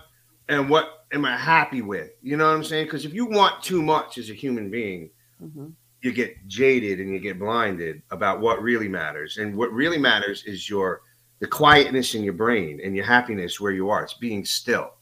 and 0.49 0.71
what 0.71 1.07
am 1.13 1.25
I 1.25 1.37
happy 1.37 1.83
with? 1.83 2.13
You 2.23 2.37
know 2.37 2.47
what 2.47 2.55
I'm 2.55 2.63
saying? 2.65 2.87
Because 2.87 3.05
if 3.05 3.13
you 3.13 3.27
want 3.27 3.65
too 3.65 3.83
much 3.83 4.17
as 4.17 4.31
a 4.31 4.35
human 4.35 4.71
being, 4.71 5.11
Mhm. 5.43 5.73
you 6.03 6.13
get 6.13 6.47
jaded 6.47 7.01
and 7.01 7.13
you 7.13 7.19
get 7.19 7.39
blinded 7.41 8.01
about 8.13 8.41
what 8.41 8.63
really 8.63 8.89
matters. 8.89 9.39
And 9.39 9.57
what 9.57 9.73
really 9.73 9.99
matters 9.99 10.45
is 10.45 10.71
your 10.71 11.03
the 11.41 11.49
quietness 11.49 12.15
in 12.15 12.23
your 12.23 12.35
brain 12.35 12.81
and 12.85 12.95
your 12.95 13.07
happiness 13.07 13.59
where 13.61 13.73
you 13.73 13.91
are. 13.91 14.05
It's 14.05 14.15
being 14.15 14.45
still. 14.45 14.93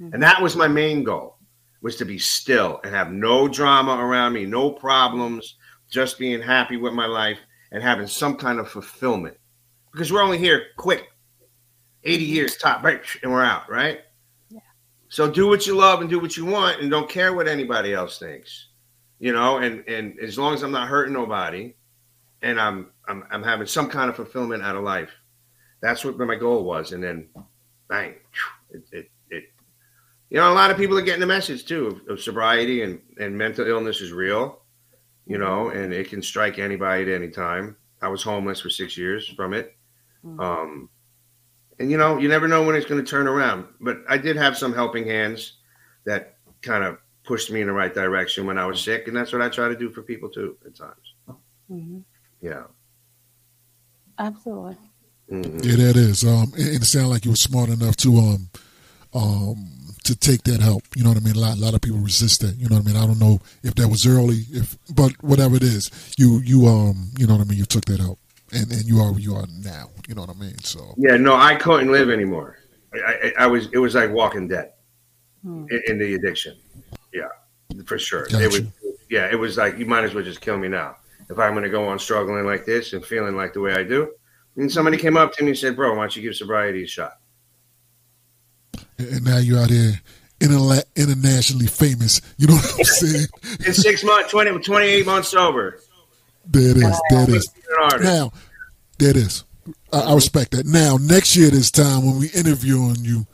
Mhm. 0.00 0.12
And 0.12 0.22
that 0.22 0.42
was 0.42 0.54
my 0.54 0.68
main 0.68 1.02
goal 1.02 1.37
was 1.80 1.96
to 1.96 2.04
be 2.04 2.18
still 2.18 2.80
and 2.84 2.94
have 2.94 3.12
no 3.12 3.48
drama 3.48 3.96
around 3.96 4.32
me, 4.32 4.46
no 4.46 4.70
problems, 4.70 5.56
just 5.90 6.18
being 6.18 6.40
happy 6.40 6.76
with 6.76 6.92
my 6.92 7.06
life 7.06 7.38
and 7.72 7.82
having 7.82 8.06
some 8.06 8.36
kind 8.36 8.58
of 8.58 8.68
fulfillment. 8.68 9.36
Because 9.92 10.12
we're 10.12 10.22
only 10.22 10.38
here 10.38 10.66
quick. 10.76 11.08
80 12.04 12.24
mm-hmm. 12.24 12.34
years 12.34 12.56
top, 12.56 12.82
right? 12.82 13.00
And 13.22 13.32
we're 13.32 13.44
out, 13.44 13.68
right? 13.70 14.00
Yeah. 14.50 14.60
So 15.08 15.30
do 15.30 15.48
what 15.48 15.66
you 15.66 15.76
love 15.76 16.00
and 16.00 16.10
do 16.10 16.20
what 16.20 16.36
you 16.36 16.44
want 16.44 16.80
and 16.80 16.90
don't 16.90 17.08
care 17.08 17.34
what 17.34 17.48
anybody 17.48 17.94
else 17.94 18.18
thinks 18.18 18.68
you 19.18 19.32
know 19.32 19.58
and 19.58 19.86
and 19.88 20.18
as 20.20 20.38
long 20.38 20.54
as 20.54 20.62
i'm 20.62 20.70
not 20.70 20.88
hurting 20.88 21.12
nobody 21.12 21.74
and 22.42 22.60
i'm 22.60 22.90
i'm, 23.08 23.24
I'm 23.30 23.42
having 23.42 23.66
some 23.66 23.88
kind 23.88 24.08
of 24.08 24.16
fulfillment 24.16 24.62
out 24.62 24.76
of 24.76 24.84
life 24.84 25.10
that's 25.80 26.04
what 26.04 26.18
my 26.18 26.36
goal 26.36 26.64
was 26.64 26.92
and 26.92 27.02
then 27.02 27.28
bang 27.88 28.14
it, 28.70 28.82
it, 28.92 28.92
it 28.92 29.10
you 30.30 30.36
know 30.38 30.52
a 30.52 30.54
lot 30.54 30.70
of 30.70 30.76
people 30.76 30.96
are 30.98 31.02
getting 31.02 31.20
the 31.20 31.26
message 31.26 31.64
too 31.64 31.86
of, 31.86 32.00
of 32.08 32.20
sobriety 32.20 32.82
and 32.82 33.00
and 33.18 33.36
mental 33.36 33.66
illness 33.66 34.00
is 34.00 34.12
real 34.12 34.60
you 35.26 35.38
know 35.38 35.68
and 35.70 35.92
it 35.92 36.08
can 36.08 36.22
strike 36.22 36.58
anybody 36.58 37.02
at 37.02 37.08
any 37.08 37.28
time 37.30 37.76
i 38.02 38.08
was 38.08 38.22
homeless 38.22 38.60
for 38.60 38.70
six 38.70 38.96
years 38.96 39.28
from 39.28 39.52
it 39.54 39.74
Mhm. 40.24 40.40
um 40.40 40.88
and 41.78 41.90
you 41.90 41.96
know 41.96 42.18
you 42.18 42.28
never 42.28 42.48
know 42.48 42.64
when 42.66 42.74
it's 42.74 42.86
going 42.86 43.02
to 43.04 43.08
turn 43.08 43.26
around 43.28 43.66
but 43.80 43.98
i 44.08 44.18
did 44.18 44.36
have 44.36 44.56
some 44.58 44.74
helping 44.74 45.06
hands 45.06 45.54
that 46.04 46.36
kind 46.62 46.82
of 46.84 46.98
pushed 47.24 47.50
me 47.52 47.60
in 47.60 47.66
the 47.66 47.72
right 47.72 47.92
direction 47.92 48.46
when 48.46 48.56
I 48.56 48.64
was 48.64 48.80
sick, 48.82 49.06
and 49.06 49.14
that's 49.14 49.34
what 49.34 49.42
I 49.42 49.50
try 49.50 49.68
to 49.68 49.76
do 49.76 49.90
for 49.90 50.00
people 50.00 50.30
too 50.30 50.56
at 50.64 50.74
times. 50.74 51.14
Mhm. 51.70 52.02
Yeah. 52.40 52.62
Absolutely. 54.18 54.78
Mhm. 55.30 55.62
Yeah, 55.64 55.76
that 55.86 55.96
is. 55.96 56.24
Um, 56.24 56.52
and 56.56 56.68
it 56.76 56.84
sounded 56.84 57.08
like 57.10 57.24
you 57.26 57.32
were 57.32 57.36
smart 57.36 57.68
enough 57.68 57.96
to 57.98 58.16
um, 58.16 58.48
um, 59.12 59.68
to 60.08 60.16
take 60.16 60.42
that 60.44 60.60
help. 60.60 60.82
You 60.96 61.04
know 61.04 61.10
what 61.10 61.18
I 61.18 61.20
mean? 61.20 61.36
A 61.36 61.38
lot, 61.38 61.56
a 61.56 61.60
lot 61.60 61.74
of 61.74 61.80
people 61.80 61.98
resist 62.00 62.40
that. 62.40 62.56
You 62.56 62.68
know 62.68 62.76
what 62.76 62.84
I 62.86 62.92
mean? 62.92 62.96
I 63.02 63.06
don't 63.06 63.18
know 63.20 63.40
if 63.62 63.74
that 63.76 63.88
was 63.88 64.06
early, 64.06 64.44
if 64.50 64.76
but 64.94 65.12
whatever 65.22 65.56
it 65.56 65.62
is, 65.62 65.90
you 66.18 66.40
you 66.40 66.66
um, 66.66 67.10
you 67.18 67.26
know 67.26 67.36
what 67.36 67.46
I 67.46 67.48
mean? 67.48 67.58
You 67.58 67.64
took 67.64 67.84
that 67.86 68.00
help, 68.00 68.18
and 68.52 68.70
and 68.72 68.84
you 68.84 68.98
are 69.00 69.10
where 69.12 69.20
you 69.20 69.34
are 69.36 69.46
now. 69.62 69.90
You 70.08 70.14
know 70.14 70.22
what 70.22 70.30
I 70.36 70.38
mean? 70.38 70.58
So 70.58 70.94
Yeah. 70.96 71.16
No, 71.16 71.34
I 71.36 71.54
couldn't 71.56 71.92
live 71.92 72.10
anymore. 72.10 72.58
I, 72.94 72.98
I, 73.38 73.44
I 73.44 73.46
was. 73.46 73.68
It 73.72 73.78
was 73.78 73.94
like 73.94 74.10
walking 74.10 74.48
dead 74.48 74.72
Hmm. 75.42 75.66
in, 75.70 75.80
in 75.86 75.98
the 75.98 76.14
addiction. 76.14 76.56
Yeah, 77.12 77.28
for 77.86 77.98
sure. 77.98 78.26
It 78.30 78.50
was. 78.52 78.62
Yeah, 79.08 79.30
it 79.30 79.38
was 79.38 79.56
like 79.56 79.78
you 79.78 79.86
might 79.86 80.04
as 80.04 80.14
well 80.14 80.24
just 80.24 80.40
kill 80.40 80.58
me 80.58 80.68
now 80.68 80.96
if 81.30 81.38
I'm 81.38 81.52
going 81.52 81.64
to 81.64 81.70
go 81.70 81.86
on 81.86 81.98
struggling 81.98 82.44
like 82.46 82.64
this 82.64 82.92
and 82.94 83.04
feeling 83.04 83.36
like 83.36 83.52
the 83.52 83.60
way 83.60 83.74
I 83.74 83.82
do. 83.84 84.10
And 84.56 84.70
somebody 84.72 84.96
came 84.96 85.16
up 85.16 85.32
to 85.34 85.42
me 85.44 85.50
and 85.50 85.58
said, 85.58 85.76
"Bro, 85.76 85.90
why 85.94 86.02
don't 86.02 86.16
you 86.16 86.22
give 86.22 86.34
sobriety 86.34 86.82
a 86.82 86.86
shot?" 86.86 87.12
And 88.98 89.24
now 89.24 89.38
you're 89.38 89.58
out 89.58 89.70
here 89.70 90.00
interla- 90.40 90.84
internationally 90.96 91.66
famous. 91.66 92.20
You 92.36 92.48
know 92.48 92.54
what 92.54 92.74
I'm 92.78 92.84
saying? 92.84 93.26
In 93.66 93.74
six 93.74 94.04
months, 94.04 94.30
20, 94.30 94.58
28 94.60 95.06
months 95.06 95.28
sober. 95.28 95.80
There 96.46 96.70
it 96.70 96.76
is. 96.78 97.02
There 97.10 97.22
it 97.24 97.28
is. 97.28 97.52
Now, 98.00 98.32
there 98.98 99.10
it 99.10 99.16
is. 99.16 99.44
I, 99.92 100.00
I 100.00 100.14
respect 100.14 100.52
that. 100.52 100.66
Now, 100.66 100.96
next 101.00 101.36
year 101.36 101.50
this 101.50 101.70
time 101.70 102.06
when 102.06 102.18
we 102.18 102.28
interviewing 102.30 102.96
you, 103.00 103.26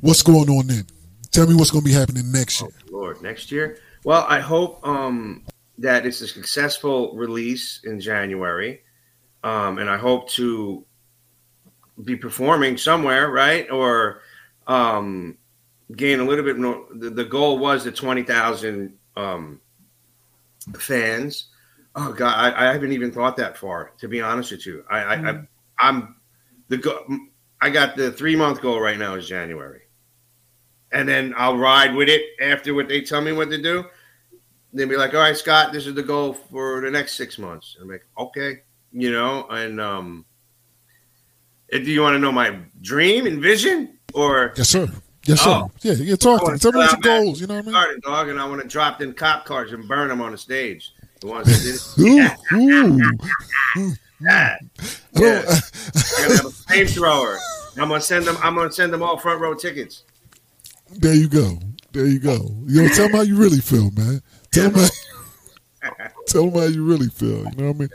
what's 0.00 0.22
going 0.22 0.48
on 0.48 0.68
then? 0.68 0.86
Tell 1.32 1.46
me 1.46 1.54
what's 1.54 1.70
going 1.70 1.84
to 1.84 1.88
be 1.88 1.94
happening 1.94 2.30
next 2.30 2.60
year. 2.60 2.70
Oh, 2.88 2.96
Lord, 2.96 3.22
next 3.22 3.50
year. 3.50 3.78
Well, 4.04 4.24
I 4.28 4.40
hope 4.40 4.86
um, 4.86 5.42
that 5.78 6.06
it's 6.06 6.20
a 6.20 6.28
successful 6.28 7.14
release 7.16 7.80
in 7.84 8.00
January, 8.00 8.82
um, 9.42 9.78
and 9.78 9.90
I 9.90 9.96
hope 9.96 10.30
to 10.30 10.84
be 12.04 12.14
performing 12.14 12.76
somewhere, 12.76 13.30
right? 13.30 13.68
Or 13.70 14.20
um, 14.66 15.38
gain 15.94 16.20
a 16.20 16.24
little 16.24 16.44
bit 16.44 16.58
more. 16.58 16.86
The, 16.94 17.10
the 17.10 17.24
goal 17.24 17.58
was 17.58 17.84
the 17.84 17.92
twenty 17.92 18.22
thousand 18.22 18.94
um, 19.16 19.60
fans. 20.78 21.46
Oh 21.94 22.12
God, 22.12 22.34
I, 22.36 22.68
I, 22.68 22.72
haven't 22.72 22.92
even 22.92 23.10
thought 23.10 23.36
that 23.38 23.56
far. 23.56 23.92
To 23.98 24.08
be 24.08 24.20
honest 24.20 24.50
with 24.50 24.66
you, 24.66 24.84
I, 24.90 24.98
I, 24.98 25.30
I 25.30 25.40
I'm 25.78 26.16
the 26.68 26.76
go. 26.76 27.06
I 27.60 27.70
got 27.70 27.96
the 27.96 28.12
three 28.12 28.36
month 28.36 28.60
goal 28.60 28.80
right 28.80 28.98
now 28.98 29.14
is 29.14 29.28
January, 29.28 29.82
and 30.92 31.08
then 31.08 31.34
I'll 31.36 31.56
ride 31.56 31.94
with 31.94 32.08
it 32.08 32.22
after 32.40 32.74
what 32.74 32.88
they 32.88 33.00
tell 33.00 33.20
me 33.20 33.32
what 33.32 33.50
to 33.50 33.60
do. 33.60 33.84
They'll 34.72 34.88
be 34.88 34.96
like, 34.96 35.14
"All 35.14 35.20
right, 35.20 35.36
Scott, 35.36 35.72
this 35.72 35.86
is 35.86 35.94
the 35.94 36.02
goal 36.02 36.34
for 36.34 36.82
the 36.82 36.90
next 36.90 37.14
six 37.14 37.38
months." 37.38 37.76
I'm 37.80 37.88
like, 37.88 38.06
"Okay," 38.18 38.62
you 38.92 39.10
know, 39.10 39.46
and 39.48 39.80
um, 39.80 40.26
do 41.70 41.80
you 41.80 42.02
want 42.02 42.14
to 42.14 42.18
know 42.18 42.32
my 42.32 42.58
dream 42.82 43.26
and 43.26 43.40
vision, 43.40 43.95
or 44.16 44.52
yes, 44.56 44.70
sir? 44.70 44.88
Yes, 45.24 45.40
sir. 45.40 45.50
Oh, 45.50 45.70
yeah, 45.82 45.92
you 45.92 46.16
talk 46.16 46.44
to 46.44 46.52
me. 46.52 46.58
Tell 46.58 46.72
me 46.72 46.78
what 46.78 46.92
your 46.92 47.00
goals. 47.00 47.40
You 47.40 47.46
know 47.46 47.54
what 47.54 47.60
I 47.60 47.66
mean? 47.66 47.72
Started, 47.74 48.02
dog, 48.02 48.28
and 48.28 48.40
I 48.40 48.48
want 48.48 48.62
to 48.62 48.68
drop 48.68 48.98
them 48.98 49.12
cop 49.12 49.44
cars 49.44 49.72
and 49.72 49.86
burn 49.86 50.08
them 50.08 50.20
on 50.20 50.32
the 50.32 50.38
stage. 50.38 50.92
The 51.20 51.26
ones 51.26 51.46
that 51.46 51.96
did 51.96 52.04
ooh, 52.04 52.96
ooh. 53.76 53.92
yeah. 54.20 54.56
yeah. 55.12 55.42
I'm 55.46 56.28
gonna 56.28 56.36
have 56.36 56.46
a 56.46 56.50
flamethrower. 56.50 57.38
I'm 57.78 57.88
gonna 57.88 58.00
send 58.00 58.24
them. 58.24 58.36
I'm 58.42 58.54
gonna 58.54 58.72
send 58.72 58.92
them 58.92 59.02
all 59.02 59.18
front 59.18 59.40
row 59.40 59.54
tickets. 59.54 60.04
There 60.90 61.14
you 61.14 61.28
go. 61.28 61.58
There 61.92 62.06
you 62.06 62.18
go. 62.18 62.50
You 62.66 62.82
know, 62.82 62.88
tell 62.88 63.06
them 63.06 63.16
how 63.16 63.22
you 63.22 63.36
really 63.36 63.60
feel, 63.60 63.90
man. 63.92 64.22
Tell 64.52 64.70
them. 64.70 64.88
How, 65.80 65.90
tell 66.26 66.50
them 66.50 66.60
how 66.60 66.66
you 66.66 66.84
really 66.84 67.08
feel. 67.08 67.38
You 67.38 67.56
know 67.56 67.66
what 67.66 67.76
I 67.76 67.78
mean? 67.78 67.88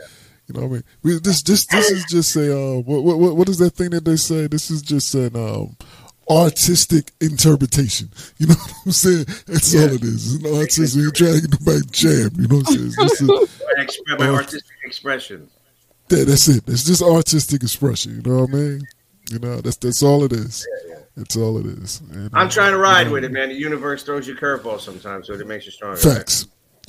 You 0.48 0.54
know 0.54 0.66
what 0.66 0.66
I 0.66 0.72
mean? 0.74 0.84
We, 1.02 1.18
this, 1.20 1.42
this, 1.42 1.66
this 1.66 1.90
is 1.90 2.04
just 2.04 2.36
a 2.36 2.52
uh, 2.56 2.78
what, 2.80 3.18
what, 3.18 3.36
what 3.36 3.48
is 3.48 3.58
that 3.58 3.70
thing 3.70 3.90
that 3.90 4.04
they 4.04 4.16
say? 4.16 4.48
This 4.48 4.70
is 4.70 4.82
just 4.82 5.14
an 5.14 5.36
um, 5.36 5.76
artistic 6.30 7.12
interpretation. 7.20 8.10
You 8.38 8.48
know 8.48 8.54
what 8.58 8.86
I'm 8.86 8.92
saying? 8.92 9.24
That's 9.46 9.74
yeah. 9.74 9.82
all 9.82 9.94
it 9.94 10.02
is. 10.02 10.34
It's 10.34 10.44
an 10.44 10.54
artistic. 10.54 11.00
You're 11.00 11.10
trying 11.10 11.40
to 11.40 11.48
get 11.48 11.64
back 11.64 11.90
jam. 11.90 12.30
You 12.36 12.48
know 12.48 12.56
what 12.58 12.68
I'm 12.68 12.74
saying? 12.74 12.92
It's 12.98 13.18
just 13.18 14.08
a, 14.08 14.16
my 14.18 14.28
artistic 14.28 14.76
expression. 14.84 15.48
Yeah, 16.08 16.24
that's 16.24 16.48
it. 16.48 16.64
It's 16.66 16.84
just 16.84 17.02
artistic 17.02 17.62
expression. 17.62 18.16
You 18.16 18.30
know 18.30 18.40
what 18.40 18.50
I 18.50 18.52
mean? 18.52 18.82
You 19.30 19.38
know, 19.38 19.60
that's 19.60 19.76
that's 19.76 20.02
all 20.02 20.24
it 20.24 20.32
is. 20.32 20.66
Yeah, 20.68 20.94
yeah. 20.94 21.02
That's 21.16 21.36
all 21.36 21.58
it 21.58 21.66
is. 21.66 22.00
And, 22.12 22.30
I'm 22.34 22.48
trying 22.48 22.72
to 22.72 22.78
ride 22.78 23.02
you 23.02 23.06
know, 23.06 23.12
with 23.12 23.24
it, 23.24 23.32
man. 23.32 23.48
The 23.48 23.54
universe 23.54 24.02
throws 24.02 24.26
you 24.26 24.34
curveballs 24.34 24.80
sometimes, 24.80 25.26
so 25.26 25.34
it 25.34 25.46
makes 25.46 25.66
you 25.66 25.72
stronger. 25.72 25.96
Facts. 25.96 26.46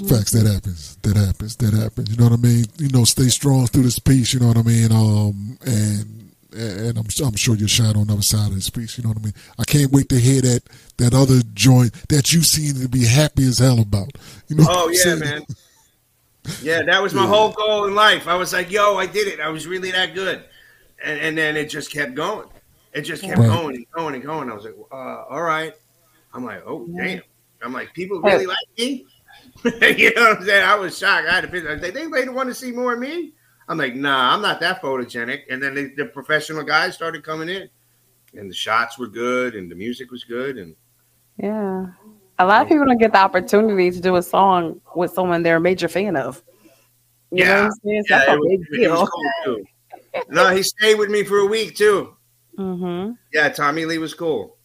Facts. 0.07 0.31
That 0.31 0.51
happens. 0.51 0.97
That 1.03 1.15
happens. 1.15 1.55
That 1.57 1.73
happens. 1.73 2.09
You 2.09 2.17
know 2.17 2.29
what 2.29 2.39
I 2.39 2.41
mean? 2.41 2.65
You 2.77 2.89
know, 2.89 3.03
stay 3.03 3.27
strong 3.27 3.67
through 3.67 3.83
this 3.83 3.99
piece. 3.99 4.33
You 4.33 4.39
know 4.39 4.47
what 4.47 4.57
I 4.57 4.63
mean? 4.63 4.91
Um, 4.91 5.57
and 5.65 6.22
and 6.53 6.97
I'm, 6.97 7.05
I'm 7.23 7.35
sure 7.35 7.55
you'll 7.55 7.67
shine 7.67 7.95
on 7.95 8.07
the 8.07 8.13
other 8.13 8.21
side 8.21 8.47
of 8.47 8.55
this 8.55 8.69
piece. 8.69 8.97
You 8.97 9.03
know 9.03 9.09
what 9.09 9.19
I 9.19 9.21
mean? 9.21 9.33
I 9.57 9.63
can't 9.63 9.91
wait 9.91 10.09
to 10.09 10.19
hear 10.19 10.41
that 10.41 10.63
that 10.97 11.13
other 11.13 11.41
joint 11.53 11.93
that 12.09 12.33
you 12.33 12.41
seem 12.41 12.81
to 12.81 12.89
be 12.89 13.05
happy 13.05 13.43
as 13.47 13.59
hell 13.59 13.79
about. 13.79 14.11
You 14.47 14.57
know? 14.57 14.65
Oh 14.67 14.89
yeah, 14.89 15.15
man. 15.15 15.45
Yeah, 16.61 16.83
that 16.83 17.01
was 17.01 17.13
my 17.13 17.23
yeah. 17.23 17.29
whole 17.29 17.51
goal 17.51 17.85
in 17.85 17.95
life. 17.95 18.27
I 18.27 18.35
was 18.35 18.53
like, 18.53 18.69
yo, 18.69 18.97
I 18.97 19.05
did 19.05 19.27
it. 19.27 19.39
I 19.39 19.49
was 19.49 19.65
really 19.65 19.91
that 19.91 20.13
good. 20.13 20.43
And, 21.03 21.19
and 21.19 21.37
then 21.37 21.55
it 21.55 21.69
just 21.69 21.91
kept 21.91 22.15
going. 22.15 22.49
It 22.93 23.01
just 23.01 23.23
kept 23.23 23.39
right. 23.39 23.47
going 23.47 23.75
and 23.75 23.85
going 23.91 24.15
and 24.15 24.23
going. 24.23 24.51
I 24.51 24.53
was 24.53 24.65
like, 24.65 24.75
uh, 24.91 25.23
all 25.29 25.41
right. 25.41 25.73
I'm 26.33 26.43
like, 26.43 26.63
oh, 26.65 26.85
damn. 26.87 27.21
I'm 27.61 27.73
like, 27.73 27.93
people 27.93 28.19
really 28.21 28.45
like 28.45 28.57
me? 28.77 29.05
you 29.63 30.13
know 30.13 30.21
what 30.21 30.37
I'm 30.39 30.45
saying? 30.45 30.63
I 30.63 30.75
was 30.75 30.97
shocked. 30.97 31.27
I 31.27 31.35
had 31.35 31.49
to 31.49 31.69
I 31.69 31.73
was 31.73 31.81
like, 31.81 31.93
they 31.93 32.07
really 32.07 32.29
want 32.29 32.49
to 32.49 32.55
see 32.55 32.71
more 32.71 32.93
of 32.93 32.99
me? 32.99 33.33
I'm 33.67 33.77
like, 33.77 33.95
nah, 33.95 34.33
I'm 34.33 34.41
not 34.41 34.59
that 34.59 34.81
photogenic. 34.81 35.43
And 35.49 35.61
then 35.61 35.73
they, 35.73 35.85
the 35.85 36.05
professional 36.05 36.63
guys 36.63 36.93
started 36.93 37.23
coming 37.23 37.49
in, 37.49 37.69
and 38.33 38.49
the 38.49 38.55
shots 38.55 38.97
were 38.97 39.07
good, 39.07 39.55
and 39.55 39.69
the 39.69 39.75
music 39.75 40.11
was 40.11 40.23
good, 40.23 40.57
and 40.57 40.75
yeah, 41.37 41.87
a 42.39 42.45
lot 42.45 42.61
of 42.61 42.67
people 42.67 42.85
don't 42.85 42.99
get 42.99 43.11
the 43.11 43.19
opportunity 43.19 43.89
to 43.89 43.99
do 43.99 44.15
a 44.17 44.21
song 44.21 44.81
with 44.95 45.11
someone 45.11 45.41
they're 45.41 45.57
a 45.57 45.61
major 45.61 45.87
fan 45.87 46.15
of. 46.15 46.43
You 47.31 47.45
yeah, 47.45 47.69
yeah, 47.83 48.01
That's 48.07 48.29
a 48.29 48.37
big 48.47 48.67
deal. 48.71 49.07
Cool 49.43 49.63
no, 50.29 50.55
he 50.55 50.63
stayed 50.63 50.95
with 50.95 51.09
me 51.09 51.23
for 51.23 51.39
a 51.39 51.45
week 51.45 51.75
too. 51.75 52.15
Mm-hmm. 52.57 53.13
Yeah, 53.33 53.49
Tommy 53.49 53.85
Lee 53.85 53.97
was 53.97 54.13
cool. 54.13 54.57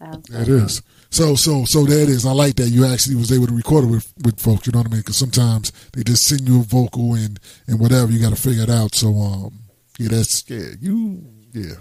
It 0.00 0.48
is. 0.48 0.82
So 1.10 1.34
so 1.34 1.64
so 1.64 1.84
that 1.84 2.08
is. 2.08 2.26
I 2.26 2.32
like 2.32 2.56
that 2.56 2.68
you 2.68 2.84
actually 2.84 3.16
was 3.16 3.32
able 3.32 3.46
to 3.46 3.54
record 3.54 3.84
it 3.84 3.88
with, 3.88 4.12
with 4.22 4.40
folks. 4.40 4.66
You 4.66 4.72
know 4.72 4.80
what 4.80 4.88
I 4.88 4.90
mean? 4.90 5.00
Because 5.00 5.16
sometimes 5.16 5.72
they 5.92 6.02
just 6.02 6.24
send 6.24 6.42
you 6.42 6.60
a 6.60 6.62
vocal 6.62 7.14
and 7.14 7.40
and 7.66 7.80
whatever 7.80 8.12
you 8.12 8.20
got 8.20 8.36
to 8.36 8.40
figure 8.40 8.62
it 8.62 8.70
out. 8.70 8.94
So 8.94 9.08
um 9.14 9.60
yeah, 9.98 10.08
that's 10.10 10.48
yeah 10.50 10.70
you 10.80 11.24
yeah 11.52 11.76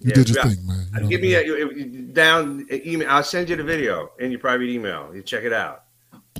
you 0.00 0.10
yeah, 0.10 0.14
did 0.14 0.28
your 0.28 0.38
yeah. 0.38 0.50
thing, 0.50 0.66
man. 0.66 0.86
You 0.94 1.00
know 1.00 1.08
Give 1.08 1.20
me 1.20 1.34
a, 1.34 2.12
down 2.12 2.66
email. 2.70 3.10
I'll 3.10 3.24
send 3.24 3.48
you 3.48 3.56
the 3.56 3.64
video 3.64 4.12
in 4.20 4.30
your 4.30 4.40
private 4.40 4.68
email. 4.68 5.10
You 5.12 5.22
check 5.22 5.42
it 5.42 5.52
out. 5.52 5.84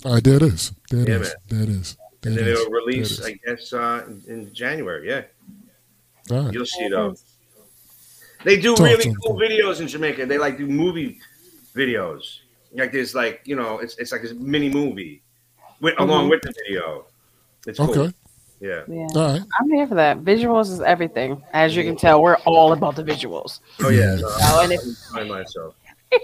All 0.05 0.15
right, 0.15 0.23
there 0.23 0.37
it 0.37 0.43
is. 0.43 0.73
There 0.91 1.01
it 1.01 1.09
yeah, 1.09 1.15
is. 1.17 1.35
There 1.49 1.63
it 1.63 1.69
is. 1.69 1.97
There 2.21 2.33
and 2.33 2.41
then 2.41 2.49
it'll 2.49 2.71
release, 2.71 3.21
I 3.25 3.33
guess, 3.45 3.73
uh, 3.73 4.05
in, 4.07 4.23
in 4.29 4.55
January. 4.55 5.09
Yeah. 5.09 5.23
Right. 6.31 6.53
You'll 6.53 6.67
see 6.67 6.89
those. 6.89 7.25
They 8.45 8.61
do 8.61 8.75
Talk 8.75 8.87
really 8.87 9.15
cool 9.23 9.37
videos 9.37 9.81
in 9.81 9.89
Jamaica. 9.89 10.27
They 10.27 10.39
like 10.39 10.59
do 10.59 10.67
movie 10.67 11.19
videos. 11.75 12.39
Like 12.73 12.93
there's 12.93 13.15
like 13.15 13.43
you 13.45 13.57
know 13.57 13.79
it's 13.79 13.99
it's 13.99 14.13
like 14.13 14.25
a 14.25 14.35
mini 14.35 14.69
movie 14.69 15.23
with, 15.81 15.95
mm-hmm. 15.95 16.03
along 16.03 16.29
with 16.29 16.43
the 16.43 16.53
video. 16.65 17.07
It's 17.67 17.79
cool. 17.79 17.91
Okay. 17.91 18.15
Yeah. 18.61 18.83
yeah. 18.89 19.07
All 19.15 19.33
right. 19.33 19.43
I'm 19.61 19.71
here 19.71 19.87
for 19.87 19.95
that. 19.95 20.19
Visuals 20.19 20.71
is 20.71 20.81
everything. 20.81 21.43
As 21.53 21.77
you 21.77 21.85
can 21.85 21.97
tell, 21.97 22.21
we're 22.23 22.37
all 22.39 22.73
about 22.73 22.97
the 22.97 23.05
visuals. 23.05 23.61
Oh 23.81 23.89
yeah. 23.89 24.17
No, 24.17 24.29
oh, 24.29 24.61
and 24.63 24.73
if, 24.73 25.29
myself. 25.29 25.75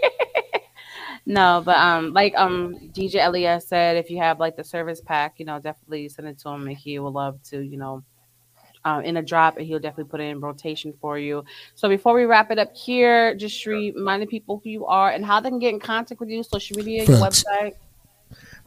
no, 1.26 1.62
but 1.64 1.76
um, 1.76 2.12
like 2.12 2.34
um, 2.36 2.74
DJ 2.92 3.24
Elias 3.24 3.68
said, 3.68 3.96
if 3.96 4.10
you 4.10 4.18
have 4.18 4.40
like 4.40 4.56
the 4.56 4.64
service 4.64 5.00
pack, 5.00 5.34
you 5.38 5.44
know, 5.44 5.60
definitely 5.60 6.08
send 6.08 6.28
it 6.28 6.38
to 6.40 6.48
him, 6.48 6.66
and 6.66 6.76
he 6.76 6.98
will 6.98 7.12
love 7.12 7.40
to, 7.44 7.60
you 7.60 7.76
know, 7.76 8.02
um, 8.84 9.02
in 9.04 9.16
a 9.16 9.22
drop, 9.22 9.56
and 9.56 9.66
he'll 9.66 9.78
definitely 9.78 10.10
put 10.10 10.20
it 10.20 10.24
in 10.24 10.40
rotation 10.40 10.92
for 11.00 11.18
you. 11.18 11.44
So 11.74 11.88
before 11.88 12.14
we 12.14 12.24
wrap 12.24 12.50
it 12.50 12.58
up 12.58 12.76
here, 12.76 13.34
just 13.34 13.64
reminding 13.66 14.28
people 14.28 14.60
who 14.62 14.70
you 14.70 14.86
are 14.86 15.10
and 15.10 15.24
how 15.24 15.40
they 15.40 15.48
can 15.48 15.58
get 15.58 15.74
in 15.74 15.80
contact 15.80 16.20
with 16.20 16.28
you, 16.28 16.42
social 16.42 16.76
media, 16.76 17.04
your 17.04 17.18
website. 17.18 17.74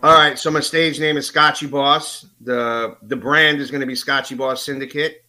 All 0.03 0.13
right, 0.13 0.37
so 0.37 0.51
my 0.51 0.59
stage 0.59 0.99
name 0.99 1.17
is 1.17 1.29
Scotchie 1.29 1.69
Boss. 1.69 2.25
The 2.41 2.97
the 3.03 3.15
brand 3.15 3.59
is 3.59 3.71
going 3.71 3.81
to 3.81 3.87
be 3.87 3.93
Scotchie 3.93 4.37
Boss 4.37 4.63
Syndicate. 4.63 5.25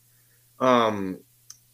Um, 0.61 1.21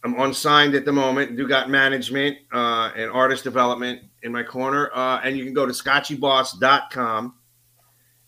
I'm 0.03 0.19
unsigned 0.19 0.75
at 0.75 0.85
the 0.85 0.93
moment. 0.93 1.35
Do 1.35 1.47
got 1.47 1.69
management 1.69 2.37
uh, 2.53 2.91
and 2.95 3.11
artist 3.11 3.43
development 3.43 4.01
in 4.23 4.31
my 4.31 4.43
corner, 4.43 4.91
uh, 4.93 5.19
and 5.23 5.37
you 5.37 5.43
can 5.43 5.53
go 5.53 5.65
to 5.65 5.73
scotchyboss.com 5.73 7.33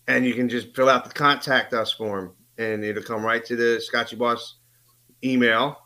and 0.08 0.24
you 0.24 0.34
can 0.34 0.48
just 0.48 0.74
fill 0.74 0.88
out 0.88 1.04
the 1.04 1.10
contact 1.12 1.72
us 1.74 1.92
form, 1.92 2.34
and 2.56 2.82
it'll 2.82 3.02
come 3.02 3.22
right 3.22 3.44
to 3.44 3.56
the 3.56 3.80
Scotchie 3.80 4.18
Boss 4.18 4.57
email. 5.24 5.78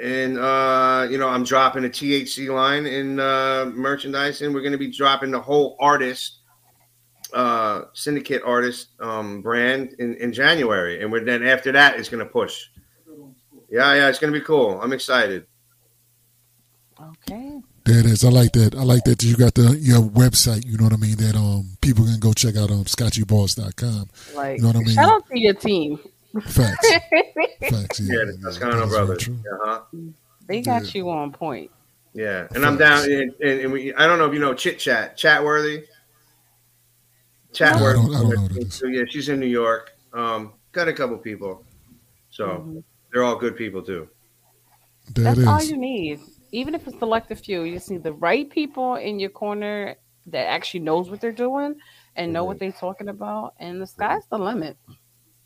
And 0.00 0.38
uh, 0.38 1.06
you 1.10 1.18
know, 1.18 1.28
I'm 1.28 1.44
dropping 1.44 1.84
a 1.84 1.88
THC 1.88 2.52
line 2.52 2.86
in 2.86 3.20
uh, 3.20 3.70
merchandise, 3.74 4.40
and 4.42 4.54
we're 4.54 4.62
going 4.62 4.72
to 4.72 4.78
be 4.78 4.90
dropping 4.90 5.30
the 5.30 5.40
whole 5.40 5.76
artist 5.78 6.38
uh, 7.32 7.82
syndicate 7.92 8.42
artist 8.44 8.88
um, 9.00 9.42
brand 9.42 9.94
in, 9.98 10.14
in 10.16 10.32
January, 10.32 11.02
and 11.02 11.12
we're 11.12 11.24
then 11.24 11.42
after 11.44 11.72
that 11.72 11.98
it's 11.98 12.08
going 12.08 12.24
to 12.24 12.30
push. 12.30 12.66
Yeah, 13.70 13.94
yeah, 13.94 14.08
it's 14.08 14.18
going 14.18 14.32
to 14.32 14.38
be 14.38 14.44
cool. 14.44 14.80
I'm 14.80 14.92
excited. 14.92 15.46
Okay. 17.00 17.60
There 17.84 17.98
it 17.98 18.06
is. 18.06 18.24
I 18.24 18.28
like 18.28 18.52
that. 18.52 18.76
I 18.76 18.82
like 18.84 19.02
that 19.04 19.22
you 19.22 19.36
got 19.36 19.54
the 19.54 19.76
your 19.76 20.00
website, 20.00 20.64
you 20.64 20.76
know 20.76 20.84
what 20.84 20.92
I 20.92 20.96
mean, 20.96 21.16
that 21.16 21.34
um 21.34 21.76
people 21.80 22.04
can 22.04 22.20
go 22.20 22.32
check 22.32 22.56
out 22.56 22.70
um 22.70 22.84
scotchyboss.com. 22.84 24.08
Like 24.36 24.58
you 24.58 24.62
know 24.62 24.68
what 24.68 24.76
I 24.76 24.80
mean? 24.80 24.94
Shout 24.94 25.08
out 25.08 25.26
to 25.28 25.40
your 25.40 25.54
team. 25.54 25.98
Facts. 26.40 26.88
Facts. 27.70 28.00
Yeah, 28.00 28.18
yeah 28.18 28.24
the 28.24 28.38
Toscano 28.42 28.86
brothers. 28.86 29.28
Uh-huh. 29.28 29.82
They 30.46 30.62
got 30.62 30.84
yeah. 30.84 30.90
you 31.00 31.10
on 31.10 31.32
point. 31.32 31.70
Yeah, 32.14 32.40
and 32.40 32.50
Facts. 32.50 32.64
I'm 32.64 32.76
down. 32.78 33.04
And, 33.10 33.32
and, 33.40 33.72
we, 33.72 33.94
I 33.94 34.06
don't 34.06 34.18
know 34.18 34.26
if 34.26 34.34
you 34.34 34.40
know 34.40 34.54
Chit 34.54 34.78
Chat, 34.78 35.16
Chatworthy. 35.16 35.84
Chatworthy. 37.52 37.80
No, 37.80 37.86
I 37.86 37.92
don't, 37.92 38.14
I 38.14 38.34
don't 38.34 38.56
know 38.56 38.68
so, 38.68 38.86
yeah, 38.86 39.02
she's 39.08 39.28
in 39.28 39.40
New 39.40 39.46
York. 39.46 39.92
Um, 40.12 40.54
got 40.72 40.88
a 40.88 40.92
couple 40.92 41.16
people, 41.18 41.64
so 42.30 42.48
mm-hmm. 42.48 42.78
they're 43.12 43.24
all 43.24 43.36
good 43.36 43.56
people 43.56 43.82
too. 43.82 44.08
That's 45.14 45.44
all 45.46 45.62
you 45.62 45.76
need. 45.76 46.20
Even 46.52 46.74
if 46.74 46.86
it's 46.86 46.98
select 46.98 47.30
a 47.30 47.36
few, 47.36 47.62
you 47.62 47.74
just 47.74 47.90
need 47.90 48.02
the 48.02 48.12
right 48.12 48.48
people 48.48 48.96
in 48.96 49.18
your 49.18 49.30
corner 49.30 49.96
that 50.26 50.46
actually 50.48 50.80
knows 50.80 51.10
what 51.10 51.20
they're 51.20 51.32
doing 51.32 51.74
and 52.16 52.32
know 52.32 52.40
mm-hmm. 52.40 52.48
what 52.48 52.58
they're 52.58 52.72
talking 52.72 53.08
about, 53.08 53.54
and 53.58 53.80
the 53.80 53.86
sky's 53.86 54.22
the 54.30 54.38
limit. 54.38 54.76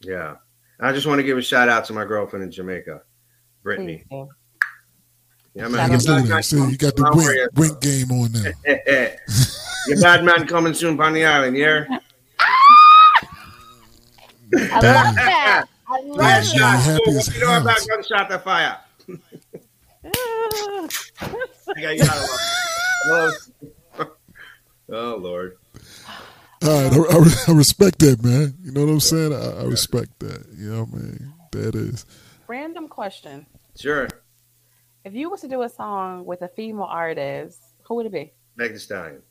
Yeah. 0.01 0.37
I 0.81 0.93
just 0.93 1.07
want 1.07 1.19
to 1.19 1.23
give 1.23 1.39
a 1.39 1.43
shout 1.43 1.69
out 1.69 1.85
to 1.87 1.93
my 1.93 2.05
girlfriend 2.05 2.45
in 2.45 2.51
Jamaica, 2.51 3.03
Brittany. 3.63 4.05
Yeah, 5.55 5.69
man. 5.69 5.81
out 5.81 5.91
Your 5.91 6.01
to 6.23 6.29
bad 6.29 6.45
See, 6.45 6.57
you 6.59 6.77
got 6.77 6.97
the 6.97 7.11
wink, 7.15 7.51
wink 7.59 7.81
game 7.81 8.11
on 8.13 8.31
there. 8.33 8.53
there. 8.87 9.19
Your 9.89 10.01
bad 10.01 10.25
man 10.25 10.47
coming 10.47 10.75
soon 10.75 11.01
on 11.01 11.13
the 11.15 11.25
island, 11.25 11.57
yeah? 11.57 11.85
I 14.55 14.75
love 14.75 15.15
that. 15.17 15.65
I 15.89 16.01
love 16.03 16.17
Yeah, 16.19 16.41
that. 16.41 16.55
yeah. 16.55 16.61
Gunshot. 16.61 16.83
happy 16.83 17.11
as 17.11 17.27
What 17.29 17.35
you 17.37 17.41
know 17.41 17.61
about 17.61 17.87
gunshot 17.89 18.31
to 18.31 18.39
fire? 18.39 18.79
Ooh. 19.09 20.89
I 21.75 21.81
got 21.81 21.97
you 21.97 22.03
out 22.03 22.17
of 22.17 22.29
love. 23.09 24.11
Oh 24.93 25.17
Lord. 25.17 25.57
All 26.67 26.83
right, 26.83 26.93
I, 26.93 27.17
I, 27.17 27.53
I 27.53 27.57
respect 27.57 28.01
that, 28.01 28.25
man. 28.25 28.55
You 28.61 28.73
know 28.73 28.85
what 28.85 28.93
I'm 28.93 29.01
saying? 29.01 29.33
I, 29.33 29.61
I 29.61 29.65
respect 29.65 30.19
that. 30.19 30.47
You 30.57 30.73
know 30.73 30.85
what 30.85 30.99
I 31.01 31.03
mean? 31.03 31.33
That 31.53 31.75
is. 31.77 32.05
Random 32.49 32.89
question. 32.89 33.47
Sure. 33.79 34.09
If 35.05 35.15
you 35.15 35.31
was 35.31 35.43
to 35.43 35.49
do 35.49 35.63
a 35.63 35.69
song 35.69 36.25
with 36.25 36.43
a 36.43 36.49
female 36.49 36.83
artist, 36.83 37.61
who 37.85 37.95
would 37.95 38.07
it 38.07 38.13
be? 38.13 38.33
Meg 38.57 38.73
Thee 38.73 38.79
Stallion. 38.79 39.23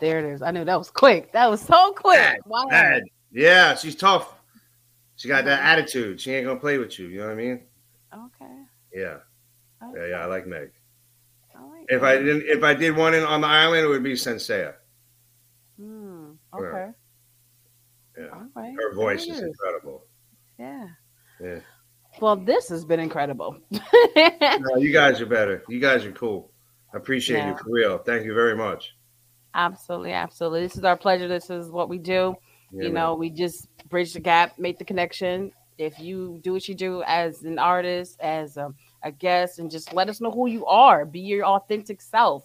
There 0.00 0.20
it 0.20 0.32
is. 0.32 0.42
I 0.42 0.52
knew 0.52 0.64
that 0.64 0.78
was 0.78 0.90
quick. 0.90 1.32
That 1.32 1.50
was 1.50 1.60
so 1.60 1.92
quick. 1.92 2.18
Bad, 2.18 2.38
Wow. 2.46 2.66
Bad. 2.70 3.02
Yeah, 3.32 3.74
she's 3.74 3.96
tough. 3.96 4.32
She 5.16 5.26
got 5.26 5.44
that 5.46 5.62
attitude. 5.64 6.20
She 6.20 6.32
ain't 6.32 6.46
gonna 6.46 6.60
play 6.60 6.78
with 6.78 6.98
you. 7.00 7.08
You 7.08 7.18
know 7.20 7.26
what 7.26 7.32
I 7.32 7.34
mean? 7.34 7.62
Okay. 8.14 8.54
Yeah. 8.94 9.16
Yeah, 9.94 10.06
yeah. 10.06 10.16
I 10.20 10.26
like 10.26 10.46
Meg. 10.46 10.70
All 11.58 11.68
right. 11.68 11.84
If 11.88 12.04
I 12.04 12.18
didn't, 12.18 12.44
if 12.46 12.62
I 12.62 12.74
did 12.74 12.94
one 12.94 13.14
in, 13.14 13.24
on 13.24 13.40
the 13.40 13.48
island, 13.48 13.84
it 13.84 13.88
would 13.88 14.04
be 14.04 14.12
Shenseea. 14.12 14.74
Okay. 16.64 16.90
Yeah. 18.18 18.28
All 18.32 18.46
right. 18.54 18.74
Her 18.78 18.94
voice 18.94 19.22
is 19.26 19.38
is. 19.38 19.42
incredible. 19.42 20.04
Yeah. 20.58 20.86
Yeah. 21.40 21.58
Well, 22.20 22.36
this 22.36 22.68
has 22.70 22.84
been 22.84 23.00
incredible. 23.00 23.58
No, 24.16 24.76
you 24.76 24.90
guys 24.92 25.20
are 25.20 25.26
better. 25.26 25.62
You 25.68 25.78
guys 25.80 26.04
are 26.06 26.12
cool. 26.12 26.50
I 26.94 26.96
appreciate 26.96 27.44
you 27.46 27.54
for 27.56 27.70
real. 27.70 27.98
Thank 27.98 28.24
you 28.24 28.32
very 28.32 28.56
much. 28.56 28.96
absolutely, 29.54 30.12
absolutely. 30.12 30.62
This 30.62 30.76
is 30.76 30.84
our 30.84 30.96
pleasure. 30.96 31.28
This 31.28 31.50
is 31.50 31.70
what 31.70 31.88
we 31.90 31.98
do. 31.98 32.34
Yeah, 32.72 32.84
you 32.84 32.92
man. 32.92 32.94
know, 32.94 33.14
we 33.14 33.28
just 33.28 33.68
bridge 33.90 34.14
the 34.14 34.20
gap, 34.20 34.58
make 34.58 34.78
the 34.78 34.84
connection. 34.84 35.52
If 35.78 35.98
you 35.98 36.40
do 36.42 36.54
what 36.54 36.66
you 36.68 36.74
do 36.74 37.02
as 37.06 37.42
an 37.42 37.58
artist, 37.58 38.18
as 38.20 38.56
a, 38.56 38.72
a 39.02 39.12
guest, 39.12 39.58
and 39.58 39.70
just 39.70 39.92
let 39.92 40.08
us 40.08 40.22
know 40.22 40.30
who 40.30 40.46
you 40.46 40.64
are, 40.64 41.04
be 41.04 41.20
your 41.20 41.44
authentic 41.44 42.00
self. 42.00 42.44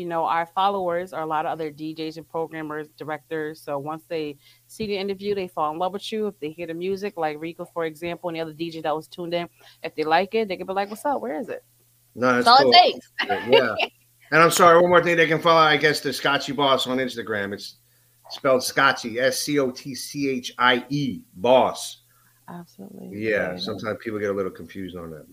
You 0.00 0.06
know, 0.06 0.24
our 0.24 0.46
followers 0.46 1.12
are 1.12 1.22
a 1.22 1.26
lot 1.26 1.46
of 1.46 1.52
other 1.52 1.70
DJs 1.70 2.16
and 2.16 2.28
programmers, 2.28 2.88
directors. 2.96 3.60
So 3.60 3.78
once 3.78 4.04
they 4.08 4.36
see 4.66 4.86
the 4.86 4.96
interview, 4.96 5.34
they 5.34 5.46
fall 5.48 5.70
in 5.72 5.78
love 5.78 5.92
with 5.92 6.10
you. 6.10 6.26
If 6.26 6.40
they 6.40 6.50
hear 6.50 6.66
the 6.66 6.74
music, 6.74 7.14
like 7.16 7.36
Rico, 7.38 7.64
for 7.64 7.84
example, 7.84 8.30
and 8.30 8.36
the 8.36 8.40
other 8.40 8.54
DJ 8.54 8.82
that 8.82 8.96
was 8.96 9.06
tuned 9.08 9.34
in, 9.34 9.48
if 9.82 9.94
they 9.94 10.04
like 10.04 10.34
it, 10.34 10.48
they 10.48 10.56
can 10.56 10.66
be 10.66 10.72
like, 10.72 10.88
"What's 10.90 11.04
up? 11.04 11.20
Where 11.20 11.38
is 11.38 11.48
it?" 11.48 11.62
No, 12.14 12.32
That's 12.32 12.46
that's 12.46 12.48
all 12.48 12.64
cool. 12.64 12.72
it 12.74 12.92
takes. 12.92 13.12
yeah. 13.48 13.74
And 14.32 14.40
I'm 14.40 14.52
sorry, 14.52 14.80
one 14.80 14.90
more 14.90 15.02
thing. 15.02 15.16
They 15.16 15.26
can 15.26 15.40
follow, 15.42 15.60
I 15.60 15.76
guess, 15.76 15.98
the 15.98 16.10
Scotchie 16.10 16.54
Boss 16.54 16.86
on 16.86 16.98
Instagram. 16.98 17.52
It's 17.52 17.78
spelled 18.28 18.62
Scotchie, 18.62 19.20
S 19.20 19.40
C 19.40 19.58
O 19.58 19.72
T 19.72 19.92
C 19.92 20.28
H 20.28 20.52
I 20.56 20.84
E, 20.88 21.22
Boss. 21.34 22.02
Absolutely. 22.48 23.10
Yeah. 23.12 23.56
Sometimes 23.56 23.98
people 24.00 24.20
get 24.20 24.30
a 24.30 24.32
little 24.32 24.52
confused 24.52 24.96
on 24.96 25.10
that. 25.10 25.26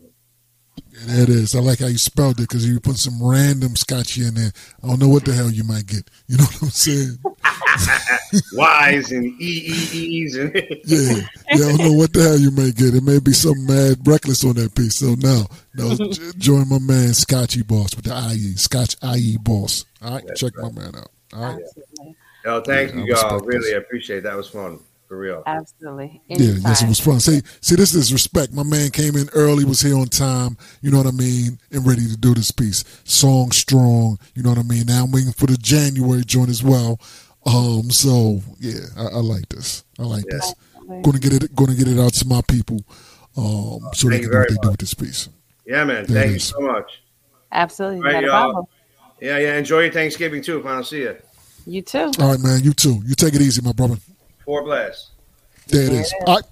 Yeah, 1.05 1.15
that 1.17 1.29
is. 1.29 1.55
I 1.55 1.59
like 1.59 1.79
how 1.79 1.87
you 1.87 1.97
spelled 1.97 2.39
it 2.39 2.49
because 2.49 2.67
you 2.67 2.79
put 2.79 2.97
some 2.97 3.21
random 3.21 3.75
scotchy 3.75 4.25
in 4.25 4.33
there. 4.35 4.51
I 4.83 4.87
don't 4.87 4.99
know 4.99 5.07
what 5.09 5.25
the 5.25 5.33
hell 5.33 5.51
you 5.51 5.63
might 5.63 5.85
get. 5.85 6.09
You 6.27 6.37
know 6.37 6.43
what 6.45 6.61
I'm 6.63 6.69
saying? 6.69 7.17
Y's 8.53 9.11
and 9.11 9.25
E 9.25 9.89
E 9.93 9.97
E's 9.97 10.35
and 10.35 10.53
Yeah. 10.85 11.13
Yeah, 11.15 11.21
I 11.51 11.57
don't 11.57 11.77
know 11.79 11.93
what 11.93 12.13
the 12.13 12.21
hell 12.23 12.37
you 12.37 12.51
may 12.51 12.71
get. 12.71 12.95
It 12.95 13.03
may 13.03 13.19
be 13.19 13.33
something 13.33 13.65
mad 13.65 13.97
reckless 14.05 14.43
on 14.43 14.55
that 14.55 14.75
piece. 14.75 14.95
So 14.95 15.15
no, 15.15 15.45
no, 15.75 15.95
j- 15.95 16.31
join 16.37 16.67
my 16.69 16.79
man 16.79 17.09
Scotchie 17.09 17.65
Boss 17.65 17.95
with 17.95 18.05
the 18.05 18.13
IE, 18.33 18.55
Scotch 18.55 18.95
IE 19.15 19.37
Boss. 19.37 19.85
All 20.01 20.13
right, 20.15 20.23
check 20.35 20.53
my 20.57 20.71
man 20.71 20.95
out. 20.95 21.09
All 21.33 21.41
right. 21.41 21.61
Absolutely. 21.63 22.15
Oh, 22.45 22.61
thank 22.61 22.93
Yeah, 22.93 22.99
you, 23.01 23.05
y'all. 23.15 23.39
Really 23.39 23.69
this. 23.71 23.77
appreciate 23.77 24.23
that. 24.23 24.35
was 24.35 24.49
fun. 24.49 24.79
For 25.07 25.17
real. 25.17 25.41
Absolutely. 25.45 26.21
Yeah, 26.27 26.37
yes, 26.37 26.41
it 26.41 26.65
Anytime. 26.65 26.89
was 26.89 26.99
fun. 26.99 27.19
See, 27.21 27.41
see, 27.61 27.75
this 27.75 27.95
is 27.95 28.11
respect. 28.11 28.51
My 28.53 28.63
man 28.63 28.89
came 28.89 29.15
in 29.15 29.29
early, 29.33 29.63
was 29.63 29.79
here 29.81 29.95
on 29.97 30.07
time. 30.07 30.57
You 30.81 30.91
know 30.91 30.97
what 30.97 31.07
I 31.07 31.11
mean, 31.11 31.59
and 31.71 31.87
ready 31.87 32.05
to 32.07 32.17
do 32.17 32.33
this 32.33 32.51
piece. 32.51 32.83
Song 33.05 33.51
strong. 33.51 34.19
You 34.35 34.43
know 34.43 34.49
what 34.49 34.57
I 34.57 34.63
mean. 34.63 34.85
Now 34.87 35.05
I'm 35.05 35.11
waiting 35.11 35.31
for 35.31 35.45
the 35.45 35.55
January 35.57 36.23
joint 36.25 36.49
as 36.49 36.61
well. 36.61 36.99
Um, 37.45 37.89
so 37.89 38.41
yeah, 38.59 38.81
I, 38.97 39.03
I 39.03 39.19
like 39.19 39.47
this. 39.47 39.85
I 39.97 40.03
like 40.03 40.25
Yeah. 40.29 40.37
this. 40.39 40.53
Going 40.87 41.13
to 41.13 41.19
get 41.19 41.33
it. 41.41 41.55
Going 41.55 41.69
to 41.69 41.75
get 41.77 41.87
it 41.87 41.99
out 41.99 42.13
to 42.15 42.27
my 42.27 42.41
people. 42.47 42.81
Um, 43.37 43.89
so 43.93 44.09
they 44.09 44.15
Thank 44.19 44.23
you 44.23 44.29
can 44.29 44.31
do 44.31 44.37
what 44.39 44.47
very 44.47 44.47
they 44.49 44.55
do 44.61 44.69
with 44.71 44.79
this 44.79 44.93
piece. 44.93 45.29
Yeah, 45.65 45.83
man. 45.85 46.05
There 46.05 46.21
Thank 46.23 46.33
you 46.33 46.39
so 46.39 46.59
much. 46.59 47.01
Absolutely. 47.51 48.01
Right, 48.01 48.23
y'all. 48.23 48.29
problem. 48.51 48.65
Yeah, 49.21 49.37
yeah. 49.37 49.57
Enjoy 49.57 49.81
your 49.83 49.91
Thanksgiving 49.93 50.41
too. 50.41 50.59
If 50.59 50.65
I 50.65 50.73
don't 50.75 50.83
see 50.85 50.99
you. 51.01 51.15
You 51.65 51.81
too. 51.81 52.11
All 52.19 52.31
right, 52.31 52.39
man. 52.39 52.61
You 52.63 52.73
too. 52.73 53.01
You 53.05 53.15
take 53.15 53.33
it 53.35 53.41
easy, 53.41 53.61
my 53.61 53.71
brother. 53.73 53.95
Four 54.47 54.63
blasts. 54.63 55.11
There 55.67 55.83
it 55.83 55.91
is. 55.91 56.13
All 56.25 56.35
right. 56.35 56.43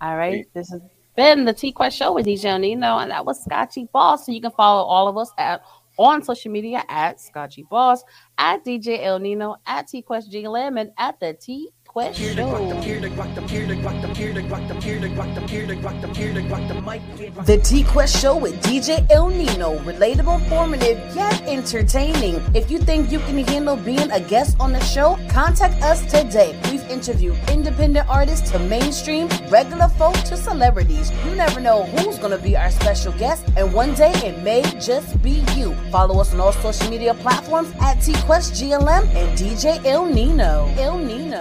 All 0.00 0.16
right. 0.16 0.46
This 0.54 0.70
has 0.70 0.80
been 1.16 1.44
the 1.44 1.52
T 1.52 1.72
Quest 1.72 1.96
Show 1.98 2.12
with 2.12 2.24
DJ 2.24 2.44
Ill 2.44 2.58
Nino, 2.60 2.98
and 2.98 3.10
that 3.10 3.26
was 3.26 3.44
Scotchie 3.44 3.90
Boss. 3.90 4.24
So 4.24 4.30
you 4.30 4.40
can 4.40 4.52
follow 4.52 4.84
all 4.86 5.08
of 5.08 5.16
us 5.16 5.32
at 5.36 5.60
on 5.98 6.22
social 6.22 6.52
media 6.52 6.84
at 6.88 7.18
Scotchie 7.18 7.68
Boss, 7.68 8.04
at 8.38 8.64
DJ 8.64 9.04
Ill 9.04 9.18
Nino, 9.18 9.56
at 9.66 9.88
T 9.88 10.02
Quest 10.02 10.30
GLM, 10.30 10.80
and 10.80 10.92
at 10.98 11.18
the 11.18 11.34
T 11.34 11.70
Quest 11.96 12.18
Show. 12.18 12.34
The 17.46 17.60
T 17.64 17.84
Quest 17.84 18.20
Show 18.20 18.36
with 18.36 18.62
DJ 18.62 19.10
Ill 19.10 19.30
Nino. 19.30 19.78
Relatable, 19.78 20.42
informative, 20.42 20.98
yet 21.16 21.40
entertaining. 21.48 22.34
If 22.54 22.70
you 22.70 22.80
think 22.80 23.10
you 23.10 23.18
can 23.20 23.38
handle 23.46 23.76
being 23.76 24.10
a 24.10 24.20
guest 24.20 24.58
on 24.60 24.74
the 24.74 24.80
show, 24.80 25.16
contact 25.30 25.82
us 25.82 26.02
today. 26.02 26.60
We've 26.70 26.86
interviewed 26.90 27.38
independent 27.48 28.06
artists 28.10 28.50
to 28.50 28.58
mainstream, 28.58 29.28
regular 29.48 29.88
folk 29.88 30.16
to 30.28 30.36
celebrities. 30.36 31.10
You 31.24 31.34
never 31.34 31.60
know 31.60 31.84
who's 31.84 32.18
going 32.18 32.36
to 32.36 32.44
be 32.44 32.58
our 32.58 32.70
special 32.72 33.12
guest, 33.12 33.48
and 33.56 33.72
one 33.72 33.94
day 33.94 34.12
it 34.16 34.42
may 34.42 34.60
just 34.78 35.22
be 35.22 35.42
you. 35.54 35.74
Follow 35.90 36.20
us 36.20 36.34
on 36.34 36.40
all 36.40 36.52
social 36.52 36.90
media 36.90 37.14
platforms 37.14 37.72
at 37.80 38.02
T 38.02 38.12
Quest 38.26 38.52
GLM 38.52 39.06
and 39.14 39.38
DJ 39.38 39.82
Ill 39.86 40.04
Nino. 40.04 40.70
Ill 40.76 40.98
Nino. 40.98 41.36